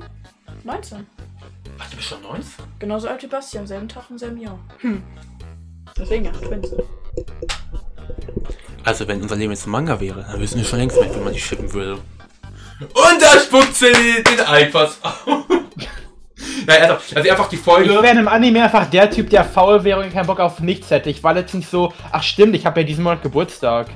19. 0.62 1.06
Ach, 1.78 1.90
du 1.90 1.96
bist 1.96 2.08
schon 2.08 2.22
19? 2.22 2.64
Genauso 2.78 3.08
alt 3.08 3.22
wie 3.22 3.26
Basti, 3.26 3.58
am 3.58 3.66
selben 3.66 3.88
Tag, 3.88 4.04
im 4.10 4.18
selben 4.18 4.38
Jahr. 4.38 4.58
Hm. 4.78 5.02
Deswegen 5.96 6.24
ja, 6.26 6.32
Twins. 6.32 6.72
Also, 8.84 9.06
wenn 9.08 9.20
unser 9.20 9.36
Leben 9.36 9.52
jetzt 9.52 9.66
ein 9.66 9.70
Manga 9.70 10.00
wäre, 10.00 10.22
dann 10.22 10.40
wüssten 10.40 10.58
wir 10.58 10.64
schon 10.64 10.78
längst 10.78 10.96
wenn 10.96 11.24
man 11.24 11.32
die 11.32 11.40
shippen 11.40 11.72
würde. 11.72 12.00
Und 12.80 13.20
da 13.20 13.40
spuckt 13.40 13.74
sie 13.74 13.92
den 14.22 14.40
Eipass 14.46 14.98
auf. 15.02 15.44
Nein, 16.66 16.82
also, 16.82 17.16
also 17.16 17.30
einfach 17.30 17.48
die 17.48 17.56
Ich 17.56 17.62
Folge. 17.62 17.90
wäre 17.90 18.18
im 18.18 18.28
Anime 18.28 18.62
einfach 18.62 18.88
der 18.88 19.10
Typ, 19.10 19.30
der 19.30 19.44
faul 19.44 19.82
wäre 19.84 20.00
und 20.00 20.12
keinen 20.12 20.26
Bock 20.26 20.38
auf 20.38 20.60
nichts 20.60 20.90
hätte. 20.90 21.10
Ich 21.10 21.22
war 21.24 21.34
letztens 21.34 21.70
so, 21.70 21.92
ach 22.12 22.22
stimmt, 22.22 22.54
ich 22.54 22.66
habe 22.66 22.80
ja 22.80 22.86
diesen 22.86 23.04
Monat 23.04 23.22
Geburtstag. 23.22 23.88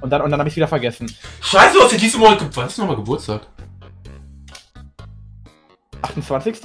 Und 0.00 0.10
dann, 0.10 0.22
und 0.22 0.30
dann 0.30 0.38
habe 0.38 0.48
ich 0.48 0.56
wieder 0.56 0.68
vergessen. 0.68 1.12
Scheiße, 1.40 1.74
du 1.74 1.82
hast 1.82 1.92
ja 1.92 1.98
diesen 1.98 2.20
Monat. 2.20 2.38
Ge 2.38 2.48
Wann 2.54 2.66
ist 2.66 2.78
nochmal 2.78 2.96
Geburtstag? 2.96 3.42
28. 6.02 6.60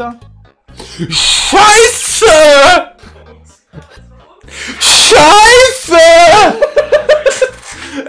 Scheiße! 0.97 2.25
Scheiße! 4.79 5.97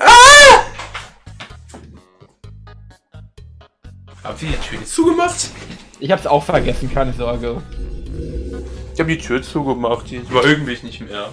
ah! 0.01 0.65
Haben 4.23 4.39
Sie 4.39 4.47
die 4.47 4.57
Tür 4.57 4.79
jetzt 4.81 4.95
zugemacht? 4.95 5.49
Ich 5.99 6.11
hab's 6.11 6.27
auch 6.27 6.45
vergessen, 6.45 6.93
keine 6.93 7.15
Sorge. 7.15 7.63
Ich 8.93 9.01
habe 9.01 9.11
die 9.17 9.19
Tür 9.19 9.43
zugemacht, 9.43 10.11
die 10.11 10.23
war 10.33 10.45
irgendwie 10.45 10.79
nicht 10.83 11.01
mehr. 11.01 11.33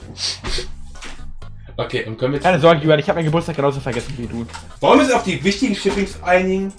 Okay, 1.76 2.06
und 2.06 2.18
können 2.18 2.34
wir 2.34 2.38
jetzt. 2.38 2.44
Keine 2.46 2.60
Sorge, 2.60 2.82
Julian, 2.82 3.00
ich 3.00 3.10
habe 3.10 3.18
meinen 3.18 3.26
Geburtstag 3.26 3.58
genauso 3.58 3.82
vergessen 3.82 4.14
wie 4.18 4.28
du. 4.28 4.46
Wollen 4.80 5.00
wir 5.00 5.06
uns 5.06 5.14
auf 5.14 5.24
die 5.24 5.44
wichtigen 5.44 5.76
Shippings 5.76 6.22
einigen? 6.24 6.74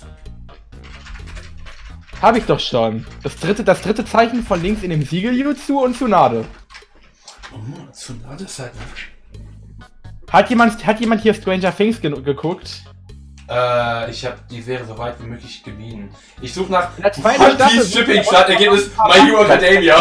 Habe 2.22 2.38
ich 2.38 2.44
doch 2.44 2.60
schon. 2.60 3.04
Das 3.24 3.36
dritte, 3.36 3.64
das 3.64 3.82
dritte 3.82 4.04
Zeichen 4.04 4.44
von 4.44 4.62
links 4.62 4.82
in 4.82 4.90
dem 4.90 5.02
Siegel 5.02 5.34
Jutsu 5.34 5.80
und 5.80 5.96
Tsunade. 5.96 6.44
Oh, 7.52 7.92
Tsunade 7.92 8.44
ist 8.44 8.58
halt. 8.60 8.72
Hat 10.30 10.48
jemand, 10.48 10.86
hat 10.86 11.00
jemand 11.00 11.20
hier 11.20 11.34
Stranger 11.34 11.76
Things 11.76 12.00
ge 12.00 12.10
geguckt? 12.22 12.84
Äh, 13.50 14.10
ich 14.10 14.24
habe 14.24 14.36
die 14.48 14.62
Serie 14.62 14.86
so 14.86 14.96
weit 14.96 15.20
wie 15.20 15.26
möglich 15.26 15.62
gemieden. 15.64 16.10
Ich 16.40 16.54
suche 16.54 16.70
nach 16.70 16.94
der 16.96 17.12
zweiten 17.12 17.42
One 17.42 17.54
Staffel- 17.54 17.78
Piece 17.80 17.92
Shipping 17.92 18.22
Startergebnis 18.22 18.90
My 18.96 19.20
Hero 19.26 19.42
Academia. 19.44 19.96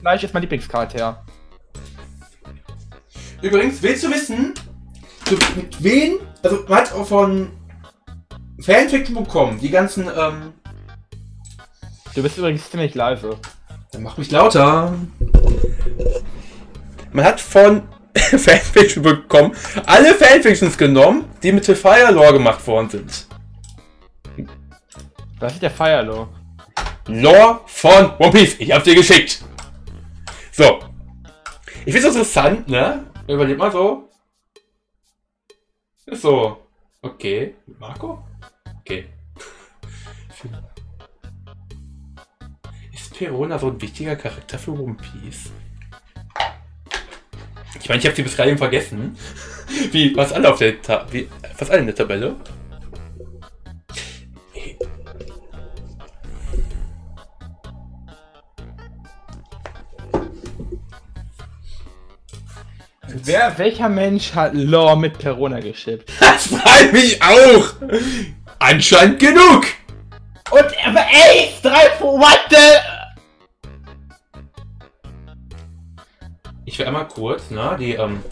Fleisch 0.00 0.22
ist 0.22 0.32
mein 0.32 0.42
Lieblingscharakter. 0.42 1.24
Übrigens, 3.42 3.82
willst 3.82 4.04
du 4.04 4.10
wissen, 4.10 4.54
mit 5.56 5.82
wen, 5.82 6.18
also 6.42 6.64
man 6.68 6.78
hat 6.78 6.92
auch 6.92 7.06
von 7.06 7.50
Fanfiction.com 8.62 9.58
die 9.58 9.70
ganzen, 9.70 10.06
ähm, 10.16 10.52
Du 12.14 12.22
bist 12.22 12.38
übrigens 12.38 12.70
ziemlich 12.70 12.94
leise. 12.94 13.38
dann 13.92 14.02
mach 14.02 14.18
mich 14.18 14.30
lauter. 14.30 14.94
Man 17.12 17.24
hat 17.24 17.40
von 17.40 17.82
Fanfiction.com 18.14 19.54
alle 19.86 20.14
Fanfictions 20.14 20.76
genommen, 20.76 21.24
die 21.42 21.52
mit 21.52 21.64
Fire 21.64 22.10
Lore 22.12 22.34
gemacht 22.34 22.66
worden 22.66 22.90
sind. 22.90 23.26
Was 25.38 25.54
ist 25.54 25.62
der 25.62 25.70
Firelaw? 25.70 26.28
Lore 27.06 27.60
von 27.66 28.12
One 28.18 28.30
Piece. 28.30 28.56
Ich 28.58 28.70
hab's 28.72 28.84
dir 28.84 28.94
geschickt. 28.94 29.42
So. 30.52 30.80
Ich 31.86 31.92
find's 31.94 32.08
interessant, 32.08 32.68
ne? 32.68 33.06
Überleg 33.26 33.56
mal 33.56 33.72
so. 33.72 34.10
Ist 36.06 36.22
so. 36.22 36.66
Okay. 37.00 37.54
Marco? 37.78 38.22
Okay. 38.80 39.08
Ist 43.20 43.26
Perona 43.26 43.58
so 43.58 43.66
ein 43.66 43.82
wichtiger 43.82 44.16
Charakter 44.16 44.58
für 44.58 44.70
One 44.70 44.96
Piece? 44.96 45.50
Ich 47.78 47.86
meine, 47.86 48.00
ich 48.00 48.06
habe 48.06 48.16
sie 48.16 48.22
bis 48.22 48.34
gerade 48.34 48.48
eben 48.48 48.56
vergessen. 48.56 49.14
Wie 49.92 50.14
fast 50.14 50.32
alle 50.32 50.50
auf 50.50 50.58
der 50.58 50.80
Ta 50.80 51.06
wie 51.10 51.28
fast 51.54 51.70
alle 51.70 51.80
in 51.80 51.86
der 51.86 51.94
Tabelle. 51.94 52.36
Wer, 63.06 63.58
welcher 63.58 63.90
Mensch 63.90 64.34
hat 64.34 64.54
Law 64.54 64.96
mit 64.96 65.18
Perona 65.18 65.60
geschippt? 65.60 66.10
Das 66.20 66.46
freut 66.46 66.92
mich 66.94 67.20
auch! 67.22 67.74
Anscheinend 68.58 69.18
genug! 69.18 69.66
Und 70.50 70.64
aber 70.84 71.00
Ace 71.00 71.60
3 71.62 72.00
What 72.00 72.40
the? 72.48 72.89
Ich 76.80 76.86
will 76.86 76.94
einmal 76.94 77.08
kurz, 77.08 77.50
ne, 77.50 77.76
die, 77.78 77.92
ähm, 77.92 78.22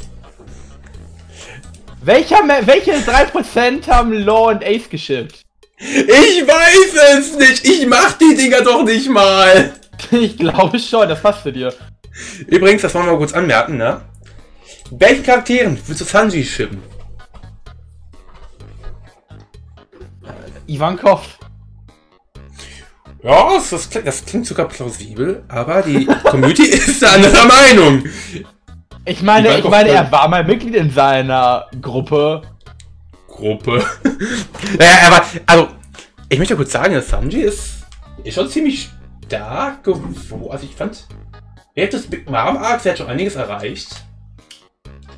Welcher, 2.00 2.38
welche 2.62 2.92
3% 2.92 3.86
haben 3.88 4.14
Law 4.14 4.48
und 4.48 4.64
Ace 4.64 4.88
geschippt? 4.88 5.44
Ich 5.76 6.46
weiß 6.46 7.18
es 7.18 7.36
nicht! 7.36 7.66
Ich 7.66 7.86
mach 7.86 8.14
die 8.14 8.34
Dinger 8.34 8.62
doch 8.62 8.84
nicht 8.84 9.10
mal! 9.10 9.74
Ich 10.12 10.38
glaube 10.38 10.78
schon, 10.78 11.10
das 11.10 11.20
passt 11.20 11.42
zu 11.42 11.52
dir. 11.52 11.74
Übrigens, 12.46 12.80
das 12.80 12.94
wollen 12.94 13.04
wir 13.04 13.12
mal 13.12 13.18
kurz 13.18 13.34
anmerken, 13.34 13.76
ne? 13.76 14.00
Welchen 14.92 15.24
Charakteren 15.24 15.78
willst 15.86 16.00
du 16.00 16.04
Sanji 16.06 16.42
schippen? 16.42 16.82
Ivankov. 20.66 21.37
Ja, 23.22 23.58
das, 23.70 23.90
klingt, 23.90 24.06
das 24.06 24.24
klingt 24.24 24.46
sogar 24.46 24.68
plausibel, 24.68 25.42
aber 25.48 25.82
die 25.82 26.06
Community 26.24 26.62
ist 26.68 27.02
da 27.02 27.12
anderer 27.12 27.46
Meinung. 27.46 28.04
Ich 29.04 29.22
meine, 29.22 29.58
ich 29.58 29.64
meine, 29.64 29.88
er 29.90 30.10
war 30.12 30.28
mal 30.28 30.44
Mitglied 30.44 30.76
in 30.76 30.90
seiner 30.90 31.66
Gruppe. 31.80 32.42
Gruppe. 33.26 33.84
naja, 34.78 34.96
aber, 35.06 35.24
also, 35.46 35.68
ich 36.28 36.38
möchte 36.38 36.56
kurz 36.56 36.72
sagen, 36.72 36.94
dass 36.94 37.08
Sanji 37.08 37.40
ist, 37.40 37.86
ist 38.22 38.34
schon 38.34 38.48
ziemlich 38.48 38.90
stark 39.26 39.82
geworden. 39.82 40.14
Also, 40.50 40.66
ich 40.66 40.76
fand, 40.76 41.06
während 41.74 41.92
des 41.92 42.06
Big 42.08 42.28
Mom 42.28 42.56
Arcs, 42.56 42.86
er 42.86 42.92
hat 42.92 42.98
schon 42.98 43.08
einiges 43.08 43.34
erreicht. 43.34 43.88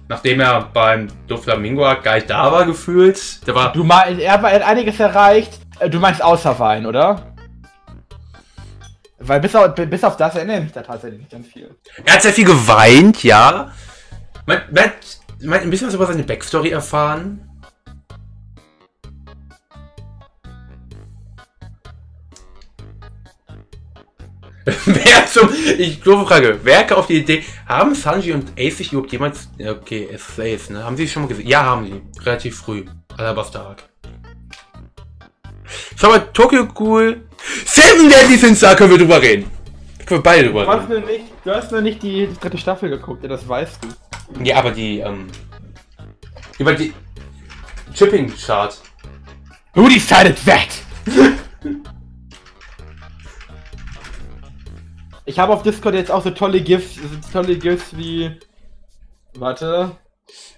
Nachdem 0.08 0.40
er 0.40 0.62
beim 0.72 1.08
Doflamingo 1.28 1.84
Arc 1.84 2.02
gar 2.02 2.14
nicht 2.14 2.30
da 2.30 2.50
war, 2.50 2.64
gefühlt. 2.64 3.46
Der 3.46 3.54
war, 3.54 3.72
Du 3.72 3.84
meinst, 3.84 4.20
er 4.20 4.40
hat 4.40 4.62
einiges 4.62 4.98
erreicht. 4.98 5.60
Äh, 5.78 5.88
Du 5.88 6.00
meinst 6.00 6.22
außer 6.22 6.58
Wein, 6.58 6.86
oder? 6.86 7.29
Weil 9.22 9.40
bis 9.40 9.54
auf, 9.54 9.74
bis 9.74 10.02
auf 10.04 10.16
das 10.16 10.34
erinnere 10.34 10.56
ich 10.58 10.62
mich 10.64 10.72
da 10.72 10.82
tatsächlich 10.82 11.20
nicht 11.20 11.30
ganz 11.30 11.46
viel. 11.46 11.74
er 12.04 12.14
hat 12.14 12.22
sehr 12.22 12.32
viel 12.32 12.46
geweint, 12.46 13.22
ja. 13.22 13.70
Man, 14.46 14.62
man, 14.70 14.84
hat- 14.84 15.18
man 15.42 15.60
ein 15.60 15.70
bisschen 15.70 15.88
was 15.88 15.94
über 15.94 16.06
seine 16.06 16.22
Backstory 16.22 16.70
erfahren. 16.70 17.46
Wer 24.86 25.26
zum. 25.26 25.48
Ich 25.78 26.00
doofe 26.00 26.26
Frage. 26.26 26.60
Wer 26.62 26.96
auf 26.96 27.06
die 27.06 27.18
Idee, 27.18 27.44
haben 27.66 27.94
Sanji 27.94 28.32
und 28.32 28.52
Ace 28.58 28.76
sich 28.78 28.92
überhaupt 28.92 29.10
jemals. 29.12 29.48
Okay, 29.58 30.08
es 30.12 30.28
ist 30.28 30.38
Ace, 30.40 30.70
ne? 30.70 30.84
Haben 30.84 30.96
sie 30.96 31.08
schon 31.08 31.22
mal 31.22 31.28
gesehen? 31.28 31.46
Ja, 31.46 31.64
haben 31.64 31.86
sie. 31.86 32.20
Relativ 32.22 32.58
früh. 32.58 32.84
Alabaster 33.16 33.64
Arc. 33.66 33.82
Schau 35.96 36.08
mal, 36.10 36.20
Tokyo 36.32 36.66
Ghoul. 36.66 37.26
Seven 37.66 38.08
Deadly 38.08 38.36
Sins, 38.36 38.60
da 38.60 38.74
können 38.74 38.90
wir 38.90 38.98
drüber 38.98 39.20
reden. 39.20 39.50
Da 39.98 40.04
können 40.04 40.18
wir 40.20 40.22
beide 40.22 40.44
drüber 40.48 40.64
Du 40.64 40.70
reden. 40.70 40.80
hast, 40.82 40.88
nur 40.88 41.00
nicht, 41.00 41.24
du 41.44 41.50
hast 41.54 41.72
nur 41.72 41.80
nicht 41.80 42.02
die 42.02 42.28
dritte 42.40 42.58
Staffel 42.58 42.90
geguckt, 42.90 43.22
ja, 43.22 43.28
das 43.28 43.46
weißt 43.48 43.78
du. 43.82 44.44
Ja, 44.44 44.56
aber 44.58 44.70
die, 44.70 44.98
ähm. 45.00 45.26
Über 46.58 46.74
die. 46.74 46.92
Chipping 47.94 48.32
Chart. 48.36 48.78
Who 49.74 49.88
decided 49.88 50.36
that? 50.44 50.68
ich 55.24 55.38
habe 55.38 55.52
auf 55.52 55.62
Discord 55.62 55.94
jetzt 55.94 56.10
auch 56.10 56.22
so 56.22 56.30
tolle 56.30 56.60
GIFs, 56.60 56.96
so 56.96 57.32
tolle 57.32 57.56
GIFs 57.56 57.96
wie. 57.96 58.30
Warte. 59.34 59.92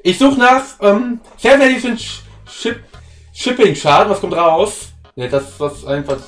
Ich 0.03 0.19
suche 0.19 0.39
nach, 0.39 0.63
ähm, 0.81 1.21
Seven 1.39 1.61
Deadly 1.61 1.81
Sins 1.81 2.23
Chip, 2.47 2.83
Shipping 3.33 3.75
Chart. 3.75 4.09
Was 4.09 4.21
kommt 4.21 4.35
raus? 4.35 4.89
Ja, 5.15 5.29
das, 5.29 5.59
was 5.59 5.85
einfach. 5.87 6.19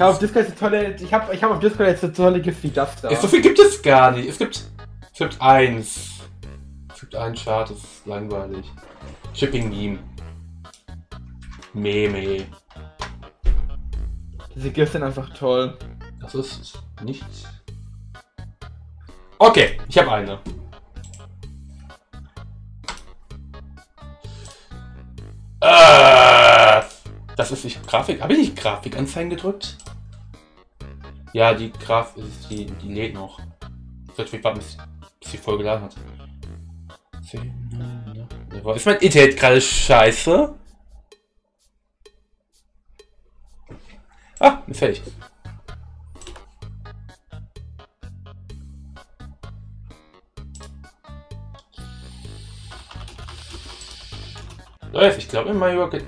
Ich 0.00 0.02
habe 0.02 0.14
auf 0.14 0.18
Discord 0.18 0.46
jetzt 0.46 0.58
so 0.58 0.66
tolle. 0.66 0.96
Ich 0.96 1.12
habe 1.12 1.34
ich 1.34 1.42
hab 1.42 1.50
auf 1.50 1.60
Discord 1.60 1.88
jetzt 1.88 2.00
so 2.00 2.08
tolle 2.08 2.40
GIFs 2.40 2.62
wie 2.62 2.70
das 2.70 3.02
da. 3.02 3.14
So 3.14 3.28
viel 3.28 3.42
gibt 3.42 3.58
es 3.58 3.82
gar 3.82 4.10
nicht. 4.12 4.30
Es 4.30 4.38
gibt. 4.38 4.64
Es 5.12 5.18
gibt 5.18 5.38
eins. 5.42 6.20
Es 6.94 7.00
gibt 7.00 7.14
einen 7.14 7.34
Chart, 7.34 7.68
das 7.68 7.76
ist 7.76 8.06
langweilig. 8.06 8.64
Shipping 9.34 9.68
Meme. 9.68 9.98
Meme. 11.74 12.46
Diese 14.54 14.70
GIFs 14.70 14.92
sind 14.92 15.02
einfach 15.02 15.34
toll. 15.34 15.76
Das 16.18 16.34
ist 16.34 16.78
nicht. 17.02 17.26
Okay, 19.38 19.78
ich 19.86 19.98
habe 19.98 20.12
eine. 20.12 20.38
Äh, 25.60 26.82
das 27.36 27.50
ist 27.50 27.64
nicht 27.64 27.86
Grafik. 27.86 28.22
Habe 28.22 28.32
ich 28.32 28.38
nicht 28.38 28.56
Grafikanzeigen 28.56 29.28
gedrückt? 29.28 29.76
Ja, 31.32 31.54
die 31.54 31.70
Graf 31.72 32.16
ist 32.16 32.50
die, 32.50 32.66
die 32.66 32.92
lädt 32.92 33.14
noch. 33.14 33.38
Wird 34.16 34.32
mich 34.32 34.42
warten, 34.42 34.58
bis, 34.58 34.76
bis 35.20 35.30
die 35.30 35.38
voll 35.38 35.58
geladen 35.58 35.84
hat. 35.84 35.96
Ist 38.76 38.86
mein 38.86 38.96
Internet 38.96 39.36
gerade 39.36 39.60
scheiße? 39.60 40.54
Ah, 44.40 44.62
ist 44.66 44.78
fertig. 44.78 45.02
Läuft, 54.92 55.18
ich 55.18 55.28
glaube 55.28 55.50
in 55.50 55.58
Mallorca. 55.58 55.98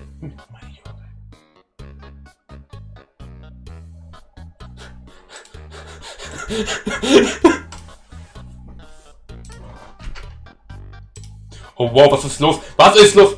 Oh 11.77 11.91
wow, 11.93 12.13
was 12.13 12.25
ist 12.25 12.41
los? 12.41 12.59
Was 12.77 12.97
ist 12.97 13.15
los? 13.15 13.37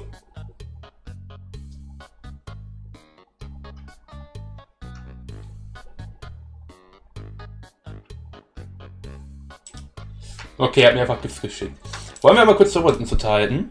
Okay, 10.57 10.83
er 10.83 10.89
hat 10.89 10.95
mir 10.95 11.03
einfach 11.03 11.21
Gift 11.21 11.43
geschickt. 11.43 11.79
Wollen 12.23 12.37
wir 12.37 12.45
mal 12.45 12.57
kurz 12.57 12.73
darüber 12.73 12.97
unterhalten? 12.97 13.71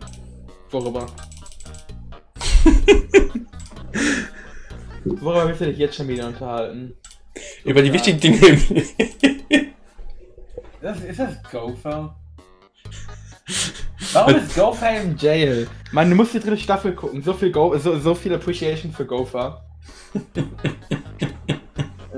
Worüber? 0.69 1.07
Worüber 5.05 5.47
willst 5.47 5.61
du 5.61 5.65
dich 5.65 5.77
jetzt 5.77 5.95
schon 5.95 6.07
wieder 6.07 6.27
unterhalten? 6.27 6.95
Über 7.63 7.81
die 7.81 7.93
wichtigen 7.93 8.19
Dinge 8.19 8.37
im 8.37 8.55
Leben. 8.69 9.73
Das, 10.81 10.99
ist 10.99 11.19
das 11.19 11.41
Gopher? 11.49 12.15
Warum 14.13 14.35
ist 14.35 14.55
Gopher 14.55 15.01
im 15.01 15.15
Jail? 15.15 15.67
Man, 15.91 16.09
du 16.09 16.15
musst 16.15 16.33
die 16.33 16.39
dritte 16.39 16.57
Staffel 16.57 16.93
gucken. 16.93 17.23
So 17.23 17.33
viel, 17.33 17.51
Go 17.51 17.77
so, 17.77 17.97
so 17.99 18.13
viel 18.13 18.33
Appreciation 18.33 18.91
für 18.91 19.05
Gopher. 19.05 19.63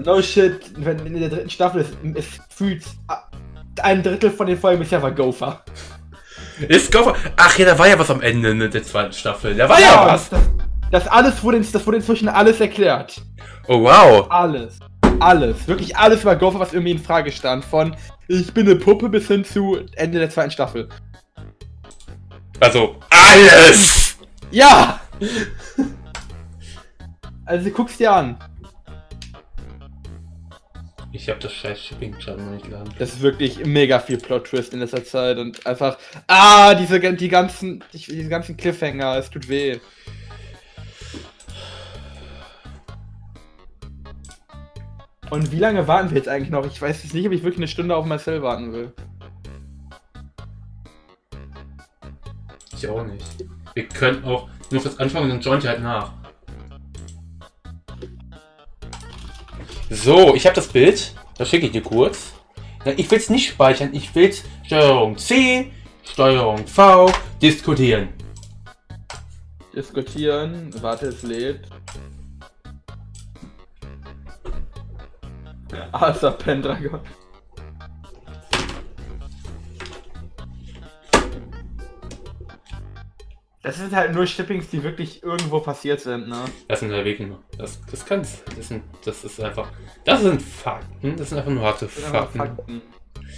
no 0.03 0.21
shit, 0.21 0.71
wenn 0.77 1.05
in 1.05 1.19
der 1.19 1.29
dritten 1.29 1.49
Staffel 1.49 1.81
ist, 1.81 1.93
es 2.15 2.25
fühlt 2.49 2.83
ein 3.81 4.01
Drittel 4.01 4.31
von 4.31 4.47
den 4.47 4.57
Folgen 4.57 4.79
bisher 4.79 5.01
war 5.01 5.11
Gopher. 5.11 5.63
Ist 6.67 6.91
Gopher. 6.91 7.15
Ach 7.35 7.57
ja, 7.57 7.65
da 7.65 7.77
war 7.77 7.87
ja 7.87 7.99
was 7.99 8.09
am 8.09 8.21
Ende 8.21 8.55
ne, 8.55 8.69
der 8.69 8.83
zweiten 8.83 9.13
Staffel. 9.13 9.55
Da 9.55 9.69
war 9.69 9.79
ja, 9.79 10.07
was. 10.07 10.29
Das, 10.29 10.41
das 10.91 11.07
alles 11.07 11.43
wurde, 11.43 11.59
das 11.61 11.85
wurde 11.85 11.97
inzwischen 11.97 12.29
alles 12.29 12.59
erklärt. 12.59 13.21
Oh 13.67 13.83
wow. 13.83 14.25
Alles. 14.29 14.79
Alles. 15.19 15.67
Wirklich 15.67 15.95
alles 15.95 16.25
war 16.25 16.35
Gopher, 16.35 16.59
was 16.59 16.73
irgendwie 16.73 16.91
in 16.91 16.99
Frage 16.99 17.31
stand. 17.31 17.63
Von 17.65 17.95
ich 18.27 18.53
bin 18.53 18.67
eine 18.67 18.75
Puppe 18.75 19.09
bis 19.09 19.27
hin 19.27 19.45
zu 19.45 19.79
Ende 19.95 20.19
der 20.19 20.29
zweiten 20.29 20.51
Staffel. 20.51 20.89
Also, 22.59 22.95
alles! 23.09 24.17
Ja! 24.51 25.01
Also 27.45 27.69
guck's 27.69 27.97
dir 27.97 28.11
an. 28.11 28.37
Ich 31.11 31.29
hab 31.29 31.39
das 31.39 31.53
scheiß 31.53 31.79
shipping 31.79 32.17
chart 32.17 32.39
noch 32.39 32.51
nicht 32.51 32.65
geladen. 32.65 32.93
Das 32.99 33.13
ist 33.13 33.21
wirklich 33.21 33.65
mega 33.65 33.99
viel 33.99 34.17
Plot-Twist 34.17 34.73
in 34.73 34.79
letzter 34.79 35.05
Zeit 35.05 35.37
und 35.37 35.65
einfach. 35.65 35.97
Ah, 36.27 36.73
diese, 36.75 36.99
die 36.99 37.29
ganzen, 37.29 37.83
die, 37.93 37.99
diese 37.99 38.27
ganzen 38.27 38.57
Cliffhanger, 38.57 39.17
es 39.17 39.29
tut 39.29 39.47
weh. 39.47 39.79
Und 45.29 45.51
wie 45.51 45.59
lange 45.59 45.87
warten 45.87 46.09
wir 46.11 46.17
jetzt 46.17 46.29
eigentlich 46.29 46.49
noch? 46.49 46.65
Ich 46.65 46.81
weiß 46.81 47.03
jetzt 47.03 47.13
nicht, 47.13 47.25
ob 47.25 47.33
ich 47.33 47.43
wirklich 47.43 47.59
eine 47.59 47.67
Stunde 47.67 47.95
auf 47.95 48.05
Marcel 48.05 48.41
warten 48.41 48.71
will. 48.71 48.93
Ich 52.73 52.87
auch 52.87 53.03
nicht. 53.03 53.45
Wir 53.73 53.87
können 53.87 54.23
auch 54.23 54.49
nur 54.71 54.81
fürs 54.81 54.99
Anfangen 54.99 55.31
und 55.31 55.43
joint 55.43 55.65
halt 55.65 55.81
nach. 55.81 56.13
So, 59.89 60.35
ich 60.35 60.45
habe 60.45 60.55
das 60.55 60.67
Bild. 60.67 61.13
Das 61.37 61.49
schicke 61.49 61.65
ich 61.67 61.71
dir 61.71 61.81
kurz. 61.81 62.33
Ich 62.97 63.09
will 63.09 63.17
es 63.17 63.29
nicht 63.29 63.49
speichern. 63.49 63.89
Ich 63.93 64.13
will 64.13 64.33
Steuerung 64.63 65.17
C, 65.17 65.71
Steuerung 66.03 66.65
V, 66.67 67.11
diskutieren. 67.41 68.09
Diskutieren, 69.75 70.71
warte, 70.81 71.07
es 71.07 71.23
lädt. 71.23 71.61
Arthur 75.95 76.31
Pendragon. 76.31 76.99
Das 83.63 83.77
sind 83.77 83.95
halt 83.95 84.13
nur 84.13 84.27
Shippings, 84.27 84.69
die 84.69 84.83
wirklich 84.83 85.23
irgendwo 85.23 85.59
passiert 85.59 85.99
sind, 85.99 86.27
ne? 86.27 86.45
Das 86.67 86.81
sind 86.81 86.91
Erwägungen. 86.91 87.37
Das, 87.57 87.79
das 87.89 88.05
kann's. 88.05 88.43
Das, 88.55 88.67
sind, 88.67 88.83
das 89.03 89.23
ist 89.23 89.41
einfach. 89.41 89.69
Das 90.03 90.21
sind 90.21 90.39
Fakten. 90.39 91.17
Das 91.17 91.29
sind 91.29 91.39
einfach 91.39 91.51
nur 91.51 91.63
harte 91.63 91.87
Fakten. 91.87 92.37
Fakten. 92.37 92.81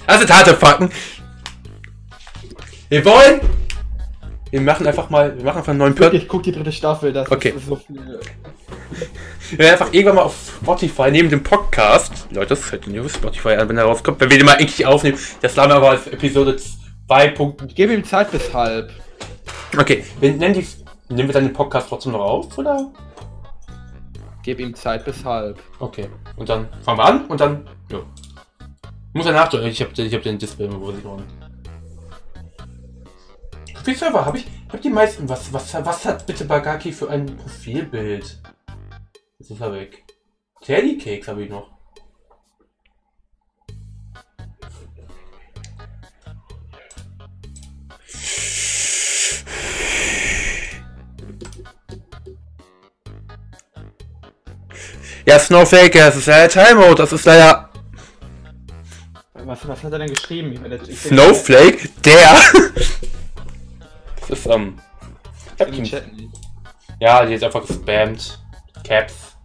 Das 0.05 0.19
sind 0.19 0.33
harte 0.33 0.53
Fakten. 0.55 0.89
Wir 2.89 3.05
wollen. 3.05 3.39
Wir 4.57 4.63
machen 4.63 4.87
einfach 4.87 5.11
mal. 5.11 5.37
Wir 5.37 5.43
machen 5.43 5.57
einfach 5.59 5.69
einen 5.69 5.77
neuen 5.77 5.93
Pod. 5.93 6.05
Wirklich, 6.05 6.27
guck 6.27 6.41
die 6.41 6.51
dritte 6.51 6.71
Staffel, 6.71 7.13
das 7.13 7.29
Okay. 7.29 7.53
ist 7.55 7.67
so 7.67 7.75
viel. 7.75 8.19
Wir 9.51 9.59
werden 9.59 9.73
einfach 9.73 9.93
irgendwann 9.93 10.15
mal 10.15 10.21
auf 10.23 10.35
Spotify 10.63 11.11
neben 11.11 11.29
dem 11.29 11.43
Podcast. 11.43 12.27
Leute, 12.31 12.47
das 12.49 12.71
hört 12.71 12.87
ihr 12.87 13.05
auf 13.05 13.13
Spotify 13.13 13.49
an, 13.49 13.69
wenn 13.69 13.77
er 13.77 13.83
rauskommt. 13.83 14.19
Wenn 14.19 14.31
wir 14.31 14.37
den 14.37 14.47
mal 14.47 14.55
eigentlich 14.55 14.83
aufnehmen. 14.83 15.19
Das 15.41 15.55
laden 15.55 15.69
wir 15.69 15.75
aber 15.75 15.91
als 15.91 16.07
Episode 16.07 16.57
2. 17.07 17.35
Ich 17.67 17.75
gebe 17.75 17.93
ihm 17.93 18.03
Zeit 18.03 18.31
bis 18.31 18.51
halb. 18.51 18.91
Okay, 19.77 20.03
wir 20.19 20.33
nennen 20.33 20.55
die. 20.55 20.67
Nehmen 21.13 21.29
wir 21.29 21.33
dann 21.33 21.43
den 21.45 21.53
Podcast 21.53 21.87
trotzdem 21.89 22.13
noch 22.13 22.21
auf, 22.21 22.57
oder? 22.57 22.91
Gib 24.41 24.59
ihm 24.59 24.73
Zeit 24.73 25.05
bis 25.05 25.23
halb. 25.23 25.59
Okay. 25.77 26.07
Und 26.35 26.49
dann 26.49 26.67
fangen 26.81 26.97
wir 26.97 27.05
an 27.05 27.25
und 27.27 27.39
dann. 27.39 27.67
Ja. 27.91 27.99
Muss 29.13 29.27
er 29.27 29.33
nachdrücken. 29.33 29.67
Ich 29.67 29.79
habe 29.81 29.91
ich 29.95 30.13
hab 30.15 30.23
den 30.23 30.39
Display 30.39 30.65
immer 30.65 30.77
übersehen. 30.77 31.21
Wie 33.88 33.91
viel 33.91 33.99
Server 33.99 34.25
habe 34.25 34.39
ich? 34.39 34.45
Habe 34.67 34.79
die 34.79 34.89
meisten. 34.89 35.29
Was, 35.29 35.53
was, 35.53 35.73
was 35.73 36.03
hat 36.03 36.25
bitte 36.25 36.43
Bagaki 36.43 36.91
für 36.91 37.09
ein 37.09 37.25
Profilbild? 37.38 38.38
Jetzt 39.39 39.51
ist 39.51 39.61
er 39.61 39.71
weg. 39.71 40.03
Teddy 40.61 40.97
Cakes 40.97 41.29
habe 41.29 41.43
ich 41.45 41.49
noch. 41.49 41.69
Ja, 55.25 55.39
Snowflake, 55.39 55.97
das 55.97 56.17
ist 56.17 56.27
ja 56.27 56.45
Timeout, 56.49 56.95
das 56.95 57.13
ist 57.13 57.25
leider 57.25 57.69
Was, 59.33 59.65
was 59.65 59.83
hat 59.83 59.93
er 59.93 59.99
denn 59.99 60.09
geschrieben? 60.09 60.51
Ich 60.51 60.59
meine, 60.59 60.75
ich- 60.75 60.99
Snowflake, 60.99 61.88
der. 62.03 62.38
Ist, 64.30 64.45
ähm. 64.47 64.78
Chat 65.57 65.71
nicht. 65.71 65.95
ja, 66.99 67.25
die 67.25 67.34
ist 67.34 67.43
einfach 67.43 67.65
gespammt. 67.65 68.39
Caps. 68.84 69.38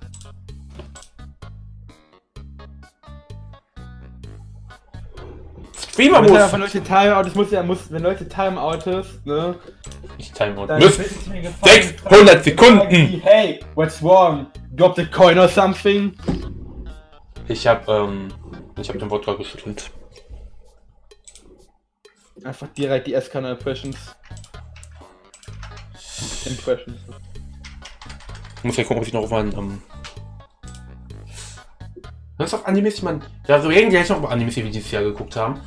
Streamer 5.93 6.23
Wenn 6.23 6.35
Leute 6.35 6.59
muss. 6.59 6.73
Timeout, 6.89 7.23
das 7.25 7.35
muss 7.35 7.51
ja, 7.51 7.63
muss, 7.63 7.93
wenn 7.93 8.03
Leute 8.03 8.29
Timeout 8.29 8.91
ist, 8.91 9.27
ne? 9.27 9.59
Ich 10.19 10.33
Timeout. 10.33 10.67
Muss. 10.67 10.97
gefallen, 10.97 11.53
600 11.61 11.99
Fragen 12.01 12.43
Sekunden. 12.43 13.23
Hey, 13.23 13.61
what's 13.75 14.03
wrong? 14.03 14.47
Drop 14.75 14.97
the 14.97 15.05
coin 15.07 15.39
or 15.39 15.49
something? 15.49 16.15
Ich 17.49 17.67
hab, 17.67 17.87
ähm. 17.89 18.29
Ich 18.81 18.89
hab 18.89 18.99
den 18.99 19.11
Wodka 19.11 19.35
geschüttelt. 19.35 19.91
Einfach 22.43 22.69
direkt 22.69 23.07
die 23.07 23.15
S-Kanal 23.15 23.57
Impressions. 26.47 26.99
Ich 28.59 28.65
muss 28.65 28.77
ja 28.77 28.85
gucken, 28.85 28.99
ob 28.99 29.07
ich 29.07 29.13
noch 29.13 29.23
auf 29.23 29.33
einen, 29.33 29.53
ähm. 29.57 29.83
Sonst 32.39 32.53
noch 32.53 32.65
Animes, 32.65 32.97
die 32.97 33.05
man. 33.05 33.23
Ja, 33.47 33.61
so 33.61 33.69
reden 33.69 33.91
gleich 33.91 34.09
noch 34.09 34.19
über 34.19 34.31
Animes, 34.31 34.55
die 34.55 34.65
wir 34.65 34.71
dieses 34.71 34.91
Jahr 34.91 35.03
geguckt 35.03 35.37
haben. 35.37 35.61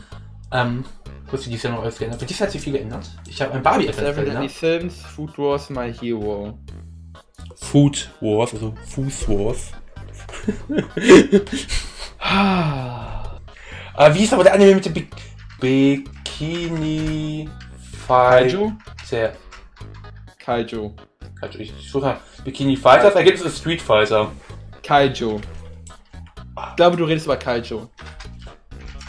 Ähm. 0.52 0.86
Was 1.32 1.44
wir 1.44 1.52
dieses 1.52 1.64
Jahr 1.64 1.74
noch 1.74 1.82
alles 1.82 1.98
geändert 1.98 2.20
Für 2.20 2.26
dieses 2.26 2.40
Jahr 2.40 2.48
hat 2.48 2.52
sich 2.54 2.62
viel 2.62 2.74
geändert. 2.74 3.10
Ich 3.28 3.42
habe 3.42 3.54
ein 3.54 3.64
barbie 3.64 3.88
Deadly 3.88 4.26
geändert. 4.26 4.52
Sins, 4.52 5.02
Food 5.02 5.38
Wars, 5.40 5.70
My 5.72 5.92
Hero. 5.92 6.58
Food 7.56 8.12
Wars, 8.22 8.54
also 8.54 8.74
Fuß 8.90 9.28
Wars. 9.28 9.72
Aber 13.94 14.16
wie 14.16 14.24
ist 14.24 14.34
aber 14.34 14.44
der 14.44 14.54
Anime 14.54 14.76
mit 14.76 14.86
dem 14.86 14.94
Bi 14.94 15.08
Bikini 15.60 17.50
Kaiju? 18.08 18.72
Fighter? 19.04 19.34
Kaiju. 20.46 20.94
Kaiju, 21.40 21.60
ich 21.60 21.74
suche 21.92 22.18
Bikini 22.44 22.76
Fighter, 22.78 23.10
da 23.12 23.22
gibt 23.24 23.42
es 23.44 23.58
Street 23.58 23.82
Fighter. 23.82 24.32
Kaiju. 24.84 25.40
Ich 26.70 26.76
glaube, 26.76 26.98
du 26.98 27.06
redest 27.06 27.26
über 27.26 27.38
Kaiju. 27.38 27.88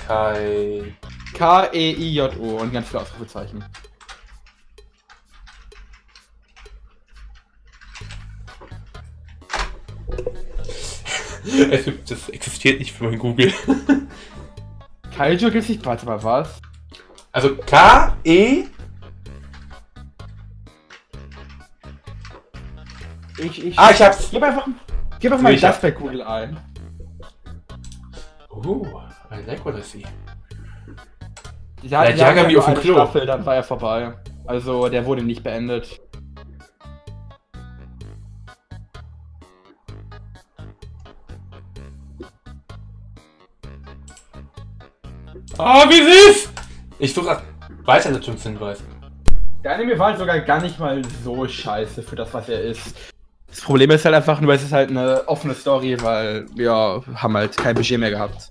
Kai. 0.07 0.95
K-E-I-J-O 1.35 2.57
und 2.59 2.73
ganz 2.73 2.89
viele 2.89 3.03
Ausrufezeichen. 3.03 3.63
Es 11.71 11.85
gibt- 11.85 12.11
Das 12.11 12.29
existiert 12.29 12.79
nicht 12.81 12.93
für 12.93 13.05
mein 13.05 13.19
Google. 13.19 13.53
Kaiju 15.17 15.51
gibt's 15.51 15.69
nicht. 15.69 15.85
Warte 15.85 16.07
mal, 16.07 16.23
was? 16.23 16.61
Also 17.33 17.57
K, 17.57 18.17
Ich, 23.39 23.65
ich, 23.65 23.79
Ah, 23.79 23.91
ich 23.91 24.03
hab's. 24.03 24.31
Gib 24.31 24.43
einfach, 24.43 24.67
gib 25.21 25.33
einfach 25.33 25.43
mal 25.43 25.75
bei 25.83 25.91
Google 25.91 26.23
ein. 26.23 26.57
Oh, 28.51 28.87
I 29.31 29.43
like 29.47 29.65
what 29.65 29.77
I 29.79 29.83
see. 29.83 30.05
Die 31.83 31.89
Ja, 31.89 32.01
hatten 32.01 32.15
die 32.15 32.19
jagen 32.21 32.39
ja 32.39 32.45
mich 32.45 32.53
nur 32.55 32.67
auf 32.67 32.73
dem 32.73 32.81
Klo. 32.83 32.95
Staffel, 32.95 33.27
dann 33.27 33.45
war 33.45 33.55
er 33.57 33.63
vorbei. 33.63 34.15
Also, 34.47 34.89
der 34.89 35.05
wurde 35.05 35.23
nicht 35.23 35.43
beendet. 35.43 36.01
Ah, 45.59 45.89
wie 45.89 46.03
süß! 46.03 46.49
Ich 46.99 47.15
suche 47.15 47.43
weiter 47.85 48.11
Hinweis. 48.43 48.83
Der 49.65 49.75
Anime 49.75 49.99
war 49.99 50.09
halt 50.09 50.19
sogar 50.19 50.39
gar 50.41 50.61
nicht 50.61 50.79
mal 50.79 51.03
so 51.25 51.47
scheiße 51.47 52.03
für 52.03 52.17
das, 52.17 52.33
was 52.33 52.49
er 52.49 52.61
ist. 52.63 52.95
Das 53.49 53.61
Problem 53.61 53.91
ist 53.91 54.05
halt 54.05 54.15
einfach 54.15 54.41
nur, 54.41 54.53
es 54.53 54.63
ist 54.63 54.73
halt 54.73 54.91
eine 54.91 55.27
offene 55.29 55.55
Story, 55.55 55.97
weil 56.03 56.47
wir 56.55 57.03
haben 57.15 57.37
halt 57.37 57.57
kein 57.57 57.75
Budget 57.75 57.99
mehr 57.99 58.11
gehabt. 58.11 58.51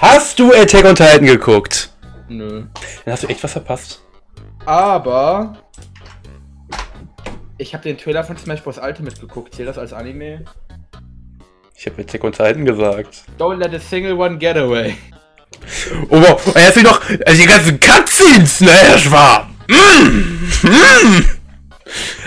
Hast 0.00 0.38
du 0.38 0.52
Attack 0.52 0.84
on 0.84 0.94
Titan 0.94 1.26
geguckt? 1.26 1.90
Nö. 2.28 2.64
Dann 3.04 3.12
hast 3.12 3.22
du 3.24 3.26
echt 3.28 3.42
was 3.42 3.52
verpasst. 3.52 4.02
Aber 4.64 5.56
ich 7.56 7.74
habe 7.74 7.82
den 7.82 7.98
Trailer 7.98 8.22
von 8.22 8.36
Smash 8.36 8.62
Bros. 8.62 8.78
Ultimate 8.78 9.20
geguckt. 9.20 9.54
Zählt 9.54 9.68
das 9.68 9.78
als 9.78 9.92
Anime? 9.92 10.44
Ich 11.76 11.86
habe 11.86 12.02
Attack 12.02 12.24
on 12.24 12.32
Titan 12.32 12.64
gesagt. 12.64 13.24
Don't 13.38 13.56
let 13.56 13.74
a 13.74 13.78
single 13.78 14.14
one 14.14 14.38
get 14.38 14.56
away. 14.56 14.96
Oh, 16.10 16.20
wow. 16.20 16.46
Und 16.46 16.56
jetzt 16.56 16.74
sind 16.74 16.84
noch 16.84 17.00
die 17.06 17.46
ganzen 17.46 17.80
Cutscenes, 17.80 18.60
ne, 18.60 18.70
Herr 18.70 18.98
Schwarm. 18.98 19.54
Mm. 19.68 20.66
Mm. 20.66 21.24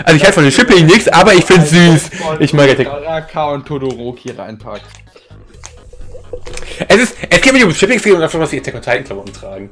Also 0.03 0.15
ich 0.15 0.23
halte 0.23 0.33
von 0.33 0.43
den 0.43 0.51
Shipping 0.51 0.85
nichts, 0.85 1.07
aber 1.07 1.33
ich 1.33 1.45
find's 1.45 1.69
süß. 1.69 2.09
Ich 2.39 2.53
mag 2.53 2.69
Attack. 2.69 2.87
Araka 2.87 3.49
und 3.51 3.67
Todoroki 3.67 4.31
reinpackt. 4.31 4.85
Es 6.87 6.97
ist, 6.97 7.15
es 7.29 7.41
geht 7.41 7.53
mir 7.53 7.59
nicht 7.59 7.65
um 7.65 7.73
Shipping, 7.73 7.97
es 7.97 8.03
geht 8.03 8.13
um 8.13 8.21
einfach, 8.21 8.39
was 8.39 8.49
die 8.49 8.59
Attack 8.59 8.75
on 8.75 8.81
Titan 8.81 9.03
Klamotten 9.03 9.33
tragen. 9.33 9.69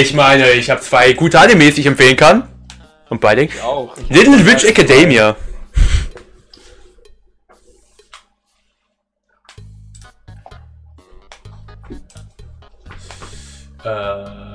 Ich 0.00 0.14
meine, 0.14 0.52
ich 0.52 0.70
habe 0.70 0.80
zwei 0.80 1.12
gute 1.12 1.38
Animes, 1.38 1.74
die 1.74 1.82
ich 1.82 1.86
empfehlen 1.86 2.16
kann. 2.16 2.48
Und 3.08 3.20
beide. 3.20 3.42
Ich 3.42 3.60
auch. 3.60 3.96
Ich 3.96 4.08
Little 4.08 4.44
Witch 4.44 4.64
Academia. 4.64 5.36
Äh, 13.84 14.45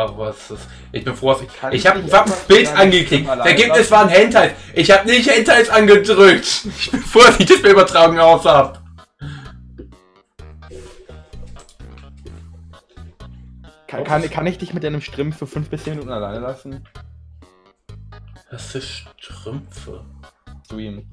aber 0.00 0.18
was 0.18 0.36
ist 0.36 0.50
das? 0.50 0.60
Ich 0.92 1.04
bin 1.04 1.14
froh, 1.14 1.32
dass 1.32 1.42
ich. 1.42 1.48
Kann 1.56 1.72
Ich 1.72 1.86
habe 1.86 2.02
hab 2.12 2.26
ein 2.26 2.32
Bild 2.48 2.76
angeklickt. 2.76 3.28
Allein 3.28 3.46
Ergebnis 3.46 3.78
lassen? 3.78 3.90
waren 3.90 4.08
Hentais. 4.08 4.52
Ich 4.74 4.90
habe 4.90 5.08
nicht 5.08 5.30
Hentais 5.30 5.68
angedrückt. 5.68 6.66
Ich 6.78 6.90
bin 6.90 7.00
froh, 7.00 7.20
dass 7.20 7.38
ich 7.38 7.46
das 7.46 7.58
Übertragung 7.58 8.18
aus 8.18 8.44
hab. 8.44 8.80
Kann, 13.86 14.04
kann, 14.04 14.30
kann 14.30 14.46
ich 14.46 14.56
dich 14.58 14.72
mit 14.72 14.84
deinem 14.84 15.00
für 15.00 15.46
5 15.46 15.68
bis 15.68 15.84
10 15.84 15.94
Minuten 15.94 16.12
alleine 16.12 16.38
lassen? 16.38 16.86
Das 18.50 18.74
ist 18.74 19.04
Strümpfe. 19.16 20.04
Stream. 20.64 21.06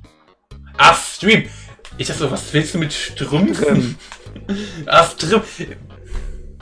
Ach, 0.78 0.96
Stream. 0.96 1.50
Ich 1.98 2.08
dachte 2.08 2.20
so, 2.20 2.32
was 2.32 2.54
willst 2.54 2.76
du 2.76 2.78
mit 2.78 2.94
Strümpfen? 2.94 3.98
Ach, 4.86 5.12
Strümpfe. 5.12 5.78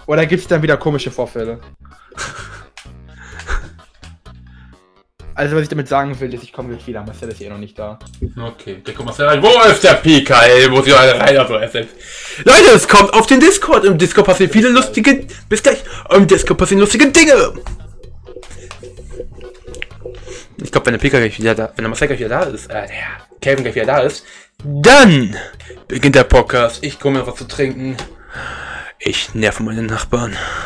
Oder 0.08 0.26
gibt's 0.26 0.48
dann 0.48 0.62
wieder 0.62 0.78
komische 0.78 1.12
Vorfälle? 1.12 1.60
Also 5.38 5.54
was 5.58 5.64
ich 5.64 5.70
damit 5.70 5.90
sagen 5.90 6.18
will, 6.18 6.34
ist, 6.34 6.44
ich 6.44 6.54
komme 6.54 6.70
gleich 6.70 6.88
wieder. 6.88 7.04
Marcel 7.04 7.28
ist 7.28 7.42
eh 7.42 7.50
noch 7.50 7.58
nicht 7.58 7.78
da. 7.78 8.00
Okay, 8.42 8.82
der 8.88 8.94
kommt 8.94 9.18
mal 9.18 9.28
rein. 9.28 9.44
Wo 9.44 9.70
ist 9.70 9.84
der 9.84 9.96
PKL? 9.96 10.70
Muss 10.70 10.88
ich 10.88 10.96
alle 10.96 11.20
rein, 11.20 11.38
also 11.38 11.58
SF. 11.58 11.88
Leute, 12.46 12.72
es 12.74 12.88
kommt 12.88 13.14
auf 13.14 13.28
den 13.28 13.42
Discord. 13.42 13.84
Im 13.84 13.98
Discord 13.98 14.28
passieren 14.28 14.50
viele 14.54 14.70
lustige. 14.70 15.28
Bis 15.50 15.62
gleich. 15.62 15.84
Im 16.10 16.26
Discord 16.26 16.58
passieren 16.58 16.80
lustige 16.80 17.12
Dinge. 17.12 17.52
Ich 20.64 20.72
glaube, 20.72 20.86
wenn 20.86 20.94
der 20.94 21.00
PK 21.00 21.20
gleich 21.20 21.38
wieder 21.38 21.54
da, 21.54 21.74
wenn 21.76 21.84
der 21.84 21.90
Marcel 21.90 22.08
gleich 22.08 22.20
wieder 22.20 22.30
da 22.30 22.44
ist, 22.44 22.68
äh, 22.68 22.88
der 22.88 22.90
Kevin 23.42 23.66
gleich 23.66 23.76
wieder 23.76 23.88
da 23.88 24.00
ist, 24.00 24.24
dann 24.64 25.36
beginnt 25.90 26.16
der 26.16 26.24
Podcast. 26.24 26.82
Ich 26.82 26.98
komme 26.98 27.20
mir 27.20 27.28
was 27.28 27.36
zu 27.36 27.46
trinken. 27.46 27.98
Ich 29.08 29.36
nerve 29.36 29.62
meine 29.62 29.84
Nachbarn. 29.84 30.36